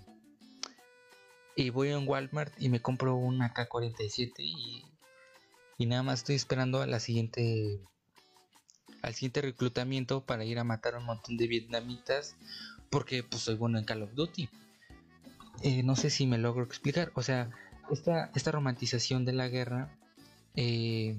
y 1.62 1.70
voy 1.70 1.92
a 1.92 1.98
un 1.98 2.08
Walmart 2.08 2.54
y 2.60 2.70
me 2.70 2.82
compro 2.82 3.16
una 3.16 3.54
K-47 3.54 4.34
y, 4.40 4.84
y 5.78 5.86
nada 5.86 6.04
más 6.04 6.20
estoy 6.20 6.36
esperando 6.36 6.82
a 6.82 6.88
la 6.88 7.00
siguiente 7.00 7.80
al 9.02 9.14
siguiente 9.14 9.42
reclutamiento 9.42 10.26
para 10.26 10.46
ir 10.46 10.60
a 10.60 10.64
matar 10.64 10.96
a 10.96 11.00
un 11.00 11.06
montón 11.06 11.38
de 11.38 11.48
vietnamitas 11.48 12.36
porque 12.90 13.24
pues 13.24 13.44
soy 13.44 13.56
bueno 13.56 13.80
en 13.80 13.86
Call 13.86 14.04
of 14.04 14.14
Duty. 14.14 14.50
Eh, 15.64 15.84
no 15.84 15.96
sé 15.96 16.10
si 16.10 16.28
me 16.28 16.38
logro 16.38 16.64
explicar. 16.64 17.12
O 17.16 17.24
sea, 17.24 17.50
esta, 17.90 18.32
esta 18.36 18.52
romantización 18.52 19.26
de 19.26 19.34
la 19.34 19.48
guerra, 19.48 19.98
eh, 20.56 21.18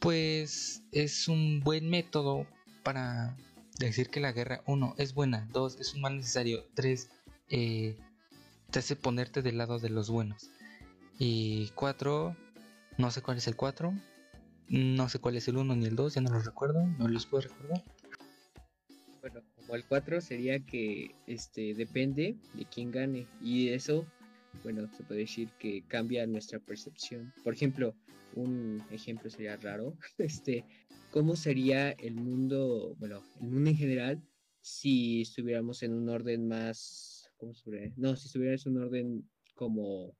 pues 0.00 0.82
es 0.92 1.28
un 1.28 1.60
buen 1.60 1.88
método 1.90 2.46
para 2.82 3.36
decir 3.78 4.08
que 4.08 4.20
la 4.20 4.32
guerra, 4.32 4.62
uno, 4.66 4.94
es 4.96 5.14
buena, 5.14 5.48
dos, 5.52 5.78
es 5.78 5.94
un 5.94 6.00
mal 6.00 6.16
necesario, 6.16 6.64
tres, 6.74 7.10
eh, 7.48 7.96
te 8.70 8.78
hace 8.78 8.96
ponerte 8.96 9.42
del 9.42 9.58
lado 9.58 9.78
de 9.78 9.90
los 9.90 10.10
buenos. 10.10 10.50
Y 11.18 11.68
cuatro, 11.74 12.36
no 12.98 13.10
sé 13.10 13.22
cuál 13.22 13.38
es 13.38 13.46
el 13.46 13.56
cuatro, 13.56 13.94
no 14.68 15.08
sé 15.08 15.18
cuál 15.18 15.36
es 15.36 15.48
el 15.48 15.56
uno 15.56 15.74
ni 15.76 15.86
el 15.86 15.96
dos, 15.96 16.14
ya 16.14 16.20
no 16.20 16.30
los 16.30 16.44
recuerdo, 16.44 16.84
no 16.98 17.08
los 17.08 17.26
puedo 17.26 17.42
recordar. 17.42 17.82
Bueno, 19.20 19.42
como 19.56 19.74
el 19.74 19.84
4 19.84 20.20
sería 20.20 20.60
que 20.60 21.14
este 21.26 21.74
depende 21.74 22.36
de 22.54 22.64
quién 22.66 22.92
gane 22.92 23.26
y 23.40 23.70
eso, 23.70 24.06
bueno, 24.62 24.88
se 24.96 25.02
puede 25.02 25.20
decir 25.20 25.50
que 25.58 25.82
cambia 25.88 26.26
nuestra 26.26 26.60
percepción. 26.60 27.32
Por 27.42 27.54
ejemplo, 27.54 27.94
un 28.34 28.84
ejemplo 28.90 29.28
sería 29.30 29.56
raro, 29.56 29.96
este, 30.18 30.64
¿cómo 31.10 31.34
sería 31.34 31.90
el 31.90 32.14
mundo, 32.14 32.94
bueno, 32.98 33.22
el 33.40 33.48
mundo 33.48 33.70
en 33.70 33.76
general 33.76 34.22
si 34.66 35.22
estuviéramos 35.22 35.84
en 35.84 35.92
un 35.92 36.08
orden 36.08 36.48
más, 36.48 37.15
¿cómo 37.36 37.54
podría? 37.54 37.92
No, 37.96 38.16
si 38.16 38.28
en 38.28 38.66
un 38.66 38.78
orden 38.78 39.30
como, 39.54 40.16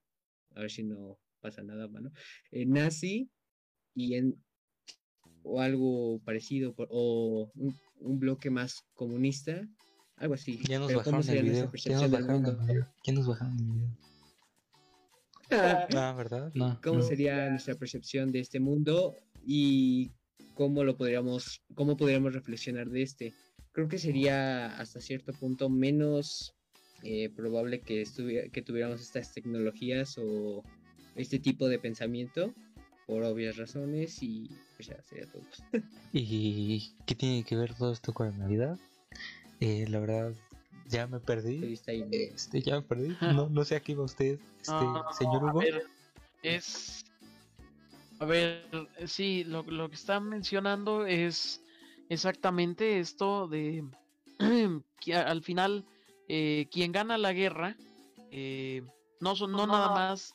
a 0.54 0.60
ver 0.60 0.70
si 0.70 0.82
no 0.82 1.18
pasa 1.40 1.62
nada 1.62 1.88
malo, 1.88 2.10
eh, 2.50 2.66
nazi 2.66 3.30
y 3.94 4.14
en 4.14 4.36
o 5.42 5.60
algo 5.60 6.20
parecido 6.24 6.74
por- 6.74 6.88
o 6.90 7.52
un, 7.54 7.74
un 8.00 8.18
bloque 8.18 8.50
más 8.50 8.84
comunista, 8.94 9.66
algo 10.16 10.34
así. 10.34 10.58
Ya 10.68 10.78
nos 10.78 10.88
Pero 10.88 11.02
¿cómo 11.04 11.18
bajaron 11.18 11.22
sería 11.22 11.40
el 11.40 11.46
nuestra 11.46 11.70
video, 11.70 12.00
ya 12.00 12.00
nos 12.00 12.10
bajaron 12.10 12.46
el 12.46 12.56
video, 12.66 12.86
ya 13.04 13.12
nos 13.12 13.26
bajaron 13.28 13.58
el 13.58 13.64
video. 13.64 13.96
Ah, 15.50 16.14
¿verdad? 16.16 16.50
No. 16.54 16.80
¿Cómo 16.82 16.98
no. 16.98 17.02
sería 17.04 17.48
nuestra 17.50 17.76
percepción 17.76 18.32
de 18.32 18.40
este 18.40 18.58
mundo 18.58 19.14
y 19.44 20.10
cómo 20.54 20.82
lo 20.82 20.96
podríamos, 20.96 21.62
cómo 21.74 21.96
podríamos 21.96 22.34
reflexionar 22.34 22.90
de 22.90 23.02
este? 23.02 23.34
Creo 23.70 23.88
que 23.88 23.98
sería 23.98 24.76
hasta 24.78 25.00
cierto 25.00 25.32
punto 25.32 25.68
menos 25.68 26.55
eh, 27.06 27.30
probable 27.30 27.80
que, 27.80 28.02
estuviera, 28.02 28.48
que 28.48 28.62
tuviéramos 28.62 29.00
estas 29.00 29.32
tecnologías 29.32 30.16
o 30.18 30.62
este 31.14 31.38
tipo 31.38 31.68
de 31.68 31.78
pensamiento 31.78 32.52
por 33.06 33.22
obvias 33.22 33.56
razones 33.56 34.22
y 34.22 34.50
pues 34.76 34.88
ya 34.88 35.00
sería 35.02 35.26
todo. 35.30 35.42
¿Y 36.12 36.92
qué 37.06 37.14
tiene 37.14 37.44
que 37.44 37.56
ver 37.56 37.74
todo 37.74 37.92
esto 37.92 38.12
con 38.12 38.30
la 38.30 38.36
Navidad? 38.36 38.78
Eh, 39.60 39.86
la 39.88 40.00
verdad, 40.00 40.34
ya 40.88 41.06
me 41.06 41.20
perdí. 41.20 41.72
Está 41.72 41.92
ahí, 41.92 42.00
¿no? 42.00 42.08
Este, 42.12 42.60
ya 42.62 42.76
me 42.76 42.82
perdí. 42.82 43.16
No, 43.20 43.48
no 43.48 43.64
sé 43.64 43.76
a 43.76 43.80
qué 43.80 43.92
iba 43.92 44.04
usted, 44.04 44.38
este, 44.60 44.84
No, 44.92 45.12
señor 45.12 45.42
a 45.42 45.46
Hugo. 45.46 45.60
ver, 45.60 45.82
es. 46.42 47.04
A 48.18 48.24
ver, 48.24 48.66
sí, 49.06 49.44
lo, 49.44 49.62
lo 49.62 49.88
que 49.90 49.94
están 49.96 50.28
mencionando 50.28 51.06
es 51.06 51.60
exactamente 52.08 52.98
esto 52.98 53.46
de 53.46 53.84
que 55.00 55.14
a- 55.14 55.28
al 55.28 55.42
final 55.42 55.84
eh, 56.28 56.66
quien 56.70 56.92
gana 56.92 57.18
la 57.18 57.32
guerra 57.32 57.76
eh, 58.30 58.82
no 59.20 59.36
son 59.36 59.52
no 59.52 59.66
nada 59.66 59.88
más 59.88 60.34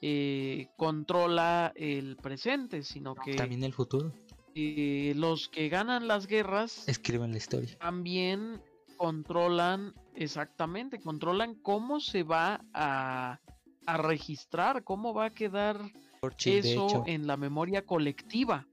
eh, 0.00 0.68
controla 0.76 1.72
el 1.76 2.16
presente, 2.16 2.82
sino 2.82 3.14
que 3.14 3.36
También 3.36 3.64
el 3.64 3.72
futuro. 3.72 4.12
eh, 4.54 5.12
los 5.16 5.48
que 5.48 5.68
ganan 5.68 6.06
las 6.08 6.26
guerras 6.26 6.84
Escriben 6.88 7.32
la 7.32 7.38
historia. 7.38 7.76
también 7.78 8.60
controlan 8.96 9.94
exactamente, 10.14 11.00
controlan 11.00 11.54
cómo 11.56 12.00
se 12.00 12.22
va 12.22 12.64
a, 12.72 13.40
a 13.86 13.96
registrar, 13.96 14.84
cómo 14.84 15.12
va 15.14 15.26
a 15.26 15.30
quedar 15.34 15.80
Churchill, 16.22 16.58
eso 16.58 17.02
en 17.06 17.26
la 17.26 17.36
memoria 17.36 17.82
colectiva. 17.84 18.66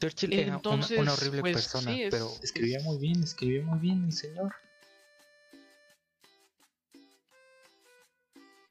Churchill 0.00 0.32
era 0.32 0.58
una- 0.58 1.12
horrible 1.12 1.40
pues, 1.42 1.54
persona, 1.54 1.90
sí, 1.92 2.02
es- 2.02 2.10
pero 2.10 2.28
escribía 2.42 2.78
es- 2.78 2.84
muy 2.84 2.98
bien, 2.98 3.22
escribía 3.22 3.64
muy 3.64 3.78
bien 3.78 4.04
el 4.04 4.12
señor. 4.12 4.54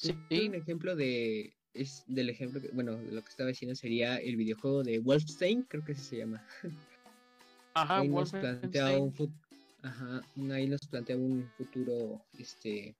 Sí, 0.03 0.47
Un 0.47 0.55
ejemplo 0.55 0.95
de 0.95 1.55
es 1.73 2.03
del 2.07 2.29
ejemplo 2.29 2.61
que, 2.61 2.69
bueno, 2.69 2.97
de 2.97 3.11
lo 3.11 3.21
que 3.23 3.29
estaba 3.29 3.49
diciendo 3.49 3.75
sería 3.75 4.17
el 4.17 4.35
videojuego 4.35 4.83
de 4.83 4.99
Wolfenstein, 4.99 5.63
creo 5.63 5.83
que 5.83 5.93
así 5.93 6.03
se 6.03 6.17
llama. 6.17 6.45
ajá, 7.73 7.99
ahí 7.99 8.07
nos 8.09 8.31
plantea 8.31 8.97
un 8.99 9.13
fut- 9.13 9.33
ajá, 9.81 10.21
ahí 10.51 10.67
nos 10.67 10.81
plantea 10.87 11.15
un 11.17 11.49
futuro 11.57 12.21
este 12.37 12.95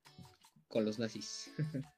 con 0.68 0.84
los 0.84 0.98
nazis. 0.98 1.50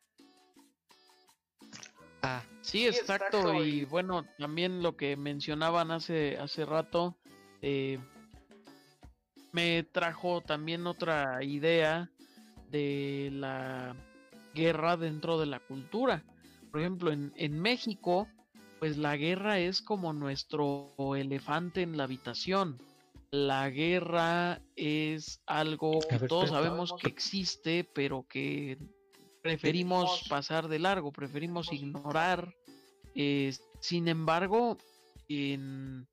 Ah, 2.23 2.43
Sí, 2.61 2.79
Sí, 2.81 2.87
exacto, 2.89 3.27
exacto, 3.39 3.65
y 3.65 3.69
y- 3.69 3.85
bueno, 3.85 4.25
también 4.39 4.83
lo 4.83 4.97
que 4.97 5.17
mencionaban 5.17 5.93
hace, 5.93 6.37
hace 6.39 6.65
rato, 6.65 7.17
eh, 7.63 7.99
me 9.53 9.85
trajo 9.85 10.41
también 10.41 10.89
otra 10.89 11.45
idea 11.45 12.11
de 12.73 13.31
la 13.33 13.95
guerra 14.57 14.97
dentro 14.97 15.39
de 15.39 15.47
la 15.47 15.61
cultura. 15.61 16.25
Por 16.73 16.81
ejemplo, 16.81 17.13
en, 17.13 17.33
en 17.37 17.61
México, 17.61 18.27
pues 18.81 18.97
la 18.97 19.17
guerra 19.17 19.59
es 19.61 19.81
como 19.83 20.13
nuestro 20.13 20.95
elefante 21.17 21.83
en 21.83 21.97
la 21.97 22.05
habitación. 22.05 22.79
La 23.31 23.71
guerra 23.71 24.61
es 24.77 25.41
algo 25.47 26.01
que 26.09 26.19
todos 26.27 26.51
sabemos 26.51 26.93
que 27.01 27.09
existe, 27.09 27.85
pero 27.85 28.27
que 28.29 28.79
preferimos 29.43 30.11
Preferimos- 30.23 30.29
pasar 30.29 30.69
de 30.69 30.79
largo, 30.79 31.13
preferimos 31.13 31.73
ignorar. 31.73 32.53
Eh, 33.15 33.55
sin 33.81 34.09
embargo, 34.09 34.77
en- 35.29 36.07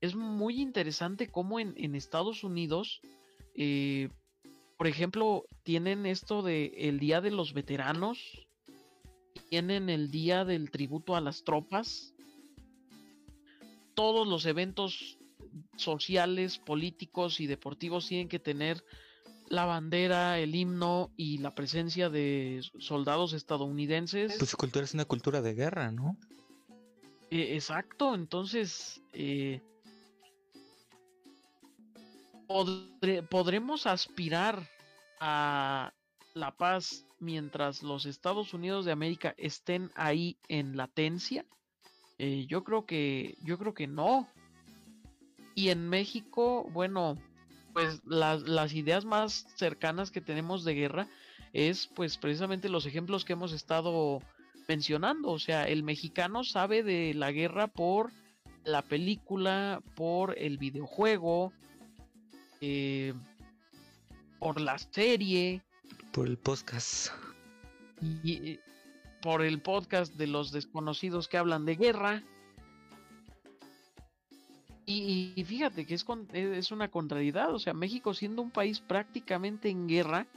es 0.00 0.14
muy 0.14 0.60
interesante 0.60 1.28
cómo 1.28 1.58
en, 1.60 1.74
en 1.76 1.94
Estados 1.94 2.44
Unidos, 2.44 3.00
eh, 3.54 4.08
por 4.76 4.86
ejemplo, 4.86 5.44
tienen 5.62 6.06
esto 6.06 6.42
de 6.42 6.72
el 6.76 6.98
Día 6.98 7.20
de 7.20 7.30
los 7.30 7.54
Veteranos, 7.54 8.46
tienen 9.48 9.88
el 9.88 10.10
Día 10.10 10.44
del 10.44 10.70
Tributo 10.70 11.16
a 11.16 11.20
las 11.20 11.44
Tropas, 11.44 12.14
todos 13.94 14.26
los 14.28 14.44
eventos 14.44 15.18
sociales, 15.76 16.58
políticos 16.58 17.40
y 17.40 17.46
deportivos 17.46 18.06
tienen 18.06 18.28
que 18.28 18.38
tener 18.38 18.84
la 19.48 19.64
bandera, 19.64 20.38
el 20.38 20.54
himno 20.54 21.10
y 21.16 21.38
la 21.38 21.54
presencia 21.54 22.10
de 22.10 22.60
soldados 22.78 23.32
estadounidenses. 23.32 24.36
pues 24.38 24.50
su 24.50 24.56
cultura 24.56 24.84
es 24.84 24.94
una 24.94 25.04
cultura 25.04 25.40
de 25.40 25.54
guerra, 25.54 25.92
¿no? 25.92 26.16
Eh, 27.30 27.54
exacto, 27.54 28.14
entonces 28.14 29.00
eh, 29.12 29.62
podre- 32.46 33.26
podremos 33.28 33.86
aspirar 33.86 34.68
a 35.20 35.92
la 36.34 36.50
paz 36.56 37.04
mientras 37.18 37.82
los 37.82 38.06
Estados 38.06 38.52
Unidos 38.54 38.84
de 38.84 38.92
América 38.92 39.34
estén 39.38 39.90
ahí 39.94 40.36
en 40.48 40.76
latencia. 40.76 41.44
Eh, 42.18 42.46
yo 42.48 42.64
creo 42.64 42.86
que 42.86 43.36
yo 43.42 43.58
creo 43.58 43.74
que 43.74 43.86
no. 43.86 44.28
Y 45.54 45.70
en 45.70 45.88
México, 45.88 46.68
bueno, 46.72 47.16
pues 47.72 48.02
las, 48.04 48.42
las 48.42 48.74
ideas 48.74 49.04
más 49.04 49.46
cercanas 49.56 50.10
que 50.10 50.20
tenemos 50.20 50.64
de 50.64 50.74
guerra 50.74 51.08
es 51.52 51.86
pues 51.86 52.18
precisamente 52.18 52.68
los 52.68 52.84
ejemplos 52.84 53.24
que 53.24 53.32
hemos 53.32 53.52
estado 53.52 54.20
mencionando. 54.68 55.30
O 55.30 55.38
sea, 55.38 55.66
el 55.68 55.82
mexicano 55.82 56.44
sabe 56.44 56.82
de 56.82 57.14
la 57.14 57.32
guerra 57.32 57.68
por 57.68 58.12
la 58.64 58.82
película, 58.82 59.80
por 59.94 60.36
el 60.38 60.58
videojuego, 60.58 61.52
eh, 62.60 63.14
por 64.38 64.60
la 64.60 64.78
serie 64.78 65.62
Por 66.12 66.26
el 66.26 66.36
podcast. 66.38 67.08
y 68.00 68.50
eh, 68.52 68.60
por 69.22 69.42
el 69.42 69.60
podcast 69.60 70.14
de 70.14 70.26
los 70.28 70.52
desconocidos 70.52 71.26
que 71.28 71.38
hablan 71.38 71.64
de 71.64 71.76
guerra. 71.76 72.22
Y, 74.84 75.32
y 75.34 75.44
fíjate 75.44 75.84
que 75.84 75.94
es, 75.94 76.04
con- 76.04 76.28
es 76.32 76.70
una 76.70 76.88
contrariedad, 76.90 77.52
o 77.52 77.58
sea, 77.58 77.74
México 77.74 78.14
siendo 78.14 78.40
un 78.42 78.52
país 78.52 78.78
prácticamente 78.80 79.68
en 79.68 79.88
guerra, 79.88 80.28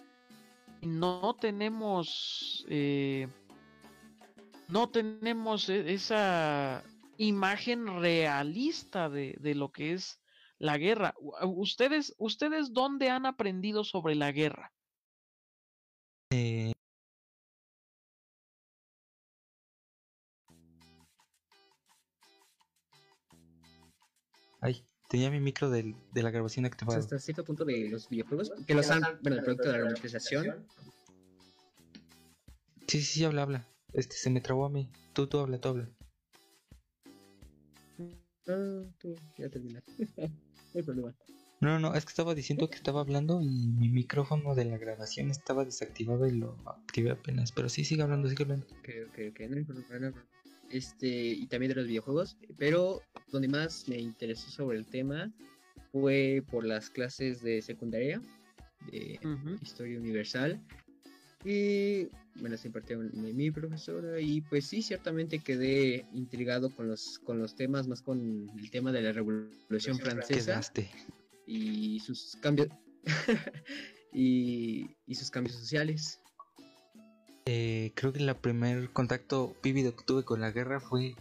no 0.81 1.35
tenemos, 1.39 2.65
eh, 2.67 3.27
no 4.69 4.89
tenemos 4.89 5.69
e- 5.69 5.93
esa 5.93 6.83
imagen 7.17 7.85
realista 7.99 9.07
de, 9.09 9.37
de 9.39 9.53
lo 9.53 9.71
que 9.71 9.93
es 9.93 10.19
la 10.59 10.77
guerra. 10.77 11.15
U- 11.19 11.61
¿Ustedes, 11.61 12.13
ustedes 12.17 12.73
dónde 12.73 13.09
han 13.09 13.25
aprendido 13.25 13.83
sobre 13.83 14.15
la 14.15 14.31
guerra? 14.31 14.71
Eh, 16.31 16.73
Ay, 24.61 24.85
tenía 25.07 25.31
mi 25.31 25.39
micro 25.39 25.69
del- 25.69 25.95
de 26.13 26.21
la 26.21 26.31
grabación 26.31 26.65
activado. 26.65 26.99
hasta 26.99 27.17
cierto 27.17 27.43
punto 27.45 27.63
de 27.65 27.89
los 27.89 28.09
videojuegos, 28.09 28.51
que 28.67 28.73
los 28.75 28.91
han, 28.91 29.01
bueno, 29.21 29.37
el 29.37 29.43
producto 29.43 29.67
de 29.69 29.73
la 29.73 29.79
romantización, 29.79 30.67
Sí, 32.87 33.01
sí, 33.01 33.19
sí, 33.19 33.23
habla, 33.23 33.43
habla. 33.43 33.67
Este, 33.93 34.15
se 34.15 34.31
me 34.31 34.41
trabó 34.41 34.65
a 34.65 34.69
mí. 34.69 34.89
Tú, 35.13 35.27
tú 35.27 35.37
habla, 35.37 35.59
tú 35.61 35.69
habla. 35.69 35.87
Ah, 38.47 38.81
tú, 38.97 39.15
ya 39.37 39.47
terminaste. 39.47 39.91
no 40.73 40.79
hay 40.79 40.83
problema. 40.83 41.15
No, 41.61 41.77
no, 41.77 41.93
es 41.93 42.05
que 42.05 42.09
estaba 42.09 42.35
diciendo 42.35 42.69
que 42.69 42.77
estaba 42.77 43.01
hablando 43.01 43.41
y 43.41 43.67
mi 43.67 43.89
micrófono 43.89 44.55
de 44.55 44.63
la 44.63 44.77
grabación 44.77 45.29
estaba 45.29 45.65
desactivado 45.65 46.25
y 46.25 46.31
lo 46.31 46.55
activé 46.65 47.11
apenas. 47.11 47.51
Pero 47.51 47.67
sí, 47.67 47.83
sigue 47.83 48.01
hablando, 48.01 48.29
sigue 48.29 48.43
hablando. 48.43 48.65
Ok, 48.79 48.89
ok, 49.07 49.19
ok, 49.31 49.39
no 49.49 49.57
hay 49.57 49.63
problema, 49.63 49.73
no 49.73 49.79
hay 49.79 49.83
problema. 49.83 50.25
Este, 50.71 51.07
y 51.07 51.47
también 51.47 51.69
de 51.71 51.75
los 51.75 51.87
videojuegos, 51.87 52.37
pero 52.57 53.01
donde 53.31 53.47
más 53.47 53.89
me 53.89 53.97
interesó 53.97 54.49
sobre 54.51 54.77
el 54.77 54.85
tema 54.85 55.33
fue 55.91 56.43
por 56.49 56.63
las 56.65 56.89
clases 56.89 57.41
de 57.41 57.61
secundaria 57.61 58.21
de. 58.91 59.19
Historia 59.61 59.99
Universal. 59.99 60.61
Y 61.43 62.09
bueno, 62.35 62.57
se 62.57 62.67
impartió 62.67 62.99
mi, 62.99 63.33
mi 63.33 63.51
profesora 63.51 64.19
y 64.19 64.41
pues 64.41 64.65
sí, 64.65 64.81
ciertamente 64.81 65.39
quedé 65.39 66.05
intrigado 66.13 66.69
con 66.69 66.87
los, 66.87 67.19
con 67.19 67.39
los 67.39 67.55
temas, 67.55 67.87
más 67.87 68.01
con 68.01 68.49
el 68.57 68.71
tema 68.71 68.91
de 68.91 69.01
la 69.01 69.11
Revolución 69.11 69.97
Francesa 69.99 70.53
Quedaste. 70.53 70.89
y 71.45 71.99
sus 72.01 72.37
cambios 72.41 72.69
y, 74.13 74.89
y 75.05 75.15
sus 75.15 75.31
cambios 75.31 75.55
sociales. 75.55 76.19
Eh, 77.45 77.91
creo 77.95 78.13
que 78.13 78.19
el 78.19 78.35
primer 78.35 78.91
contacto 78.91 79.55
vívido 79.63 79.95
que 79.95 80.03
tuve 80.03 80.23
con 80.23 80.39
la 80.39 80.51
guerra 80.51 80.79
fue 80.79 81.15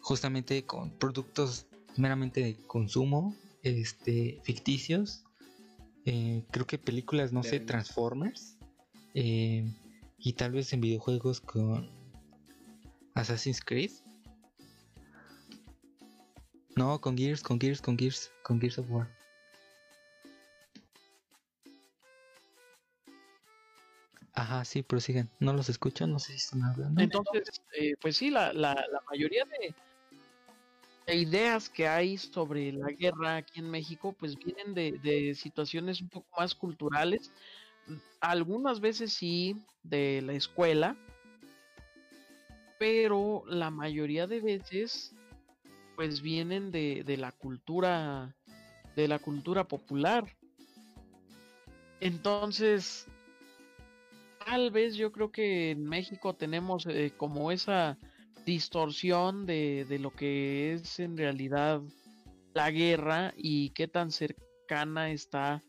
justamente 0.00 0.64
con 0.64 0.90
productos 0.90 1.66
meramente 1.96 2.42
de 2.42 2.56
consumo, 2.66 3.34
este, 3.62 4.40
ficticios. 4.44 5.24
Eh, 6.04 6.44
creo 6.50 6.66
que 6.66 6.78
películas, 6.78 7.32
no 7.32 7.42
sé. 7.42 7.60
Transformers. 7.60 8.53
Eh, 9.14 9.64
y 10.18 10.32
tal 10.34 10.52
vez 10.52 10.72
en 10.72 10.80
videojuegos 10.80 11.40
con 11.40 11.90
Assassin's 13.14 13.60
Creed. 13.60 13.92
No, 16.76 17.00
con 17.00 17.16
Gears, 17.16 17.42
con 17.42 17.60
Gears, 17.60 17.80
con 17.80 17.96
Gears, 17.96 18.32
con 18.42 18.60
Gears 18.60 18.78
of 18.78 18.90
War. 18.90 19.08
Ajá, 24.32 24.64
sí, 24.64 24.82
prosigan. 24.82 25.30
No 25.38 25.52
los 25.52 25.68
escucho, 25.68 26.08
no 26.08 26.18
sé 26.18 26.32
si 26.32 26.38
están 26.38 26.64
hablando. 26.64 27.00
Entonces, 27.00 27.62
eh, 27.78 27.94
pues 28.00 28.16
sí, 28.16 28.30
la, 28.30 28.52
la, 28.52 28.74
la 28.74 29.00
mayoría 29.08 29.44
de, 29.44 29.72
de 31.06 31.16
ideas 31.16 31.68
que 31.68 31.86
hay 31.86 32.18
sobre 32.18 32.72
la 32.72 32.88
guerra 32.88 33.36
aquí 33.36 33.60
en 33.60 33.70
México, 33.70 34.12
pues 34.18 34.36
vienen 34.36 34.74
de, 34.74 34.98
de 34.98 35.36
situaciones 35.36 36.00
un 36.00 36.08
poco 36.08 36.26
más 36.36 36.52
culturales, 36.52 37.30
algunas 38.20 38.80
veces 38.80 39.12
sí 39.12 39.56
de 39.82 40.22
la 40.22 40.32
escuela, 40.32 40.96
pero 42.78 43.44
la 43.46 43.70
mayoría 43.70 44.26
de 44.26 44.40
veces, 44.40 45.14
pues 45.96 46.22
vienen 46.22 46.70
de, 46.70 47.04
de 47.04 47.16
la 47.16 47.32
cultura, 47.32 48.34
de 48.96 49.08
la 49.08 49.18
cultura 49.18 49.64
popular. 49.64 50.24
Entonces, 52.00 53.06
tal 54.44 54.70
vez 54.70 54.96
yo 54.96 55.12
creo 55.12 55.30
que 55.30 55.70
en 55.70 55.84
México 55.84 56.34
tenemos 56.34 56.86
eh, 56.86 57.12
como 57.16 57.50
esa 57.50 57.98
distorsión 58.44 59.46
de, 59.46 59.86
de 59.88 59.98
lo 59.98 60.10
que 60.10 60.74
es 60.74 60.98
en 60.98 61.16
realidad 61.16 61.80
la 62.52 62.70
guerra 62.70 63.32
y 63.36 63.70
qué 63.70 63.88
tan 63.88 64.10
cercana 64.10 65.10
está 65.10 65.62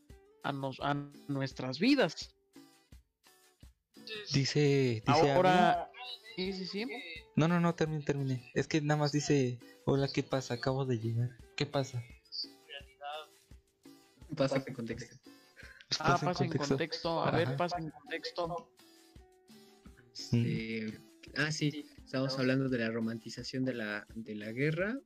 a, 0.45 0.51
nos- 0.51 0.79
a 0.81 0.93
nuestras 1.27 1.79
vidas. 1.79 2.33
Dice, 4.33 5.01
Ahora, 5.07 5.89
sí, 6.35 6.53
sí, 6.53 6.65
sí. 6.67 6.85
No, 7.35 7.47
no, 7.47 7.59
no, 7.59 7.73
termine, 7.73 8.03
termine. 8.03 8.51
Es 8.53 8.67
que 8.67 8.79
nada 8.81 8.99
más 8.99 9.11
dice, 9.11 9.59
hola, 9.85 10.07
¿qué 10.13 10.21
pasa? 10.23 10.53
Acabo 10.53 10.85
de 10.85 10.99
llegar. 10.99 11.29
¿Qué 11.57 11.65
pasa? 11.65 12.03
Pasa 14.35 14.63
en 14.67 14.73
contexto. 14.73 15.15
Ah, 15.99 16.17
pasa 16.23 16.43
en 16.43 16.51
contexto. 16.51 17.21
A 17.21 17.29
Ajá. 17.29 17.37
ver, 17.37 17.55
pasa 17.57 17.77
en 17.79 17.89
contexto. 17.89 18.69
Este, 20.13 20.99
ah, 21.37 21.51
sí, 21.51 21.85
estamos 22.05 22.37
hablando 22.37 22.69
de 22.69 22.77
la 22.79 22.89
romantización 22.91 23.65
de 23.65 23.73
la, 23.73 24.05
de 24.13 24.35
la 24.35 24.51
guerra 24.51 24.97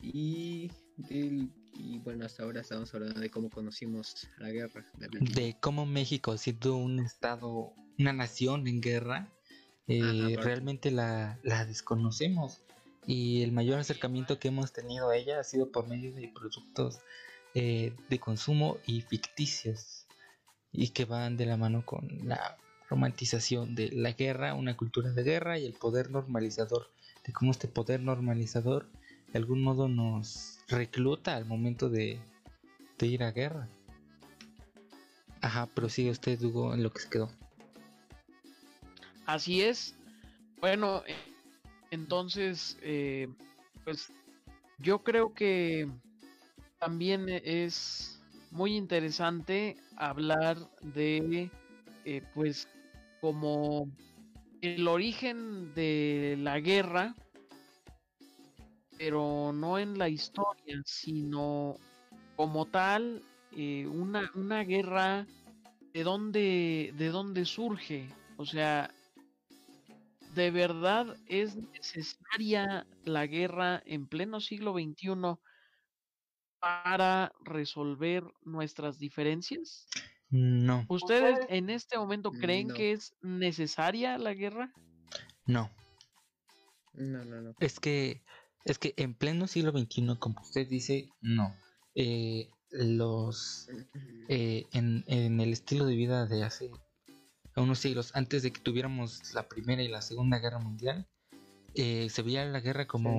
y, 0.00 0.70
del- 0.96 1.50
y 1.74 1.98
bueno, 1.98 2.24
hasta 2.24 2.42
ahora 2.42 2.60
estamos 2.60 2.92
hablando 2.94 3.20
de 3.20 3.30
cómo 3.30 3.50
conocimos 3.50 4.28
la 4.38 4.50
guerra. 4.50 4.84
de 4.98 5.08
la- 5.08 5.30
De 5.34 5.56
cómo 5.60 5.86
México, 5.86 6.36
siendo 6.38 6.76
un 6.76 7.00
estado, 7.00 7.72
una 7.98 8.12
nación 8.12 8.66
en 8.66 8.80
guerra, 8.80 9.32
eh, 9.86 10.00
Ajá, 10.02 10.42
realmente 10.42 10.90
la, 10.90 11.38
la 11.42 11.64
desconocemos. 11.66 12.60
Y 13.06 13.42
el 13.42 13.52
mayor 13.52 13.78
acercamiento 13.78 14.38
que 14.38 14.48
hemos 14.48 14.72
tenido 14.72 15.10
a 15.10 15.16
ella 15.16 15.38
ha 15.40 15.44
sido 15.44 15.70
por 15.70 15.86
medio 15.88 16.14
de 16.14 16.28
productos 16.34 17.00
eh, 17.54 17.94
de 18.08 18.18
consumo 18.18 18.78
y 18.86 19.02
ficticios. 19.02 20.06
Y 20.72 20.88
que 20.88 21.04
van 21.04 21.36
de 21.36 21.46
la 21.46 21.56
mano 21.56 21.84
con 21.86 22.08
la 22.26 22.56
romantización 22.88 23.74
de 23.74 23.90
la 23.92 24.12
guerra, 24.12 24.54
una 24.54 24.76
cultura 24.76 25.10
de 25.12 25.22
guerra 25.22 25.58
y 25.58 25.66
el 25.66 25.74
poder 25.74 26.10
normalizador. 26.10 26.90
De 27.26 27.32
cómo 27.32 27.50
este 27.52 27.68
poder 27.68 28.00
normalizador 28.00 28.90
de 29.32 29.38
algún 29.38 29.62
modo 29.62 29.88
nos 29.88 30.53
recluta 30.68 31.36
al 31.36 31.44
momento 31.44 31.88
de, 31.88 32.18
ir 33.00 33.22
a 33.22 33.32
guerra. 33.32 33.68
Ajá, 35.40 35.68
pero 35.74 35.88
sigue 35.88 36.10
usted, 36.10 36.40
Hugo, 36.42 36.72
en 36.72 36.82
lo 36.82 36.90
que 36.90 37.02
se 37.02 37.10
quedó. 37.10 37.30
Así 39.26 39.60
es. 39.60 39.94
Bueno, 40.60 41.02
eh, 41.06 41.14
entonces, 41.90 42.78
eh, 42.80 43.28
pues 43.84 44.10
yo 44.78 45.02
creo 45.02 45.34
que 45.34 45.86
también 46.78 47.28
es 47.28 48.22
muy 48.50 48.76
interesante 48.76 49.76
hablar 49.96 50.56
de, 50.80 51.50
eh, 52.04 52.22
pues, 52.34 52.68
como 53.20 53.90
el 54.62 54.88
origen 54.88 55.74
de 55.74 56.36
la 56.38 56.60
guerra, 56.60 57.14
pero 58.98 59.52
no 59.52 59.78
en 59.78 59.98
la 59.98 60.08
historia, 60.08 60.80
sino 60.84 61.76
como 62.36 62.66
tal, 62.66 63.22
eh, 63.52 63.86
una, 63.86 64.30
una 64.34 64.64
guerra 64.64 65.26
de 65.92 66.02
dónde, 66.02 66.92
de 66.96 67.08
dónde 67.08 67.44
surge. 67.44 68.08
O 68.36 68.44
sea, 68.44 68.90
¿de 70.34 70.50
verdad 70.50 71.16
es 71.28 71.56
necesaria 71.56 72.86
la 73.04 73.26
guerra 73.26 73.82
en 73.86 74.06
pleno 74.08 74.40
siglo 74.40 74.72
XXI 74.72 75.38
para 76.60 77.32
resolver 77.44 78.24
nuestras 78.42 78.98
diferencias? 78.98 79.86
No, 80.30 80.84
¿Ustedes 80.88 81.38
en 81.48 81.70
este 81.70 81.96
momento 81.96 82.32
creen 82.32 82.68
No. 82.68 82.74
que 82.74 82.92
es 82.92 83.14
necesaria 83.22 84.18
la 84.18 84.34
guerra? 84.34 84.72
no. 85.46 85.70
No, 86.94 87.24
no, 87.24 87.40
no. 87.40 87.54
Es 87.58 87.80
que, 87.80 88.22
es 88.64 88.78
que 88.78 88.94
en 88.96 89.14
pleno 89.14 89.46
siglo 89.46 89.72
XXI, 89.72 90.16
como 90.18 90.40
usted 90.42 90.68
dice, 90.68 91.08
no. 91.20 91.54
Eh, 91.94 92.48
los 92.70 93.68
eh, 94.28 94.64
en, 94.72 95.04
en 95.06 95.40
el 95.40 95.52
estilo 95.52 95.84
de 95.86 95.94
vida 95.94 96.26
de 96.26 96.42
hace 96.42 96.70
unos 97.56 97.78
siglos, 97.78 98.10
antes 98.14 98.42
de 98.42 98.52
que 98.52 98.60
tuviéramos 98.60 99.32
la 99.32 99.48
Primera 99.48 99.82
y 99.82 99.88
la 99.88 100.02
Segunda 100.02 100.38
Guerra 100.40 100.58
Mundial, 100.58 101.06
eh, 101.74 102.08
se 102.10 102.22
veía 102.22 102.44
la 102.46 102.60
guerra 102.60 102.86
como, 102.86 103.10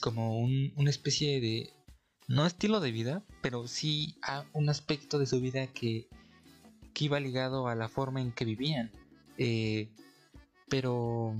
como 0.00 0.38
un- 0.38 0.72
una 0.76 0.90
especie 0.90 1.40
de, 1.40 1.72
no 2.28 2.46
estilo 2.46 2.78
de 2.80 2.92
vida, 2.92 3.24
pero 3.42 3.66
sí 3.66 4.14
a 4.22 4.44
un 4.52 4.68
aspecto 4.68 5.18
de 5.18 5.26
su 5.26 5.40
vida 5.40 5.66
que, 5.68 6.06
que 6.94 7.04
iba 7.06 7.18
ligado 7.18 7.66
a 7.66 7.74
la 7.74 7.88
forma 7.88 8.20
en 8.20 8.30
que 8.32 8.44
vivían. 8.44 8.92
Eh, 9.38 9.88
pero 10.68 11.34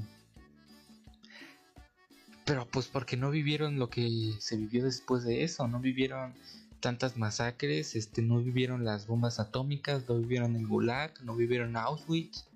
Pero 2.45 2.67
pues 2.69 2.89
porque 2.89 3.17
no 3.17 3.31
vivieron 3.31 3.79
lo 3.79 3.91
que 3.91 4.33
se 4.39 4.57
vivió 4.57 4.85
después 4.85 5.25
de 5.25 5.45
eso, 5.45 5.69
no 5.69 5.81
vivieron 5.81 6.35
tantas 6.81 7.17
masacres, 7.17 7.95
este, 7.95 8.23
no 8.23 8.39
vivieron 8.39 8.85
las 8.85 9.07
bombas 9.07 9.39
atómicas, 9.39 10.09
no 10.09 10.19
vivieron 10.19 10.57
el 10.57 10.67
Gulag, 10.67 11.23
no 11.23 11.37
vivieron 11.37 11.77
Auschwitz, 11.77 12.47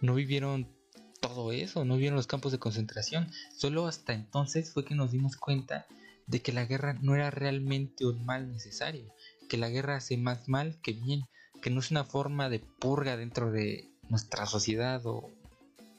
no 0.00 0.14
vivieron 0.14 0.68
todo 1.20 1.52
eso, 1.52 1.84
no 1.84 1.94
vivieron 1.94 2.16
los 2.16 2.26
campos 2.26 2.52
de 2.52 2.58
concentración. 2.58 3.28
Solo 3.56 3.86
hasta 3.86 4.12
entonces 4.12 4.72
fue 4.72 4.84
que 4.84 4.94
nos 4.94 5.10
dimos 5.10 5.36
cuenta 5.36 5.86
de 6.26 6.40
que 6.40 6.52
la 6.52 6.64
guerra 6.64 6.94
no 7.00 7.14
era 7.14 7.30
realmente 7.30 8.06
un 8.06 8.24
mal 8.24 8.50
necesario, 8.50 9.12
que 9.48 9.56
la 9.56 9.68
guerra 9.68 9.96
hace 9.96 10.16
más 10.16 10.48
mal 10.48 10.78
que 10.82 10.92
bien, 10.92 11.22
que 11.62 11.70
no 11.70 11.80
es 11.80 11.90
una 11.90 12.04
forma 12.04 12.48
de 12.48 12.60
purga 12.60 13.16
dentro 13.16 13.50
de 13.50 13.90
nuestra 14.08 14.46
sociedad 14.46 15.04
o, 15.06 15.30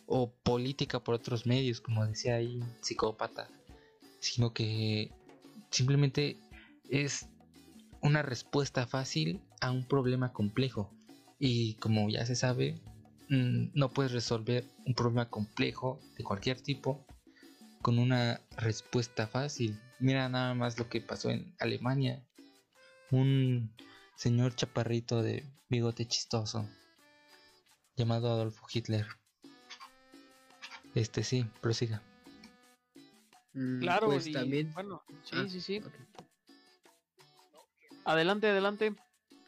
o 0.08 0.32
política 0.32 1.04
por 1.04 1.16
otros 1.16 1.46
medios, 1.46 1.82
como 1.82 2.06
decía 2.06 2.36
ahí 2.36 2.60
psicópata, 2.82 3.50
sino 4.20 4.54
que 4.54 5.12
simplemente 5.70 6.38
es 6.90 7.28
una 8.02 8.22
respuesta 8.22 8.86
fácil 8.86 9.42
a 9.62 9.72
un 9.72 9.88
problema 9.88 10.32
complejo. 10.32 10.92
Y 11.40 11.74
como 11.76 12.10
ya 12.10 12.26
se 12.26 12.36
sabe, 12.36 12.80
mm, 13.30 13.72
no 13.74 13.90
puedes 13.90 14.12
resolver 14.12 14.66
un 14.86 14.94
problema 14.94 15.30
complejo 15.30 16.00
de 16.18 16.24
cualquier 16.24 16.62
tipo 16.62 17.06
con 17.82 18.00
una 18.00 18.42
respuesta 18.58 19.28
fácil. 19.28 19.80
Mira 20.00 20.30
nada 20.30 20.54
más 20.54 20.78
lo 20.80 20.90
que 20.90 21.02
pasó 21.02 21.30
en 21.30 21.54
Alemania. 21.60 22.24
Un 23.12 23.72
señor 24.16 24.56
chaparrito 24.56 25.22
de 25.22 25.44
bigote 25.70 26.08
chistoso 26.08 26.68
llamado 27.96 28.32
Adolfo 28.32 28.66
Hitler. 28.72 29.06
Este 30.96 31.24
sí, 31.24 31.46
prosiga. 31.62 32.02
Mm, 33.54 33.80
Claro, 33.82 34.08
pues 34.08 34.28
y, 34.28 34.32
también. 34.32 34.74
bueno, 34.74 35.04
sí, 35.24 35.32
Ah, 35.34 35.46
sí, 35.48 35.62
sí. 35.62 35.82
Adelante, 38.06 38.48
adelante. 38.48 38.96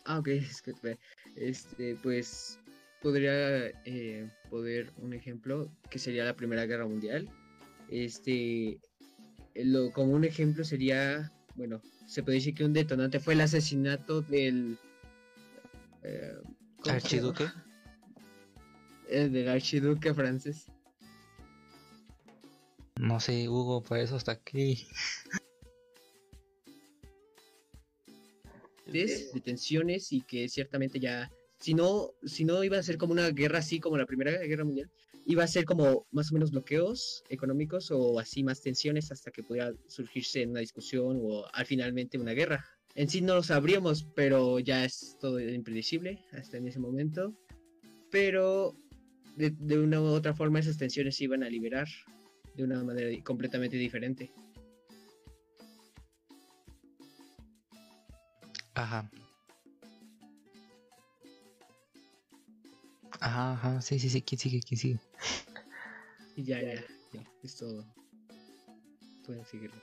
Ah, 0.06 0.20
ok, 0.20 0.28
disculpe. 0.28 1.00
Este, 1.36 1.96
pues 2.04 2.60
podría 3.02 3.68
eh, 3.86 4.30
poder 4.50 4.92
un 4.98 5.14
ejemplo 5.14 5.72
que 5.90 6.00
sería 6.00 6.26
la 6.26 6.36
Primera 6.36 6.66
Guerra 6.66 6.86
Mundial. 6.86 7.30
Este, 7.90 8.80
lo, 9.56 9.92
como 9.94 10.14
un 10.14 10.26
ejemplo 10.26 10.64
sería, 10.64 11.32
bueno, 11.56 11.82
se 12.06 12.24
puede 12.24 12.38
decir 12.40 12.56
que 12.56 12.66
un 12.66 12.74
detonante 12.74 13.20
fue 13.20 13.34
el 13.36 13.42
asesinato 13.42 14.22
del 14.22 14.78
eh. 16.04 16.34
Archiduque. 16.90 17.46
Eh, 19.10 19.30
del 19.30 19.48
archiduque 19.48 20.14
francés. 20.14 20.66
No 23.00 23.20
sé, 23.20 23.48
Hugo, 23.48 23.84
por 23.84 23.98
eso 24.00 24.16
hasta 24.16 24.32
aquí. 24.34 24.88
de 28.92 29.30
de 29.34 29.42
tensiones 29.42 30.12
y 30.14 30.22
que 30.22 30.48
ciertamente 30.50 31.00
ya, 31.00 31.30
si 31.60 31.74
no, 31.74 32.12
si 32.24 32.46
no 32.46 32.64
iba 32.64 32.78
a 32.78 32.84
ser 32.84 32.98
como 32.98 33.14
una 33.14 33.30
guerra 33.32 33.60
así 33.60 33.80
como 33.80 33.98
la 33.98 34.06
Primera 34.06 34.32
Guerra 34.32 34.64
Mundial, 34.64 34.90
iba 35.26 35.44
a 35.44 35.48
ser 35.48 35.66
como 35.66 36.08
más 36.12 36.32
o 36.32 36.36
menos 36.36 36.52
bloqueos 36.52 37.24
económicos 37.30 37.92
o 37.92 38.20
así 38.20 38.44
más 38.44 38.62
tensiones 38.62 39.12
hasta 39.12 39.30
que 39.30 39.44
pudiera 39.44 39.74
surgirse 39.88 40.48
una 40.48 40.62
discusión 40.62 41.20
o 41.22 41.46
al 41.54 41.66
finalmente 41.66 42.18
una 42.18 42.32
guerra. 42.32 42.66
En 42.96 43.10
sí 43.10 43.22
no 43.22 43.36
lo 43.36 43.44
sabríamos, 43.44 44.08
pero 44.16 44.58
ya 44.60 44.86
es 44.86 45.18
todo 45.20 45.40
impredecible 45.40 46.20
hasta 46.32 46.58
en 46.58 46.68
ese 46.68 46.80
momento. 46.80 47.34
Pero 48.10 48.74
de, 49.36 49.52
de 49.52 49.78
una 49.78 50.02
u 50.02 50.06
otra 50.06 50.34
forma 50.34 50.60
esas 50.60 50.78
tensiones 50.78 51.18
se 51.18 51.26
iban 51.26 51.44
a 51.44 51.50
liberar 51.50 51.88
de 52.58 52.64
una 52.64 52.84
manera 52.84 53.10
completamente 53.24 53.78
diferente. 53.78 54.32
Ajá. 58.74 59.10
Ajá, 63.20 63.54
ajá, 63.54 63.82
sí, 63.82 64.00
sí, 64.00 64.10
sí, 64.10 64.22
¿quién 64.22 64.40
sigue? 64.40 64.62
¿Quién 64.62 64.80
sigue? 64.80 65.00
Y 66.36 66.44
ya, 66.44 66.62
ya, 66.62 66.76
ya, 67.14 67.24
es 67.44 67.56
todo. 67.58 67.86
Pueden 69.26 69.46
seguirlo. 69.46 69.82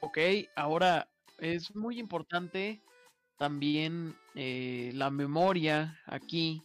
Ok, 0.00 0.18
ahora 0.56 1.08
es 1.38 1.74
muy 1.74 1.98
importante 1.98 2.80
también 3.38 4.14
eh, 4.34 4.92
la 4.94 5.10
memoria 5.10 6.00
aquí, 6.06 6.62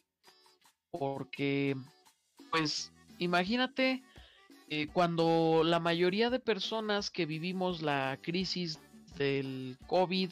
porque, 0.92 1.76
pues, 2.52 2.92
imagínate 3.18 4.04
eh, 4.70 4.88
cuando 4.92 5.62
la 5.64 5.80
mayoría 5.80 6.30
de 6.30 6.40
personas 6.40 7.12
que 7.12 7.26
vivimos 7.26 7.82
la 7.82 8.18
crisis 8.22 8.80
del 9.18 9.78
COVID, 9.88 10.32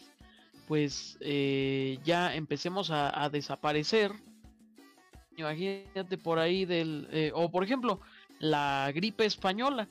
pues 0.67 1.17
eh, 1.21 1.99
ya 2.03 2.35
empecemos 2.35 2.89
a, 2.91 3.29
desaparecer. 3.29 4.11
Imagínate 5.37 6.17
por 6.17 6.39
ahí 6.39 6.65
del, 6.65 7.07
eh, 7.11 7.31
o 7.33 7.51
por 7.51 7.63
ejemplo, 7.63 8.01
la 8.39 8.91
gripe 8.93 9.25
española. 9.25 9.87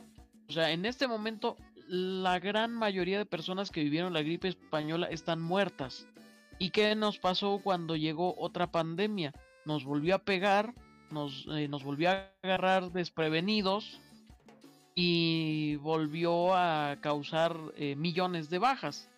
O 0.49 0.53
sea, 0.53 0.73
en 0.73 0.87
este 0.87 1.07
momento 1.07 1.57
la 1.89 2.39
gran 2.39 2.73
mayoría 2.73 3.19
de 3.19 3.27
personas 3.27 3.71
que 3.71 3.83
vivieron 3.83 4.13
la 4.13 4.23
gripe 4.23 4.49
española 4.49 5.07
están 5.07 5.41
muertas. 5.41 6.07
¿Y 6.59 6.71
qué 6.71 6.95
nos 6.95 7.19
pasó 7.19 7.61
cuando 7.63 7.97
llegó 7.97 8.35
otra 8.39 8.71
pandemia? 8.71 9.33
Nos 9.65 9.85
volvió 9.85 10.17
a 10.17 10.25
pegar, 10.25 10.75
nos, 11.11 11.47
eh, 11.51 11.69
nos 11.69 11.85
volvió 11.85 12.11
a 12.11 12.31
agarrar 12.43 12.93
desprevenidos 12.93 14.01
y 14.95 15.77
volvió 15.77 16.55
a 16.55 16.99
causar 17.01 17.57
eh, 17.77 17.97
millones 17.97 18.51
de 18.51 18.59
bajas. 18.59 19.09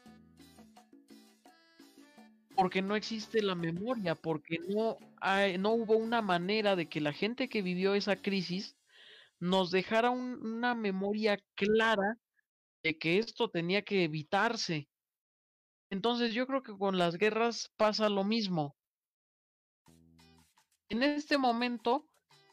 Porque 2.56 2.82
no 2.82 2.94
existe 2.94 3.42
la 3.42 3.56
memoria, 3.56 4.14
porque 4.14 4.60
no, 4.68 4.96
hay- 5.20 5.58
no 5.58 5.72
hubo 5.72 5.96
una 5.96 6.22
manera 6.22 6.76
de 6.76 6.86
que 6.88 7.00
la 7.00 7.12
gente 7.12 7.48
que 7.48 7.62
vivió 7.62 7.94
esa 7.94 8.16
crisis 8.16 8.76
nos 9.40 9.70
dejara 9.72 10.10
un- 10.10 10.40
una 10.46 10.74
memoria 10.74 11.38
clara 11.56 12.18
de 12.84 12.96
que 12.96 13.18
esto 13.18 13.48
tenía 13.50 13.82
que 13.82 14.04
evitarse. 14.04 14.88
Entonces 15.90 16.32
yo 16.32 16.46
creo 16.46 16.62
que 16.62 16.76
con 16.76 16.96
las 16.98 17.16
guerras 17.16 17.72
pasa 17.76 18.08
lo 18.08 18.22
mismo. 18.24 18.76
En 20.88 21.02
este 21.02 21.38
momento, 21.38 22.06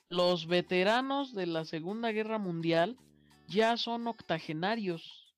los 0.10 0.48
veteranos 0.48 1.34
de 1.36 1.46
la 1.46 1.64
Segunda 1.66 2.12
Guerra 2.12 2.40
Mundial 2.40 2.98
ya 3.52 3.78
son 3.78 4.08
octogenarios. 4.08 5.36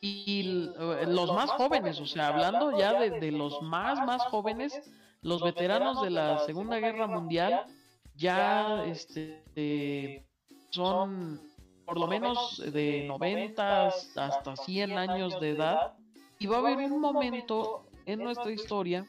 Y 0.00 0.70
los 1.06 1.32
más 1.32 1.50
jóvenes, 1.50 1.98
o 2.00 2.06
sea, 2.06 2.28
hablando 2.28 2.78
ya 2.78 3.00
de, 3.00 3.18
de 3.18 3.32
los 3.32 3.60
más, 3.62 3.98
más 4.06 4.22
jóvenes, 4.26 4.80
los 5.22 5.42
veteranos 5.42 6.00
de 6.02 6.10
la 6.10 6.38
Segunda 6.40 6.78
Guerra 6.78 7.08
Mundial 7.08 7.66
ya 8.14 8.84
este, 8.84 9.42
eh, 9.56 10.24
son 10.70 11.40
por 11.84 11.98
lo 11.98 12.06
menos 12.06 12.62
de 12.72 13.06
90 13.06 13.86
hasta 13.86 14.56
100 14.56 14.98
años 14.98 15.40
de 15.40 15.50
edad. 15.50 15.94
Y 16.38 16.46
va 16.46 16.56
a 16.56 16.60
haber 16.60 16.92
un 16.92 17.00
momento 17.00 17.88
en 18.06 18.20
nuestra 18.20 18.52
historia 18.52 19.06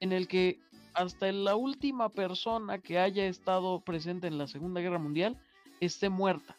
en 0.00 0.12
el 0.12 0.28
que 0.28 0.60
hasta 0.94 1.30
la 1.32 1.56
última 1.56 2.10
persona 2.10 2.78
que 2.78 2.98
haya 2.98 3.26
estado 3.26 3.80
presente 3.80 4.26
en 4.26 4.38
la 4.38 4.46
Segunda 4.46 4.80
Guerra 4.80 4.98
Mundial 4.98 5.38
esté 5.86 6.08
muerta. 6.08 6.56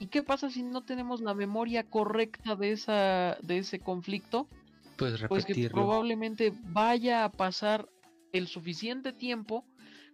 ¿Y 0.00 0.06
qué 0.06 0.22
pasa 0.22 0.50
si 0.50 0.62
no 0.62 0.82
tenemos 0.82 1.20
la 1.20 1.34
memoria 1.34 1.84
correcta 1.84 2.56
de, 2.56 2.72
esa, 2.72 3.38
de 3.42 3.58
ese 3.58 3.78
conflicto? 3.78 4.48
Pues 4.96 5.24
Pues 5.28 5.44
que 5.44 5.70
probablemente 5.70 6.52
vaya 6.66 7.24
a 7.24 7.30
pasar 7.30 7.88
el 8.32 8.48
suficiente 8.48 9.12
tiempo 9.12 9.64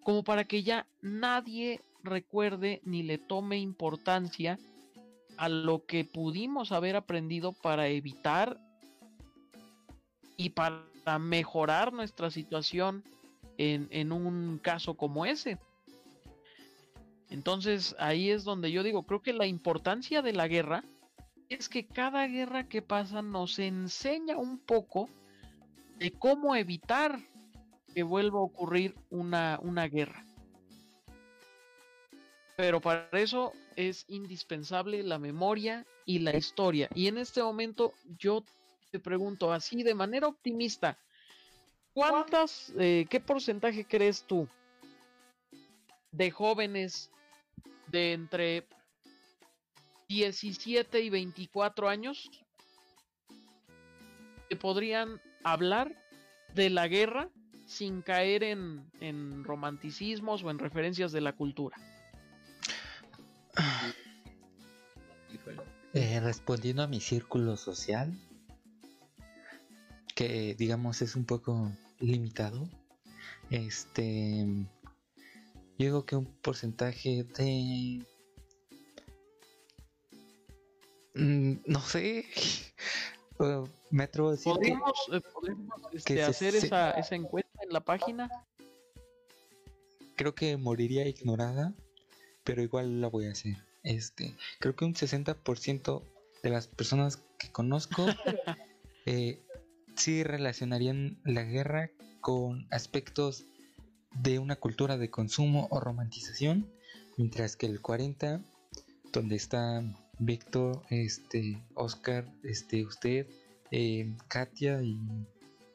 como 0.05 0.23
para 0.23 0.45
que 0.45 0.63
ya 0.63 0.87
nadie 1.01 1.81
recuerde 2.03 2.81
ni 2.85 3.03
le 3.03 3.19
tome 3.19 3.59
importancia 3.59 4.59
a 5.37 5.49
lo 5.49 5.85
que 5.87 6.05
pudimos 6.05 6.73
haber 6.73 6.97
aprendido 6.97 7.53
para 7.53 7.89
evitar 7.89 8.59
y 10.37 10.51
para 10.51 11.19
mejorar 11.19 11.93
nuestra 11.93 12.31
situación 12.31 13.03
en, 13.57 13.89
en 13.91 14.13
un 14.13 14.59
caso 14.59 14.95
como 14.95 15.25
ese. 15.25 15.59
Entonces 17.31 17.95
ahí 17.99 18.31
es 18.31 18.45
donde 18.45 18.73
yo 18.73 18.83
digo, 18.83 19.05
creo 19.05 19.23
que 19.23 19.33
la 19.33 19.47
importancia 19.47 20.21
de 20.21 20.33
la 20.33 20.49
guerra 20.49 20.85
es 21.49 21.69
que 21.69 21.87
cada 21.87 22.27
guerra 22.27 22.69
que 22.69 22.83
pasa 22.83 23.23
nos 23.23 23.59
enseña 23.59 24.37
un 24.37 24.59
poco 24.59 25.09
de 25.99 26.11
cómo 26.13 26.57
evitar 26.57 27.21
que 27.95 28.03
vuelva 28.03 28.39
a 28.39 28.43
ocurrir 28.43 28.95
una, 29.11 29.59
una 29.63 29.87
guerra. 29.87 30.25
Pero 32.57 32.81
para 32.81 33.09
eso 33.13 33.53
es 33.77 34.05
indispensable 34.09 35.03
la 35.03 35.19
memoria 35.19 35.87
y 36.05 36.19
la 36.19 36.37
historia. 36.37 36.89
Y 36.95 37.07
en 37.07 37.19
este 37.19 37.43
momento 37.43 37.95
yo 38.19 38.45
te 38.91 38.99
pregunto 38.99 39.53
así 39.53 39.83
de 39.83 39.95
manera 39.95 40.27
optimista, 40.27 40.99
¿cuántas, 41.93 42.73
eh, 42.79 43.07
qué 43.09 43.21
porcentaje 43.21 43.85
crees 43.85 44.25
tú 44.25 44.49
de 46.13 46.31
jóvenes 46.31 47.11
de 47.91 48.13
entre 48.13 48.69
17 50.09 51.01
y 51.01 51.11
24 51.11 51.89
años 51.89 52.31
que 54.49 54.57
podrían 54.57 55.21
hablar 55.45 55.95
de 56.55 56.71
la 56.71 56.89
guerra 56.89 57.31
sin 57.67 58.03
caer 58.03 58.43
en, 58.43 58.91
en 59.01 59.45
romanticismos 59.45 60.43
o 60.43 60.51
en 60.51 60.59
referencias 60.59 61.13
de 61.13 61.21
la 61.21 61.35
cultura. 61.35 61.77
Eh, 65.93 66.21
respondiendo 66.21 66.83
a 66.83 66.87
mi 66.87 67.01
círculo 67.01 67.57
social, 67.57 68.13
que 70.15 70.55
digamos 70.57 71.03
es 71.03 71.17
un 71.17 71.25
poco 71.25 71.73
limitado, 71.99 72.69
este, 73.51 74.47
yo 75.81 75.87
digo 75.87 76.05
que 76.05 76.15
un 76.15 76.27
porcentaje 76.27 77.25
de, 77.39 78.05
mm, 81.15 81.53
no 81.65 81.81
sé, 81.81 82.27
eh, 83.41 83.65
me 83.91 84.05
atrevo 84.05 84.29
a 84.29 84.33
decir 84.33 84.53
que 84.53 84.59
¿Podemos, 84.73 84.93
eh, 85.11 85.21
podemos, 85.33 85.75
este, 85.95 86.23
hacer 86.23 86.53
se- 86.53 86.67
esa, 86.67 86.91
esa 86.91 87.15
encuesta 87.15 87.63
en 87.63 87.73
la 87.73 87.81
página? 87.81 88.31
creo 90.17 90.35
que 90.35 90.59
moriría 90.59 91.09
ignorada, 91.09 91.73
pero 92.45 92.61
igual 92.63 93.01
la 93.01 93.09
voy 93.09 93.25
a 93.29 93.31
hacer. 93.33 93.57
Este, 93.83 94.37
creo 94.59 94.77
que 94.77 94.85
un 94.85 94.93
60% 94.95 96.03
de 96.43 96.51
las 96.51 96.67
personas 96.67 97.23
que 97.39 97.51
conozco 97.51 98.05
eh, 99.07 99.41
sí 99.97 100.23
relacionarían 100.23 101.19
la 101.25 101.43
guerra 101.45 101.91
con 102.21 102.67
aspectos 102.71 103.47
de 104.15 104.39
una 104.39 104.57
cultura 104.57 104.97
de 104.99 105.11
consumo 105.11 105.69
o 105.71 105.81
romantización, 105.81 106.71
mientras 107.17 107.57
que 107.57 107.67
el 107.67 107.81
40, 107.81 108.41
donde 109.13 109.37
está 109.37 109.83
Víctor, 110.19 110.83
este, 110.91 111.63
Oscar, 111.75 112.27
este, 112.43 112.85
usted, 112.85 113.27
eh, 113.71 114.15
Katia 114.29 114.83
y, 114.83 114.99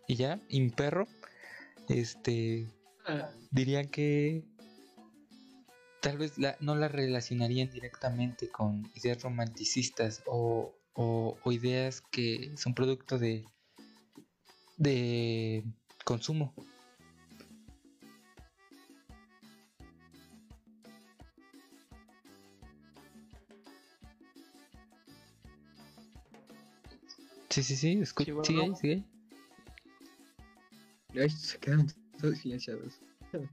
y 0.07 0.15
ya, 0.15 0.39
y 0.49 0.61
mi 0.61 0.69
perro, 0.69 1.07
este, 1.89 2.67
dirían 3.51 3.87
que 3.87 4.43
tal 6.01 6.17
vez 6.17 6.37
la- 6.37 6.57
no 6.59 6.75
la 6.75 6.87
relacionarían 6.87 7.71
directamente 7.71 8.49
con 8.49 8.91
ideas 8.95 9.21
romanticistas 9.23 10.21
o, 10.27 10.75
o- 10.93 11.37
o 11.43 11.51
ideas 11.51 12.01
que 12.11 12.53
son 12.57 12.73
producto 12.75 13.17
de, 13.17 13.45
de 14.77 15.63
consumo. 16.03 16.53
Sí, 27.55 27.63
sí, 27.63 27.77
sí, 27.77 27.95
escu- 28.01 28.25
Sí, 28.25 28.31
bueno. 28.31 28.43
sigue 28.43 28.61
ahí, 28.63 28.75
sigue 28.75 28.93
ahí. 28.95 29.05
Ay, 31.23 31.29
se 31.29 31.57
quedaron 31.57 31.87
todos 32.19 32.37
silenciados. 32.39 32.99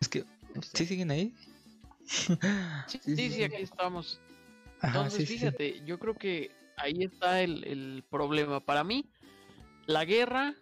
Es 0.00 0.08
que, 0.08 0.24
¿sí 0.74 0.86
siguen 0.86 1.12
ahí? 1.12 1.32
Sí, 2.88 2.98
Sí, 3.04 3.14
sí, 3.16 3.30
sí, 3.30 3.44
aquí 3.44 3.62
estamos. 3.62 4.20
Ajá, 4.80 4.96
Entonces, 4.98 5.20
sí, 5.20 5.26
sí, 5.26 5.32
sí. 5.34 5.38
fíjate, 5.38 5.84
yo 5.86 6.00
creo 6.00 6.14
que 6.14 6.50
ahí 6.78 7.04
está 7.04 7.42
el, 7.42 7.62
el 7.64 8.02
problema. 8.10 8.58
Para 8.58 8.82
mí, 8.82 9.08
la 9.86 10.04
guerra 10.04 10.52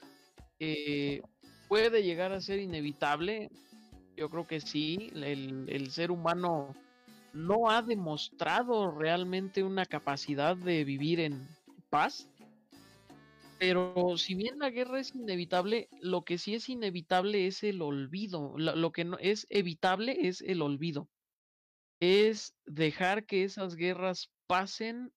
eh, 0.61 1.22
puede 1.66 2.03
llegar 2.03 2.33
a 2.33 2.43
ser 2.43 2.59
inevitable. 2.61 3.51
Yo 4.18 4.28
creo 4.28 4.47
que 4.47 4.61
sí. 4.61 5.11
El, 5.14 5.64
el 5.70 5.91
ser 5.91 6.11
humano 6.11 6.76
no 7.33 7.70
ha 7.70 7.83
demostrado 7.83 8.91
realmente 8.91 9.62
una 9.62 9.87
capacidad 9.87 10.57
de 10.57 10.85
vivir 10.85 11.20
en 11.20 11.47
paz. 11.91 12.28
Pero 13.59 14.16
si 14.16 14.35
bien 14.35 14.59
la 14.59 14.70
guerra 14.70 14.99
es 14.99 15.14
inevitable, 15.14 15.89
lo 16.01 16.24
que 16.24 16.37
sí 16.37 16.55
es 16.55 16.68
inevitable 16.68 17.47
es 17.47 17.62
el 17.62 17.80
olvido. 17.80 18.55
Lo, 18.59 18.93
que 18.93 19.05
no 19.05 19.18
es 19.18 19.47
evitable 19.51 20.26
es 20.26 20.41
el 20.41 20.62
olvido. 20.62 21.09
Es 22.01 22.57
dejar 22.66 23.24
que 23.24 23.45
esas 23.45 23.76
guerras 23.76 24.30
pasen 24.49 25.12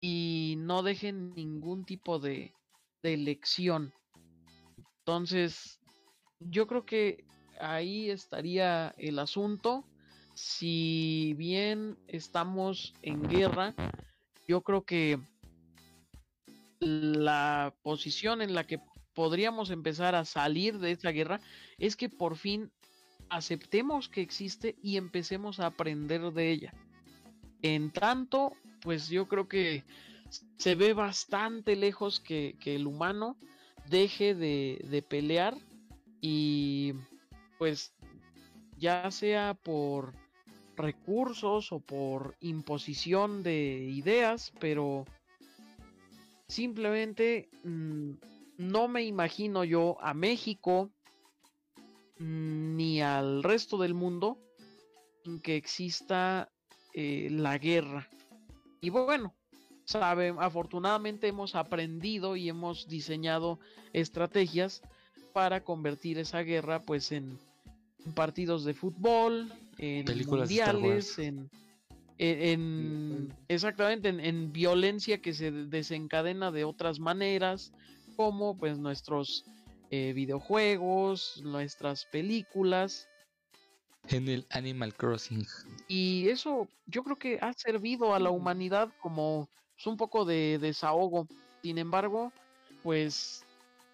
y 0.00 0.54
no 0.58 0.82
dejen 0.82 1.34
ningún 1.34 1.84
tipo 1.84 2.18
de, 2.18 2.54
de 3.02 3.16
lección. 3.18 3.92
Entonces, 5.00 5.78
yo 6.40 6.66
creo 6.66 6.86
que 6.86 7.24
ahí 7.60 8.10
estaría 8.10 8.94
el 8.96 9.18
asunto. 9.18 9.84
Si 10.40 11.34
bien 11.36 11.98
estamos 12.06 12.94
en 13.02 13.22
guerra, 13.22 13.74
yo 14.46 14.60
creo 14.60 14.84
que 14.84 15.18
la 16.78 17.74
posición 17.82 18.40
en 18.40 18.54
la 18.54 18.64
que 18.64 18.80
podríamos 19.14 19.70
empezar 19.70 20.14
a 20.14 20.24
salir 20.24 20.78
de 20.78 20.92
esa 20.92 21.10
guerra 21.10 21.40
es 21.76 21.96
que 21.96 22.08
por 22.08 22.36
fin 22.36 22.70
aceptemos 23.30 24.08
que 24.08 24.20
existe 24.20 24.76
y 24.80 24.96
empecemos 24.96 25.58
a 25.58 25.66
aprender 25.66 26.32
de 26.32 26.52
ella. 26.52 26.72
En 27.62 27.90
tanto, 27.90 28.52
pues 28.82 29.08
yo 29.08 29.26
creo 29.26 29.48
que 29.48 29.82
se 30.56 30.76
ve 30.76 30.92
bastante 30.92 31.74
lejos 31.74 32.20
que, 32.20 32.54
que 32.60 32.76
el 32.76 32.86
humano 32.86 33.36
deje 33.90 34.36
de, 34.36 34.86
de 34.88 35.02
pelear 35.02 35.56
y 36.20 36.94
pues 37.58 37.92
ya 38.76 39.10
sea 39.10 39.54
por 39.54 40.14
recursos 40.78 41.72
o 41.72 41.80
por 41.80 42.36
imposición 42.40 43.42
de 43.42 43.88
ideas, 43.90 44.52
pero 44.58 45.04
simplemente 46.48 47.50
mm, 47.64 48.12
no 48.58 48.88
me 48.88 49.04
imagino 49.04 49.64
yo 49.64 49.96
a 50.00 50.14
México 50.14 50.90
mm, 52.18 52.76
ni 52.76 53.02
al 53.02 53.42
resto 53.42 53.76
del 53.78 53.94
mundo 53.94 54.38
en 55.24 55.40
que 55.40 55.56
exista 55.56 56.50
eh, 56.94 57.28
la 57.30 57.58
guerra. 57.58 58.08
Y 58.80 58.90
bueno, 58.90 59.34
saben, 59.84 60.36
afortunadamente 60.38 61.28
hemos 61.28 61.54
aprendido 61.54 62.36
y 62.36 62.48
hemos 62.48 62.88
diseñado 62.88 63.58
estrategias 63.92 64.82
para 65.32 65.62
convertir 65.62 66.18
esa 66.18 66.40
guerra 66.40 66.80
pues 66.80 67.12
en 67.12 67.38
partidos 68.14 68.64
de 68.64 68.74
fútbol, 68.74 69.52
en 69.78 70.04
Películas 70.04 70.48
mundiales, 70.50 71.18
en, 71.18 71.50
en- 72.18 72.42
en- 72.42 73.34
exactamente 73.48 74.08
en, 74.08 74.20
en 74.20 74.52
violencia 74.52 75.18
que 75.18 75.32
se 75.32 75.50
desencadena 75.50 76.50
de 76.50 76.64
otras 76.64 76.98
maneras, 76.98 77.72
como 78.16 78.56
pues 78.56 78.78
nuestros 78.78 79.44
eh, 79.90 80.12
videojuegos, 80.12 81.40
nuestras 81.44 82.04
películas. 82.06 83.08
En 84.08 84.28
el 84.28 84.46
Animal 84.50 84.94
Crossing. 84.94 85.46
Y 85.86 86.28
eso 86.28 86.68
yo 86.86 87.02
creo 87.04 87.16
que 87.16 87.38
ha 87.40 87.52
servido 87.52 88.14
a 88.14 88.18
la 88.18 88.30
humanidad 88.30 88.90
como 89.00 89.48
pues, 89.74 89.86
un 89.86 89.96
poco 89.96 90.24
de 90.24 90.58
desahogo. 90.58 91.26
Sin 91.62 91.78
embargo, 91.78 92.32
pues 92.82 93.44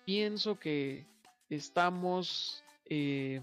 pienso 0.05 0.59
que 0.59 1.06
estamos 1.48 2.62
eh, 2.86 3.40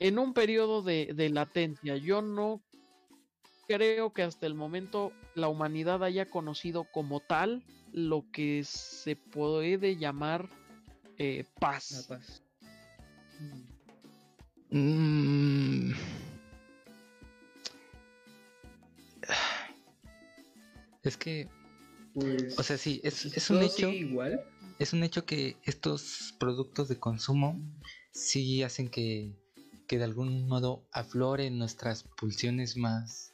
en 0.00 0.18
un 0.18 0.34
periodo 0.34 0.82
de, 0.82 1.12
de 1.14 1.28
latencia. 1.30 1.96
Yo 1.96 2.22
no 2.22 2.62
creo 3.66 4.12
que 4.12 4.22
hasta 4.22 4.46
el 4.46 4.54
momento 4.54 5.12
la 5.34 5.48
humanidad 5.48 6.02
haya 6.04 6.26
conocido 6.26 6.84
como 6.92 7.20
tal 7.20 7.62
lo 7.92 8.24
que 8.32 8.62
se 8.64 9.16
puede 9.16 9.96
llamar 9.96 10.48
eh, 11.18 11.44
La 11.54 11.60
paz. 11.60 12.42
Mm. 14.70 15.92
Es 21.02 21.16
que, 21.16 21.48
Pues, 22.14 22.58
o 22.58 22.62
sea, 22.62 22.78
sí, 22.78 23.00
es, 23.04 23.24
es 23.26 23.50
un 23.50 23.62
hecho, 23.62 23.90
igual. 23.90 24.40
es 24.78 24.92
un 24.92 25.02
hecho 25.04 25.24
que 25.26 25.56
estos 25.64 26.34
productos 26.38 26.88
de 26.88 26.98
consumo 26.98 27.60
sí 28.12 28.62
hacen 28.62 28.88
que, 28.88 29.32
que 29.86 29.98
de 29.98 30.04
algún 30.04 30.48
modo 30.48 30.82
afloren 30.92 31.58
nuestras 31.58 32.02
pulsiones 32.02 32.76
más, 32.76 33.32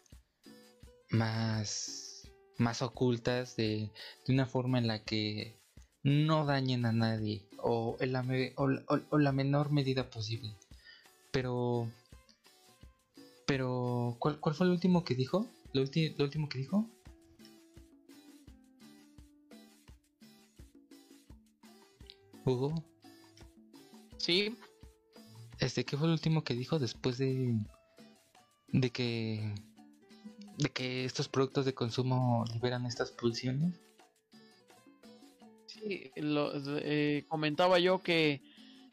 más, 1.11 2.29
más 2.59 2.83
ocultas 2.83 3.57
de, 3.57 3.91
de 4.27 4.33
una 4.33 4.47
forma 4.47 4.79
en 4.79 4.87
la 4.87 5.05
que 5.05 5.57
no 6.03 6.45
dañen 6.47 6.87
a 6.87 6.93
nadie 6.93 7.47
o 7.59 7.97
en 8.01 8.13
la, 8.13 8.25
o 8.57 9.19
la- 9.19 9.33
menor 9.33 9.71
medida 9.71 10.09
posible. 10.11 10.55
Pero, 11.31 11.89
pero, 13.47 14.17
¿cuál, 14.19 14.41
cuál 14.41 14.55
fue 14.55 14.67
el 14.67 14.73
último 14.73 15.05
que 15.05 15.15
dijo? 15.15 15.47
¿Lo, 15.73 15.85
lo 15.85 16.25
último 16.25 16.49
que 16.49 16.59
dijo? 16.59 16.87
Hugo, 22.45 22.83
Sí, 24.17 24.55
este, 25.61 25.85
¿qué 25.85 25.97
fue 25.97 26.07
el 26.07 26.13
último 26.13 26.43
que 26.45 26.55
dijo 26.55 26.79
después 26.79 27.19
de, 27.19 27.55
de 28.69 28.91
que 28.91 29.55
de 30.61 30.69
que 30.71 31.05
estos 31.07 31.29
productos 31.29 31.65
de 31.65 31.73
consumo 31.75 32.45
liberan 32.53 32.85
estas 32.85 33.11
pulsiones. 33.13 33.81
Sí, 35.67 36.11
lo- 36.17 36.53
eh, 36.79 37.25
comentaba 37.29 37.79
yo 37.79 38.03
que 38.03 38.43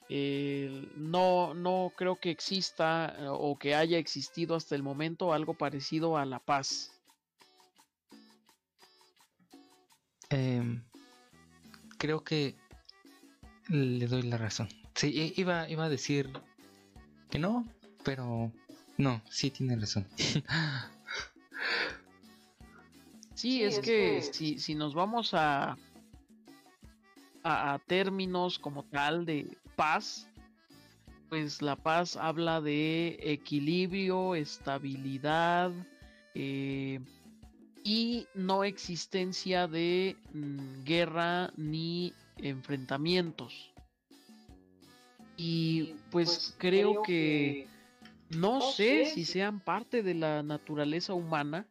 eh, 0.07 0.87
no, 0.95 1.53
no 1.53 1.91
creo 1.97 2.15
que 2.15 2.31
exista 2.31 3.13
eh, 3.19 3.27
o 3.29 3.57
que 3.59 3.75
haya 3.75 3.97
existido 3.97 4.55
hasta 4.55 4.75
el 4.75 4.83
momento 4.83 5.33
algo 5.33 5.53
parecido 5.55 6.17
a 6.17 6.25
la 6.25 6.39
paz. 6.39 6.91
Em, 10.29 10.83
creo 11.97 12.23
que 12.23 12.55
le 13.67 14.07
doy 14.07 14.21
la 14.21 14.37
razón. 14.37 14.69
Sí, 14.95 15.33
iba, 15.35 15.69
iba 15.69 15.85
a 15.85 15.89
decir 15.89 16.31
que 17.29 17.39
no, 17.39 17.65
pero 18.03 18.51
no, 18.97 19.21
sí 19.29 19.51
tiene 19.51 19.75
razón. 19.75 20.05
Sí, 23.33 23.61
es, 23.61 23.77
que, 23.79 24.23
Si, 24.23 24.57
si 24.57 24.73
nos 24.73 24.95
vamos 24.95 25.35
a, 25.35 25.77
a, 27.43 27.73
a 27.73 27.79
términos 27.79 28.57
como 28.57 28.83
tal 28.83 29.25
de 29.27 29.55
paz, 29.75 30.27
pues 31.29 31.61
la 31.61 31.75
paz 31.75 32.15
habla 32.15 32.61
de 32.61 33.19
equilibrio, 33.21 34.33
estabilidad 34.35 35.71
eh, 36.33 36.99
y 37.83 38.27
no 38.33 38.63
existencia 38.63 39.67
de 39.67 40.15
mm, 40.33 40.83
guerra 40.83 41.51
ni 41.57 42.13
enfrentamientos. 42.37 43.71
Y 45.37 45.93
pues 46.09 46.55
creo 46.57 47.03
que 47.03 47.67
no 48.29 48.59
sé 48.59 49.05
si 49.05 49.23
sean 49.23 49.59
parte 49.59 50.01
de 50.03 50.15
la 50.15 50.41
naturaleza 50.43 51.13
humana 51.13 51.67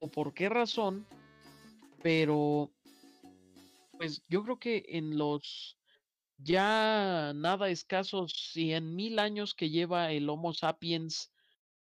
o 0.00 0.08
por 0.08 0.34
qué 0.34 0.48
razón, 0.48 1.06
pero 2.02 2.70
pues 3.96 4.22
yo 4.28 4.42
creo 4.42 4.58
que 4.58 4.84
en 4.88 5.16
los 5.16 5.78
ya 6.38 7.32
nada 7.36 7.68
escasos 7.68 8.32
cien 8.52 8.96
mil 8.96 9.20
años 9.20 9.54
que 9.54 9.70
lleva 9.70 10.10
el 10.10 10.28
Homo 10.28 10.52
sapiens 10.52 11.30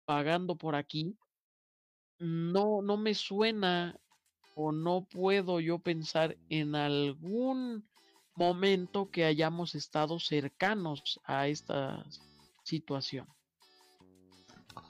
vagando 0.08 0.56
por 0.56 0.76
aquí, 0.76 1.18
no, 2.20 2.82
no 2.82 2.96
me 2.96 3.14
suena 3.14 4.00
o 4.56 4.72
no 4.72 5.06
puedo 5.06 5.60
yo 5.60 5.80
pensar 5.80 6.38
en 6.50 6.76
algún 6.76 7.86
momento 8.36 9.10
que 9.12 9.26
hayamos 9.26 9.76
estado 9.76 10.20
cercanos 10.20 11.20
a 11.26 11.48
esta 11.48 12.06
situación. 12.64 13.28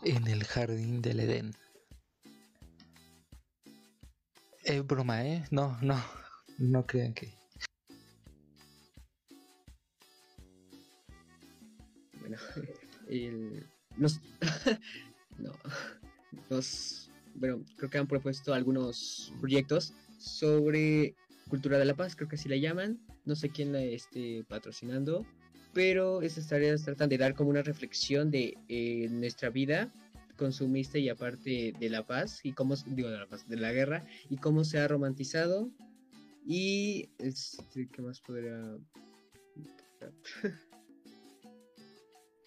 en 0.04 0.28
el 0.28 0.44
jardín 0.44 1.02
del 1.02 1.20
Edén. 1.20 1.54
Es 4.64 4.86
broma, 4.86 5.26
¿eh? 5.26 5.44
No, 5.52 5.78
no, 5.82 6.02
no 6.58 6.86
crean 6.86 7.14
que... 7.14 7.34
Bueno, 12.20 12.38
el- 13.10 13.68
los, 13.98 14.20
no, 15.38 15.52
los, 16.50 17.10
bueno, 17.36 17.64
creo 17.78 17.90
que 17.90 17.98
han 17.98 18.08
propuesto 18.08 18.54
algunos 18.54 19.32
proyectos 19.40 19.94
sobre 20.20 21.16
cultura 21.50 21.78
de 21.78 21.86
la 21.86 21.96
paz, 21.96 22.16
creo 22.16 22.28
que 22.28 22.36
así 22.36 22.50
la 22.50 22.58
llaman. 22.58 23.00
No 23.26 23.36
sé 23.36 23.50
quién 23.50 23.72
la 23.72 23.82
esté 23.82 24.44
patrocinando, 24.48 25.26
pero 25.74 26.22
esas 26.22 26.48
tareas 26.48 26.84
tratan 26.84 27.10
de 27.10 27.18
dar 27.18 27.36
como 27.36 27.50
una 27.50 27.62
reflexión 27.62 28.32
de 28.32 28.58
eh, 28.70 29.08
nuestra 29.10 29.50
vida 29.50 29.92
consumista 30.38 30.98
y 30.98 31.10
aparte 31.10 31.74
de 31.80 31.90
la 31.90 32.06
paz 32.06 32.42
y 32.44 32.54
cómo 32.54 32.76
digo 32.88 33.10
de 33.10 33.20
la 33.20 33.28
paz 33.28 33.48
de 33.48 33.58
la 33.58 33.72
guerra 33.72 34.06
y 34.30 34.38
cómo 34.38 34.64
se 34.64 34.80
ha 34.80 34.88
romantizado 34.88 35.70
y 36.46 37.10
este, 37.20 37.88
qué 37.88 38.02
más 38.02 38.20
podría 38.22 38.78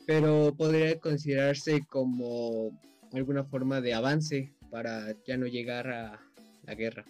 pero 0.06 0.54
podría 0.56 0.98
considerarse 0.98 1.84
como 1.88 2.78
alguna 3.12 3.44
forma 3.44 3.80
de 3.80 3.94
avance 3.94 4.54
para 4.70 5.14
ya 5.26 5.36
no 5.36 5.46
llegar 5.46 5.88
a 5.88 6.20
la 6.64 6.74
guerra. 6.74 7.04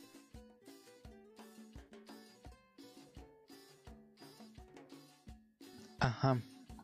Ajá, 6.01 6.41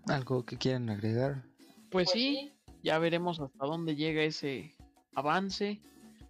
algo 0.08 0.44
que 0.44 0.56
quieran 0.56 0.90
agregar. 0.90 1.44
Pues 1.90 2.10
sí, 2.10 2.52
ya 2.82 2.98
veremos 2.98 3.40
hasta 3.40 3.66
dónde 3.66 3.94
llega 3.94 4.22
ese 4.22 4.74
avance 5.14 5.80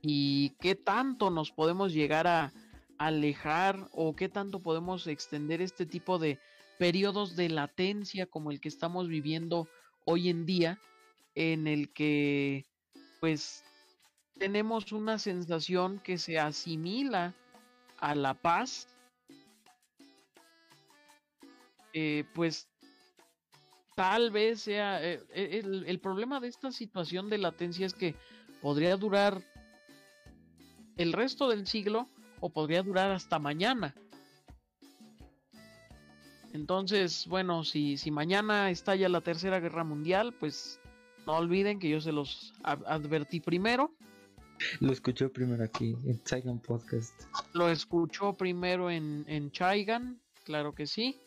y 0.02 0.50
qué 0.60 0.74
tanto 0.74 1.30
nos 1.30 1.50
podemos 1.50 1.92
llegar 1.92 2.26
a 2.26 2.52
alejar 2.98 3.88
o 3.92 4.14
qué 4.14 4.28
tanto 4.28 4.60
podemos 4.60 5.06
extender 5.06 5.62
este 5.62 5.86
tipo 5.86 6.18
de 6.18 6.38
periodos 6.78 7.36
de 7.36 7.48
latencia 7.48 8.26
como 8.26 8.50
el 8.50 8.60
que 8.60 8.68
estamos 8.68 9.08
viviendo 9.08 9.68
hoy 10.04 10.28
en 10.28 10.44
día, 10.44 10.78
en 11.34 11.66
el 11.66 11.92
que 11.92 12.66
pues 13.20 13.64
tenemos 14.38 14.92
una 14.92 15.18
sensación 15.18 15.98
que 16.00 16.18
se 16.18 16.38
asimila 16.38 17.32
a 17.98 18.14
la 18.14 18.34
paz, 18.34 18.88
eh, 21.94 22.24
pues 22.34 22.68
tal 23.94 24.30
vez 24.30 24.60
sea 24.62 25.02
eh, 25.04 25.20
eh, 25.34 25.60
el, 25.62 25.84
el 25.86 26.00
problema 26.00 26.40
de 26.40 26.48
esta 26.48 26.72
situación 26.72 27.28
de 27.30 27.38
latencia 27.38 27.86
es 27.86 27.94
que 27.94 28.14
podría 28.60 28.96
durar 28.96 29.42
el 30.96 31.12
resto 31.12 31.48
del 31.48 31.66
siglo 31.66 32.08
o 32.40 32.50
podría 32.50 32.82
durar 32.82 33.10
hasta 33.10 33.38
mañana. 33.38 33.94
Entonces, 36.52 37.26
bueno, 37.26 37.64
si, 37.64 37.96
si 37.96 38.10
mañana 38.10 38.70
estalla 38.70 39.08
la 39.08 39.20
Tercera 39.20 39.58
Guerra 39.58 39.82
Mundial, 39.82 40.32
pues 40.38 40.78
no 41.26 41.36
olviden 41.36 41.80
que 41.80 41.88
yo 41.88 42.00
se 42.00 42.12
los 42.12 42.52
ad- 42.62 42.84
advertí 42.86 43.40
primero. 43.40 43.92
Lo 44.78 44.92
escuchó 44.92 45.32
primero 45.32 45.64
aquí 45.64 45.96
en 46.06 46.20
Saigon 46.24 46.60
Podcast. 46.60 47.12
Lo 47.54 47.68
escuchó 47.68 48.34
primero 48.34 48.88
en, 48.88 49.24
en 49.26 49.50
Chaigan, 49.50 50.20
claro 50.44 50.74
que 50.74 50.86
sí. 50.86 51.20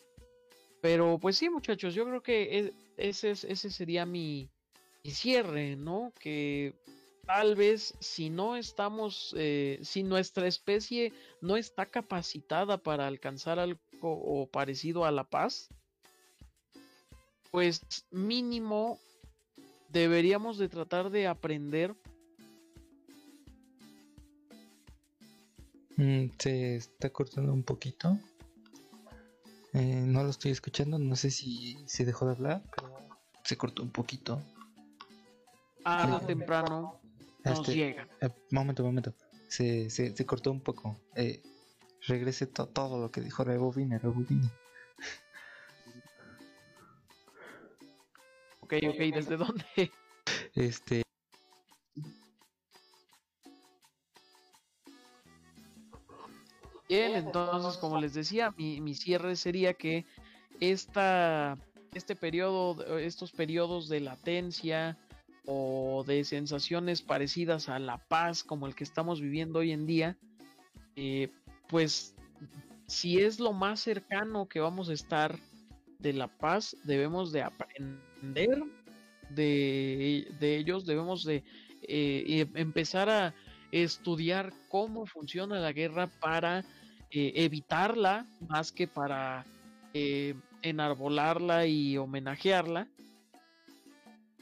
Pero 0.80 1.18
pues 1.20 1.36
sí, 1.36 1.50
muchachos, 1.50 1.94
yo 1.94 2.04
creo 2.04 2.22
que 2.22 2.58
e- 2.58 2.72
ese, 2.96 3.30
es- 3.30 3.44
ese 3.44 3.70
sería 3.70 4.06
mi, 4.06 4.48
mi 5.04 5.10
cierre, 5.10 5.76
¿no? 5.76 6.12
Que 6.20 6.74
tal 7.26 7.56
vez 7.56 7.94
si 8.00 8.30
no 8.30 8.56
estamos, 8.56 9.34
eh, 9.36 9.80
si 9.82 10.02
nuestra 10.02 10.46
especie 10.46 11.12
no 11.40 11.56
está 11.56 11.86
capacitada 11.86 12.78
para 12.78 13.06
alcanzar 13.06 13.58
algo 13.58 13.80
o 14.00 14.46
parecido 14.46 15.04
a 15.04 15.10
la 15.10 15.24
paz, 15.24 15.68
pues 17.50 17.82
mínimo 18.10 18.98
deberíamos 19.90 20.58
de 20.58 20.68
tratar 20.68 21.10
de 21.10 21.26
aprender 21.26 21.94
Mm, 26.00 26.28
se 26.38 26.76
está 26.76 27.10
cortando 27.10 27.52
un 27.52 27.64
poquito. 27.64 28.16
Eh, 29.74 30.02
no 30.06 30.22
lo 30.22 30.30
estoy 30.30 30.50
escuchando, 30.50 30.98
no 30.98 31.14
sé 31.16 31.30
si 31.30 31.76
se 31.86 32.04
dejó 32.04 32.26
de 32.26 32.32
hablar, 32.32 32.62
pero 32.74 32.90
se 33.44 33.56
cortó 33.56 33.82
un 33.82 33.90
poquito. 33.90 34.42
tarde 35.84 36.16
o 36.16 36.20
Sí. 36.20 36.26
temprano 36.26 37.00
nos 37.44 37.60
Este, 37.60 37.74
llega. 37.74 38.08
eh, 38.20 38.28
momento, 38.50 38.82
momento. 38.82 39.14
Se, 39.48 39.88
se, 39.90 40.14
se 40.14 40.26
cortó 40.26 40.50
un 40.50 40.60
poco. 40.62 41.00
Eh, 41.14 41.42
regrese 42.06 42.46
to- 42.46 42.68
todo 42.68 43.00
lo 43.00 43.10
que 43.10 43.20
dijo 43.20 43.44
Rebobine, 43.44 43.98
Rebobine. 43.98 44.50
Ok, 48.60 48.74
ok, 48.86 48.98
¿desde 49.14 49.36
dónde? 49.36 49.64
Este, 50.54 51.02
Bien, 56.88 57.12
entonces, 57.16 57.76
como 57.78 58.00
les 58.00 58.14
decía, 58.14 58.54
mi, 58.56 58.80
mi 58.80 58.94
cierre 58.94 59.36
sería 59.36 59.74
que 59.74 60.06
esta, 60.60 61.56
este 61.94 62.16
periodo, 62.16 62.74
de- 62.74 63.06
estos 63.06 63.30
periodos 63.32 63.88
de 63.88 64.00
latencia 64.00 64.96
o 65.46 66.04
de 66.06 66.24
sensaciones 66.24 67.02
parecidas 67.02 67.68
a 67.68 67.78
la 67.78 67.98
paz 67.98 68.42
como 68.42 68.66
el 68.66 68.74
que 68.74 68.84
estamos 68.84 69.20
viviendo 69.20 69.58
hoy 69.60 69.72
en 69.72 69.86
día, 69.86 70.16
eh, 70.96 71.30
pues 71.68 72.14
si 72.86 73.18
es 73.18 73.38
lo 73.38 73.52
más 73.52 73.80
cercano 73.80 74.48
que 74.48 74.60
vamos 74.60 74.88
a 74.88 74.94
estar 74.94 75.38
de 75.98 76.12
la 76.14 76.28
paz, 76.28 76.76
debemos 76.84 77.32
de 77.32 77.42
aprender 77.42 78.62
de, 79.30 80.26
de 80.40 80.56
ellos, 80.56 80.86
debemos 80.86 81.24
de 81.24 81.36
eh, 81.36 81.44
eh, 81.82 82.46
empezar 82.54 83.10
a 83.10 83.34
estudiar 83.72 84.52
cómo 84.68 85.04
funciona 85.06 85.58
la 85.60 85.72
guerra 85.72 86.06
para 86.20 86.64
eh, 87.10 87.32
evitarla 87.36 88.26
más 88.48 88.72
que 88.72 88.86
para 88.86 89.44
eh, 89.94 90.34
enarbolarla 90.62 91.66
y 91.66 91.96
homenajearla. 91.96 92.88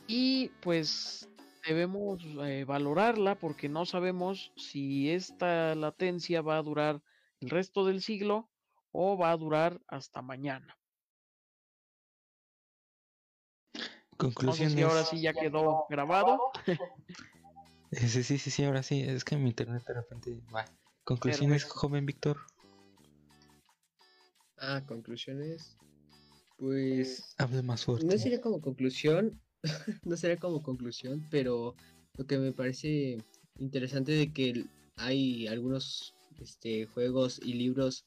Y 0.08 0.48
pues 0.60 1.28
debemos 1.66 2.22
eh, 2.44 2.64
valorarla 2.64 3.34
porque 3.34 3.68
no 3.68 3.86
sabemos 3.86 4.52
si 4.56 5.10
esta 5.10 5.74
latencia 5.74 6.42
va 6.42 6.58
a 6.58 6.62
durar 6.62 7.02
el 7.40 7.50
resto 7.50 7.84
del 7.84 8.02
siglo 8.02 8.48
o 8.92 9.18
va 9.18 9.30
a 9.32 9.36
durar 9.36 9.80
hasta 9.88 10.22
mañana. 10.22 10.76
No 14.18 14.30
sé 14.30 14.34
Conclusiones. 14.34 14.72
si 14.72 14.82
ahora 14.82 15.04
sí 15.04 15.20
ya 15.20 15.32
quedó 15.34 15.86
grabado. 15.90 16.38
Sí, 17.92 18.08
sí, 18.24 18.38
sí, 18.38 18.50
sí, 18.50 18.64
ahora 18.64 18.82
sí. 18.82 19.02
Es 19.02 19.24
que 19.24 19.36
mi 19.36 19.50
internet 19.50 19.84
de 19.86 19.94
repente 19.94 20.40
va. 20.54 20.64
Conclusiones, 21.04 21.64
Perfecto. 21.64 21.78
joven 21.80 22.06
Víctor. 22.06 22.38
Ah, 24.58 24.82
conclusiones. 24.86 25.76
Pues 26.58 27.34
Hable 27.38 27.62
más 27.62 27.84
fuerte. 27.84 28.06
no 28.06 28.16
sería 28.18 28.40
como 28.40 28.60
conclusión, 28.60 29.40
no 30.04 30.16
sería 30.16 30.38
como 30.38 30.62
conclusión, 30.62 31.26
pero 31.30 31.74
lo 32.16 32.26
que 32.26 32.38
me 32.38 32.52
parece 32.52 33.18
interesante 33.58 34.12
de 34.12 34.32
que 34.32 34.64
hay 34.96 35.46
algunos 35.46 36.14
este, 36.40 36.86
juegos 36.86 37.40
y 37.44 37.52
libros 37.54 38.06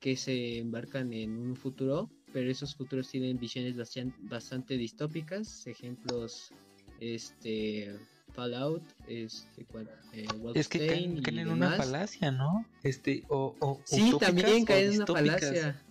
que 0.00 0.16
se 0.16 0.58
embarcan 0.58 1.12
en 1.12 1.30
un 1.38 1.56
futuro, 1.56 2.10
pero 2.32 2.50
esos 2.50 2.74
futuros 2.76 3.08
tienen 3.10 3.38
visiones 3.38 3.74
bastan- 3.76 4.14
bastante 4.28 4.76
distópicas, 4.76 5.66
ejemplos 5.66 6.52
este 7.00 7.96
Fallout, 8.32 8.82
este 9.06 9.66
eh, 10.12 10.26
Es 10.54 10.68
que 10.68 10.86
caen, 10.86 11.22
caen 11.22 11.38
en 11.38 11.48
una 11.48 11.72
falacia, 11.72 12.30
¿no? 12.30 12.66
Este, 12.82 13.24
o, 13.28 13.56
o 13.58 13.80
Sí, 13.84 14.12
también 14.20 14.64
caen 14.64 14.92
en 14.92 15.02
una 15.02 15.06
falacia. 15.06 15.82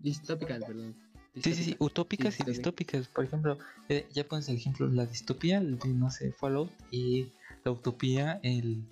Distópicas, 0.00 0.64
perdón. 0.64 0.94
Sí, 1.42 1.52
sí, 1.54 1.64
sí, 1.64 1.76
utópicas 1.78 2.40
y 2.40 2.44
distópicas. 2.44 3.02
distópicas. 3.02 3.08
Por 3.08 3.24
ejemplo, 3.24 3.58
eh, 3.88 4.06
ya 4.12 4.26
pones 4.26 4.48
el 4.48 4.56
ejemplo 4.56 4.88
la 4.88 5.04
distopía, 5.04 5.58
el 5.58 5.78
de, 5.78 5.88
no 5.88 6.10
sé, 6.10 6.32
Fallout, 6.32 6.70
y 6.90 7.28
la 7.64 7.72
utopía, 7.72 8.40
el 8.42 8.84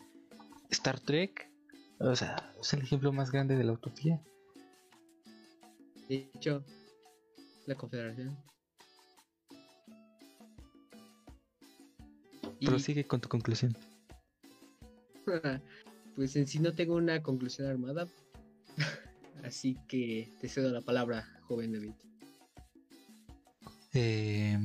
Star 0.70 1.00
Trek. 1.00 1.48
O 1.98 2.14
sea, 2.16 2.52
es 2.60 2.72
el 2.74 2.82
ejemplo 2.82 3.12
más 3.12 3.30
grande 3.30 3.56
de 3.56 3.64
la 3.64 3.72
utopía. 3.72 4.20
De 6.08 6.28
hecho, 6.34 6.64
la 7.66 7.76
Confederación. 7.76 8.36
Y, 12.64 12.66
Prosigue 12.66 13.04
con 13.04 13.20
tu 13.20 13.28
conclusión. 13.28 13.76
pues 16.16 16.34
en 16.36 16.46
sí 16.46 16.58
no 16.58 16.72
tengo 16.72 16.94
una 16.94 17.22
conclusión 17.22 17.68
armada. 17.68 18.08
Así 19.44 19.76
que 19.86 20.32
te 20.40 20.48
cedo 20.48 20.72
la 20.72 20.80
palabra, 20.80 21.28
joven 21.42 21.72
David. 21.72 21.92
Eh, 23.92 24.58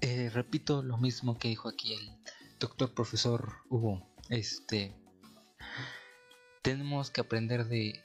eh, 0.00 0.30
repito 0.30 0.82
lo 0.82 0.98
mismo 0.98 1.38
que 1.38 1.48
dijo 1.48 1.68
aquí 1.68 1.94
el 1.94 2.10
doctor 2.58 2.92
profesor 2.92 3.58
Hugo. 3.68 4.04
Este, 4.30 4.92
tenemos 6.62 7.12
que 7.12 7.20
aprender 7.20 7.66
de, 7.66 8.02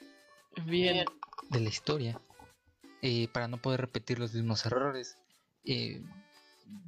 Bien, 0.67 1.05
de 1.49 1.59
la 1.59 1.69
historia 1.69 2.21
eh, 3.01 3.27
para 3.33 3.47
no 3.47 3.57
poder 3.57 3.81
repetir 3.81 4.19
los 4.19 4.35
mismos 4.35 4.63
errores. 4.67 5.17
Eh, 5.65 6.03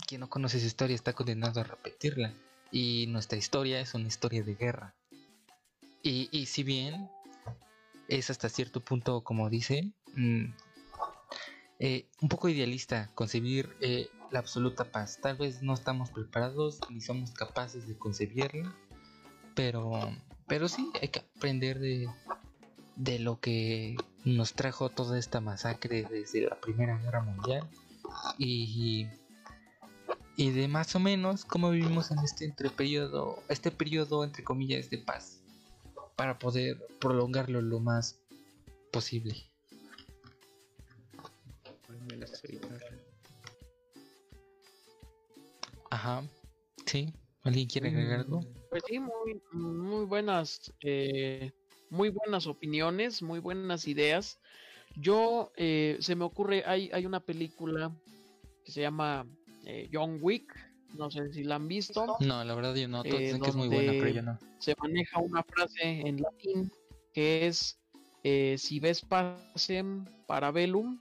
quien 0.07 0.21
no 0.21 0.29
conoce 0.29 0.57
esa 0.57 0.67
historia 0.67 0.95
está 0.95 1.13
condenado 1.13 1.61
a 1.61 1.63
repetirla. 1.63 2.33
Y 2.71 3.07
nuestra 3.07 3.37
historia 3.37 3.79
es 3.79 3.93
una 3.93 4.07
historia 4.07 4.43
de 4.43 4.55
guerra. 4.55 4.95
Y, 6.03 6.29
y 6.31 6.45
si 6.47 6.63
bien 6.63 7.09
es 8.07 8.29
hasta 8.29 8.49
cierto 8.49 8.81
punto, 8.81 9.23
como 9.23 9.49
dice, 9.49 9.91
mm, 10.15 10.45
eh, 11.79 12.07
un 12.21 12.29
poco 12.29 12.47
idealista 12.49 13.09
concebir 13.15 13.75
eh, 13.81 14.09
la 14.31 14.39
absoluta 14.39 14.85
paz. 14.85 15.19
Tal 15.21 15.37
vez 15.37 15.61
no 15.61 15.73
estamos 15.73 16.09
preparados 16.11 16.79
ni 16.89 17.01
somos 17.01 17.31
capaces 17.31 17.87
de 17.87 17.97
concebirla, 17.97 18.73
pero, 19.55 20.13
pero 20.47 20.67
sí 20.67 20.89
hay 21.01 21.09
que 21.09 21.19
aprender 21.19 21.79
de, 21.79 22.07
de 22.95 23.19
lo 23.19 23.39
que 23.39 23.97
nos 24.23 24.53
trajo 24.53 24.89
toda 24.89 25.19
esta 25.19 25.41
masacre 25.41 26.05
desde 26.09 26.41
la 26.41 26.55
Primera 26.55 26.97
Guerra 26.97 27.21
Mundial 27.21 27.67
y, 28.37 29.03
y 29.03 29.09
de 30.37 30.67
más 30.67 30.95
o 30.95 30.99
menos 30.99 31.45
cómo 31.45 31.71
vivimos 31.71 32.11
en 32.11 32.19
este 32.19 32.45
entre 32.45 32.69
periodo, 32.69 33.41
este 33.47 33.71
periodo 33.71 34.23
entre 34.23 34.43
comillas 34.43 34.89
de 34.89 34.97
paz 34.97 35.41
para 36.15 36.37
poder 36.37 36.77
prolongarlo 36.99 37.61
lo 37.61 37.79
más 37.79 38.19
posible. 38.91 39.35
Ajá, 45.89 46.23
sí. 46.85 47.13
¿Alguien 47.43 47.67
quiere 47.67 47.89
agregar 47.89 48.19
algo? 48.21 48.41
pues 48.69 48.83
sí, 48.87 48.99
muy, 48.99 49.41
muy 49.53 50.05
buenas, 50.05 50.73
eh, 50.81 51.53
muy 51.89 52.09
buenas 52.09 52.45
opiniones, 52.45 53.21
muy 53.21 53.39
buenas 53.39 53.87
ideas. 53.87 54.39
Yo, 54.97 55.51
eh, 55.55 55.97
se 56.01 56.15
me 56.15 56.25
ocurre, 56.25 56.63
hay, 56.65 56.89
hay 56.91 57.05
una 57.05 57.21
película 57.21 57.95
que 58.65 58.73
se 58.73 58.81
llama 58.81 59.25
eh, 59.65 59.89
John 59.91 60.19
Wick, 60.21 60.53
no 60.93 61.09
sé 61.11 61.31
si 61.33 61.43
la 61.43 61.55
han 61.55 61.67
visto. 61.67 62.17
No, 62.21 62.43
la 62.43 62.55
verdad 62.55 62.75
yo 62.75 62.87
no. 62.87 63.03
Todos 63.03 63.15
Eh, 63.19 63.23
dicen 63.25 63.41
que 63.41 63.49
es 63.49 63.55
muy 63.55 63.67
buena, 63.67 63.91
pero 63.91 64.07
yo 64.09 64.21
no. 64.21 64.39
se 64.59 64.73
maneja 64.81 65.19
una 65.19 65.43
frase 65.43 66.01
en 66.01 66.21
latín 66.21 66.71
que 67.13 67.47
es 67.47 67.79
eh, 68.23 68.55
si 68.57 68.79
ves 68.79 69.01
pacem 69.01 70.05
para 70.27 70.51
velum, 70.51 70.99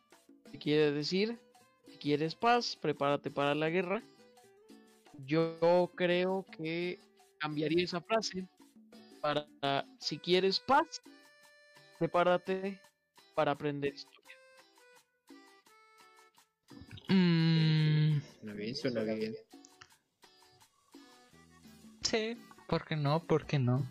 que 0.53 0.59
quiere 0.59 0.93
decir 0.93 1.39
si 1.87 1.99
quieres 1.99 2.35
paz, 2.35 2.77
prepárate 2.77 3.31
para 3.31 3.55
la 3.55 3.71
guerra. 3.71 4.03
Yo 5.27 5.91
creo 5.95 6.45
que 6.57 6.99
cambiaría 7.39 7.85
esa 7.85 8.01
frase 8.01 8.49
para 9.21 9.47
si 9.99 10.19
quieres 10.19 10.61
paz, 10.61 11.01
prepárate 11.99 12.79
para 13.35 13.53
aprender 13.53 13.95
historia. 13.95 14.14
Mm, 17.09 18.21
Suena 18.41 18.53
bien, 18.55 18.75
suena 18.77 19.03
bien. 19.03 19.35
sí, 22.03 22.37
¿por 22.67 22.85
qué 22.87 22.97
no? 22.97 23.23
¿Por 23.23 23.47
qué 23.47 23.59
no? 23.59 23.85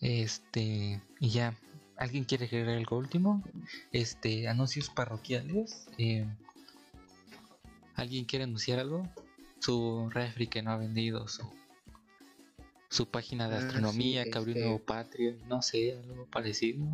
Este, 0.00 1.00
y 1.20 1.28
ya. 1.30 1.54
¿Alguien 1.96 2.24
quiere 2.24 2.44
agregar 2.46 2.76
algo 2.76 2.96
último? 2.96 3.42
Este, 3.92 4.46
anuncios 4.48 4.88
parroquiales. 4.88 5.88
eh, 5.98 6.26
¿Alguien 7.96 8.24
quiere 8.24 8.44
anunciar 8.44 8.78
algo? 8.78 9.02
Su 9.58 10.08
refri 10.10 10.46
que 10.46 10.62
no 10.62 10.70
ha 10.70 10.76
vendido, 10.76 11.26
su, 11.26 11.52
su 12.88 13.06
página 13.10 13.48
de 13.48 13.56
Ah, 13.56 13.60
sí, 13.60 13.66
astronomía 13.66 14.24
que 14.24 14.38
abrió 14.38 14.52
un 14.54 14.58
este- 14.58 14.60
nuevo 14.60 14.78
Patreon, 14.84 15.48
no 15.48 15.60
sé, 15.62 15.98
algo 15.98 16.26
parecido. 16.26 16.86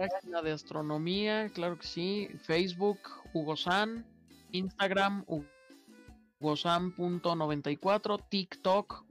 La 0.00 0.08
página 0.08 0.42
de 0.42 0.50
astronomía, 0.50 1.48
claro 1.50 1.78
que 1.78 1.86
sí. 1.86 2.28
Facebook, 2.42 2.98
Hugo 3.32 3.56
San. 3.56 4.04
Instagram, 4.52 5.24
hugosan.94. 6.40 8.28
TikTok, 8.28 9.04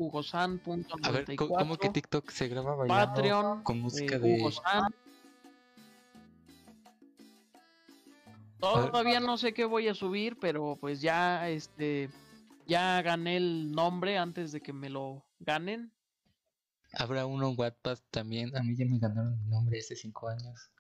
A 1.04 1.12
ver, 1.12 1.36
¿cómo, 1.36 1.56
cómo 1.56 1.78
que 1.78 1.88
hugosan.94. 1.88 1.94
TikTok 1.94 2.30
se 2.30 2.48
graba 2.48 2.76
bailando 2.76 3.14
Patreon, 3.14 3.64
con 3.64 3.80
música 3.80 4.16
eh, 4.16 4.20
de... 4.20 4.40
Hugo 4.40 4.52
San. 4.52 4.94
Todavía 8.60 9.20
no 9.20 9.38
sé 9.38 9.54
qué 9.54 9.66
voy 9.66 9.88
a 9.88 9.94
subir, 9.94 10.38
pero 10.40 10.78
pues 10.80 11.00
ya 11.00 11.48
este 11.48 12.10
ya 12.66 13.02
gané 13.02 13.38
el 13.38 13.72
nombre 13.72 14.18
antes 14.18 14.52
de 14.52 14.62
que 14.62 14.74
me 14.74 14.90
lo 14.90 15.24
ganen. 15.40 15.94
Habrá 16.94 17.26
uno 17.26 17.50
en 17.50 17.56
Wattpad 17.58 18.00
también. 18.12 18.56
A 18.56 18.64
mí 18.64 18.76
ya 18.76 18.86
me 18.86 18.98
ganaron 18.98 19.38
mi 19.44 19.50
nombre 19.50 19.80
hace 19.80 19.96
5 19.96 20.30
años. 20.30 20.72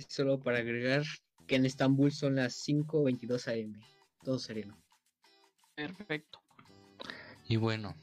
Y 0.00 0.02
Solo 0.08 0.40
para 0.40 0.60
agregar 0.60 1.02
que 1.46 1.56
en 1.56 1.66
Estambul 1.66 2.10
son 2.10 2.36
las 2.36 2.66
5.22 2.66 3.48
am. 3.48 3.78
Todo 4.24 4.38
sereno. 4.38 4.82
Perfecto. 5.74 6.40
Y 7.46 7.56
bueno, 7.56 7.94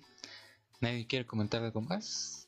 ¿nadie 0.79 1.07
quiere 1.07 1.25
comentar 1.25 1.63
algo 1.63 1.81
más? 1.81 2.45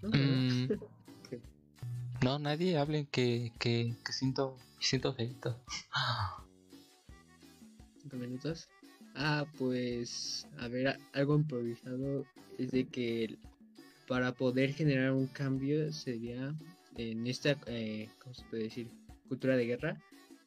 ¿no? 0.00 0.08
Mm, 0.08 0.68
no, 2.24 2.38
nadie 2.38 2.78
hablen 2.78 3.04
que, 3.06 3.52
que, 3.58 3.94
que 4.02 4.12
siento, 4.12 4.56
siento 4.80 5.12
feito. 5.12 5.62
Cinco 8.00 8.16
minutos. 8.16 8.68
Ah, 9.14 9.44
pues, 9.58 10.46
a 10.58 10.68
ver, 10.68 10.98
algo 11.12 11.36
improvisado 11.36 12.24
es 12.58 12.70
de 12.70 12.86
que 12.86 13.36
para 14.08 14.32
poder 14.32 14.72
generar 14.74 15.12
un 15.12 15.26
cambio 15.26 15.92
sería 15.92 16.54
en 16.96 17.26
esta, 17.26 17.56
eh, 17.66 18.08
¿cómo 18.22 18.34
se 18.34 18.44
puede 18.44 18.64
decir? 18.64 18.88
Cultura 19.28 19.56
de 19.56 19.66
guerra, 19.66 20.00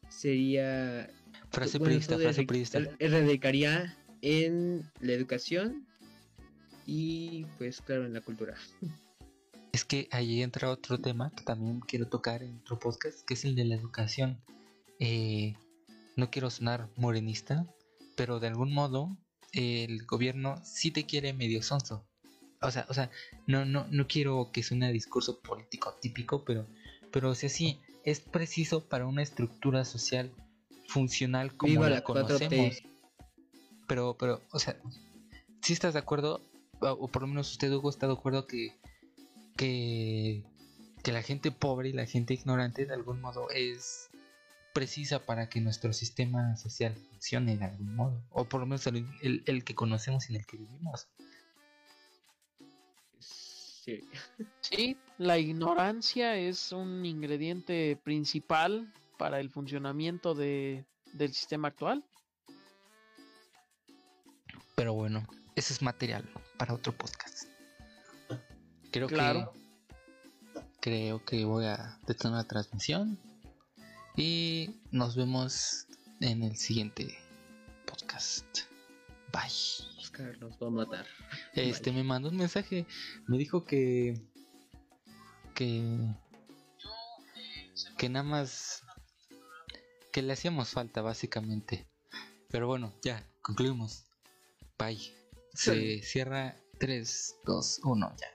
sería... 0.09 1.09
Frase 1.51 1.77
bueno, 1.79 1.99
frase 2.01 2.41
erradic- 2.43 2.47
priista. 2.47 2.79
er- 2.79 2.95
erradicaría 2.99 3.97
en 4.21 4.83
la 4.99 5.13
educación 5.13 5.85
y 6.85 7.45
pues 7.57 7.81
claro 7.81 8.05
en 8.05 8.13
la 8.13 8.21
cultura. 8.21 8.55
es 9.71 9.83
que 9.85 10.07
ahí 10.11 10.41
entra 10.41 10.69
otro 10.69 10.99
tema 10.99 11.31
que 11.35 11.43
también 11.43 11.79
quiero 11.81 12.07
tocar 12.07 12.43
en 12.43 12.57
otro 12.59 12.77
podcast, 12.79 13.25
que 13.25 13.33
es 13.33 13.45
el 13.45 13.55
de 13.55 13.65
la 13.65 13.75
educación. 13.75 14.39
Eh, 14.99 15.55
no 16.15 16.29
quiero 16.29 16.49
sonar 16.49 16.89
morenista, 16.95 17.65
pero 18.15 18.39
de 18.39 18.47
algún 18.47 18.73
modo 18.73 19.17
el 19.55 20.05
gobierno 20.05 20.61
sí 20.63 20.91
te 20.91 21.05
quiere 21.05 21.33
medio 21.33 21.63
sonso. 21.63 22.05
O 22.61 22.71
sea, 22.71 22.85
o 22.89 22.93
sea, 22.93 23.09
no, 23.47 23.65
no, 23.65 23.87
no 23.89 24.07
quiero 24.07 24.49
que 24.51 24.63
suene 24.63 24.87
a 24.87 24.91
discurso 24.91 25.39
político 25.39 25.95
típico, 26.01 26.43
pero, 26.43 26.67
pero 27.11 27.29
o 27.31 27.35
sea, 27.35 27.49
sí, 27.49 27.79
es 28.03 28.19
preciso 28.19 28.87
para 28.87 29.05
una 29.07 29.23
estructura 29.23 29.85
social 29.85 30.31
funcional 30.87 31.55
como 31.55 31.71
Viva 31.71 31.89
la, 31.89 31.95
la 31.97 32.03
4T. 32.03 32.03
conocemos. 32.03 32.83
Pero, 33.87 34.15
pero, 34.17 34.41
o 34.51 34.59
sea, 34.59 34.77
si 35.61 35.73
estás 35.73 35.93
de 35.93 35.99
acuerdo, 35.99 36.41
o 36.79 37.07
por 37.07 37.21
lo 37.21 37.27
menos 37.27 37.51
usted, 37.51 37.71
Hugo, 37.71 37.89
está 37.89 38.07
de 38.07 38.13
acuerdo 38.13 38.47
que, 38.47 38.75
que, 39.55 40.43
que 41.03 41.11
la 41.11 41.21
gente 41.21 41.51
pobre 41.51 41.89
y 41.89 41.93
la 41.93 42.05
gente 42.05 42.33
ignorante 42.33 42.85
de 42.85 42.93
algún 42.93 43.21
modo 43.21 43.49
es 43.51 44.09
precisa 44.75 45.25
para 45.25 45.47
que 45.47 45.61
nuestro 45.61 45.93
sistema 45.93 46.57
social 46.57 46.93
funcione 46.95 47.55
de 47.57 47.63
algún 47.63 47.95
modo, 47.95 48.21
o 48.29 48.43
por 48.43 48.59
lo 48.59 48.65
menos 48.65 48.85
el, 48.87 49.07
el- 49.21 49.41
el 49.45 49.63
que 49.63 49.73
conocemos 49.73 50.29
y 50.29 50.33
en 50.33 50.41
el 50.41 50.45
que 50.45 50.57
vivimos. 50.57 51.07
Sí. 53.19 54.03
Sí, 54.61 54.97
la 55.17 55.37
ignorancia 55.37 56.35
es 56.35 56.73
un 56.73 57.05
ingrediente 57.05 57.97
principal 58.03 58.91
para 59.17 59.39
el 59.39 59.49
funcionamiento 59.49 60.35
de, 60.35 60.83
del 61.13 61.31
sistema 61.33 61.69
actual. 61.69 62.03
Pero 64.75 64.93
bueno, 64.93 65.25
ese 65.55 65.71
es 65.73 65.81
material 65.81 66.27
para 66.57 66.73
otro 66.73 66.91
podcast. 66.97 67.43
Creo 68.91 69.07
Claro. 69.07 69.53
que 69.53 70.61
creo 70.81 71.23
que 71.23 71.45
voy 71.45 71.65
a 71.65 71.97
detener 72.07 72.35
la 72.37 72.43
transmisión 72.43 73.17
y 74.17 74.69
nos 74.91 75.15
vemos 75.15 75.87
en 76.21 76.43
el 76.43 76.55
siguiente 76.55 77.17
podcast. 77.85 78.45
Bye. 79.31 79.89
Oscar 79.99 80.37
nos 80.39 80.53
va 80.53 80.67
a 80.67 80.69
matar. 80.69 81.05
Este 81.53 81.91
Bye. 81.91 81.99
me 82.01 82.07
mandó 82.07 82.29
un 82.29 82.37
mensaje, 82.37 82.85
me 83.27 83.37
dijo 83.37 83.65
que 83.65 84.21
que 85.53 86.15
que 87.97 88.09
nada 88.09 88.23
más 88.23 88.83
que 90.11 90.21
le 90.21 90.33
hacíamos 90.33 90.69
falta 90.69 91.01
básicamente. 91.01 91.87
Pero 92.49 92.67
bueno, 92.67 92.93
ya 93.03 93.27
concluimos. 93.41 94.05
Bye. 94.77 95.13
Se 95.53 96.01
cierra 96.01 96.55
3 96.79 97.35
2 97.45 97.81
1 97.83 98.15
ya. 98.19 98.34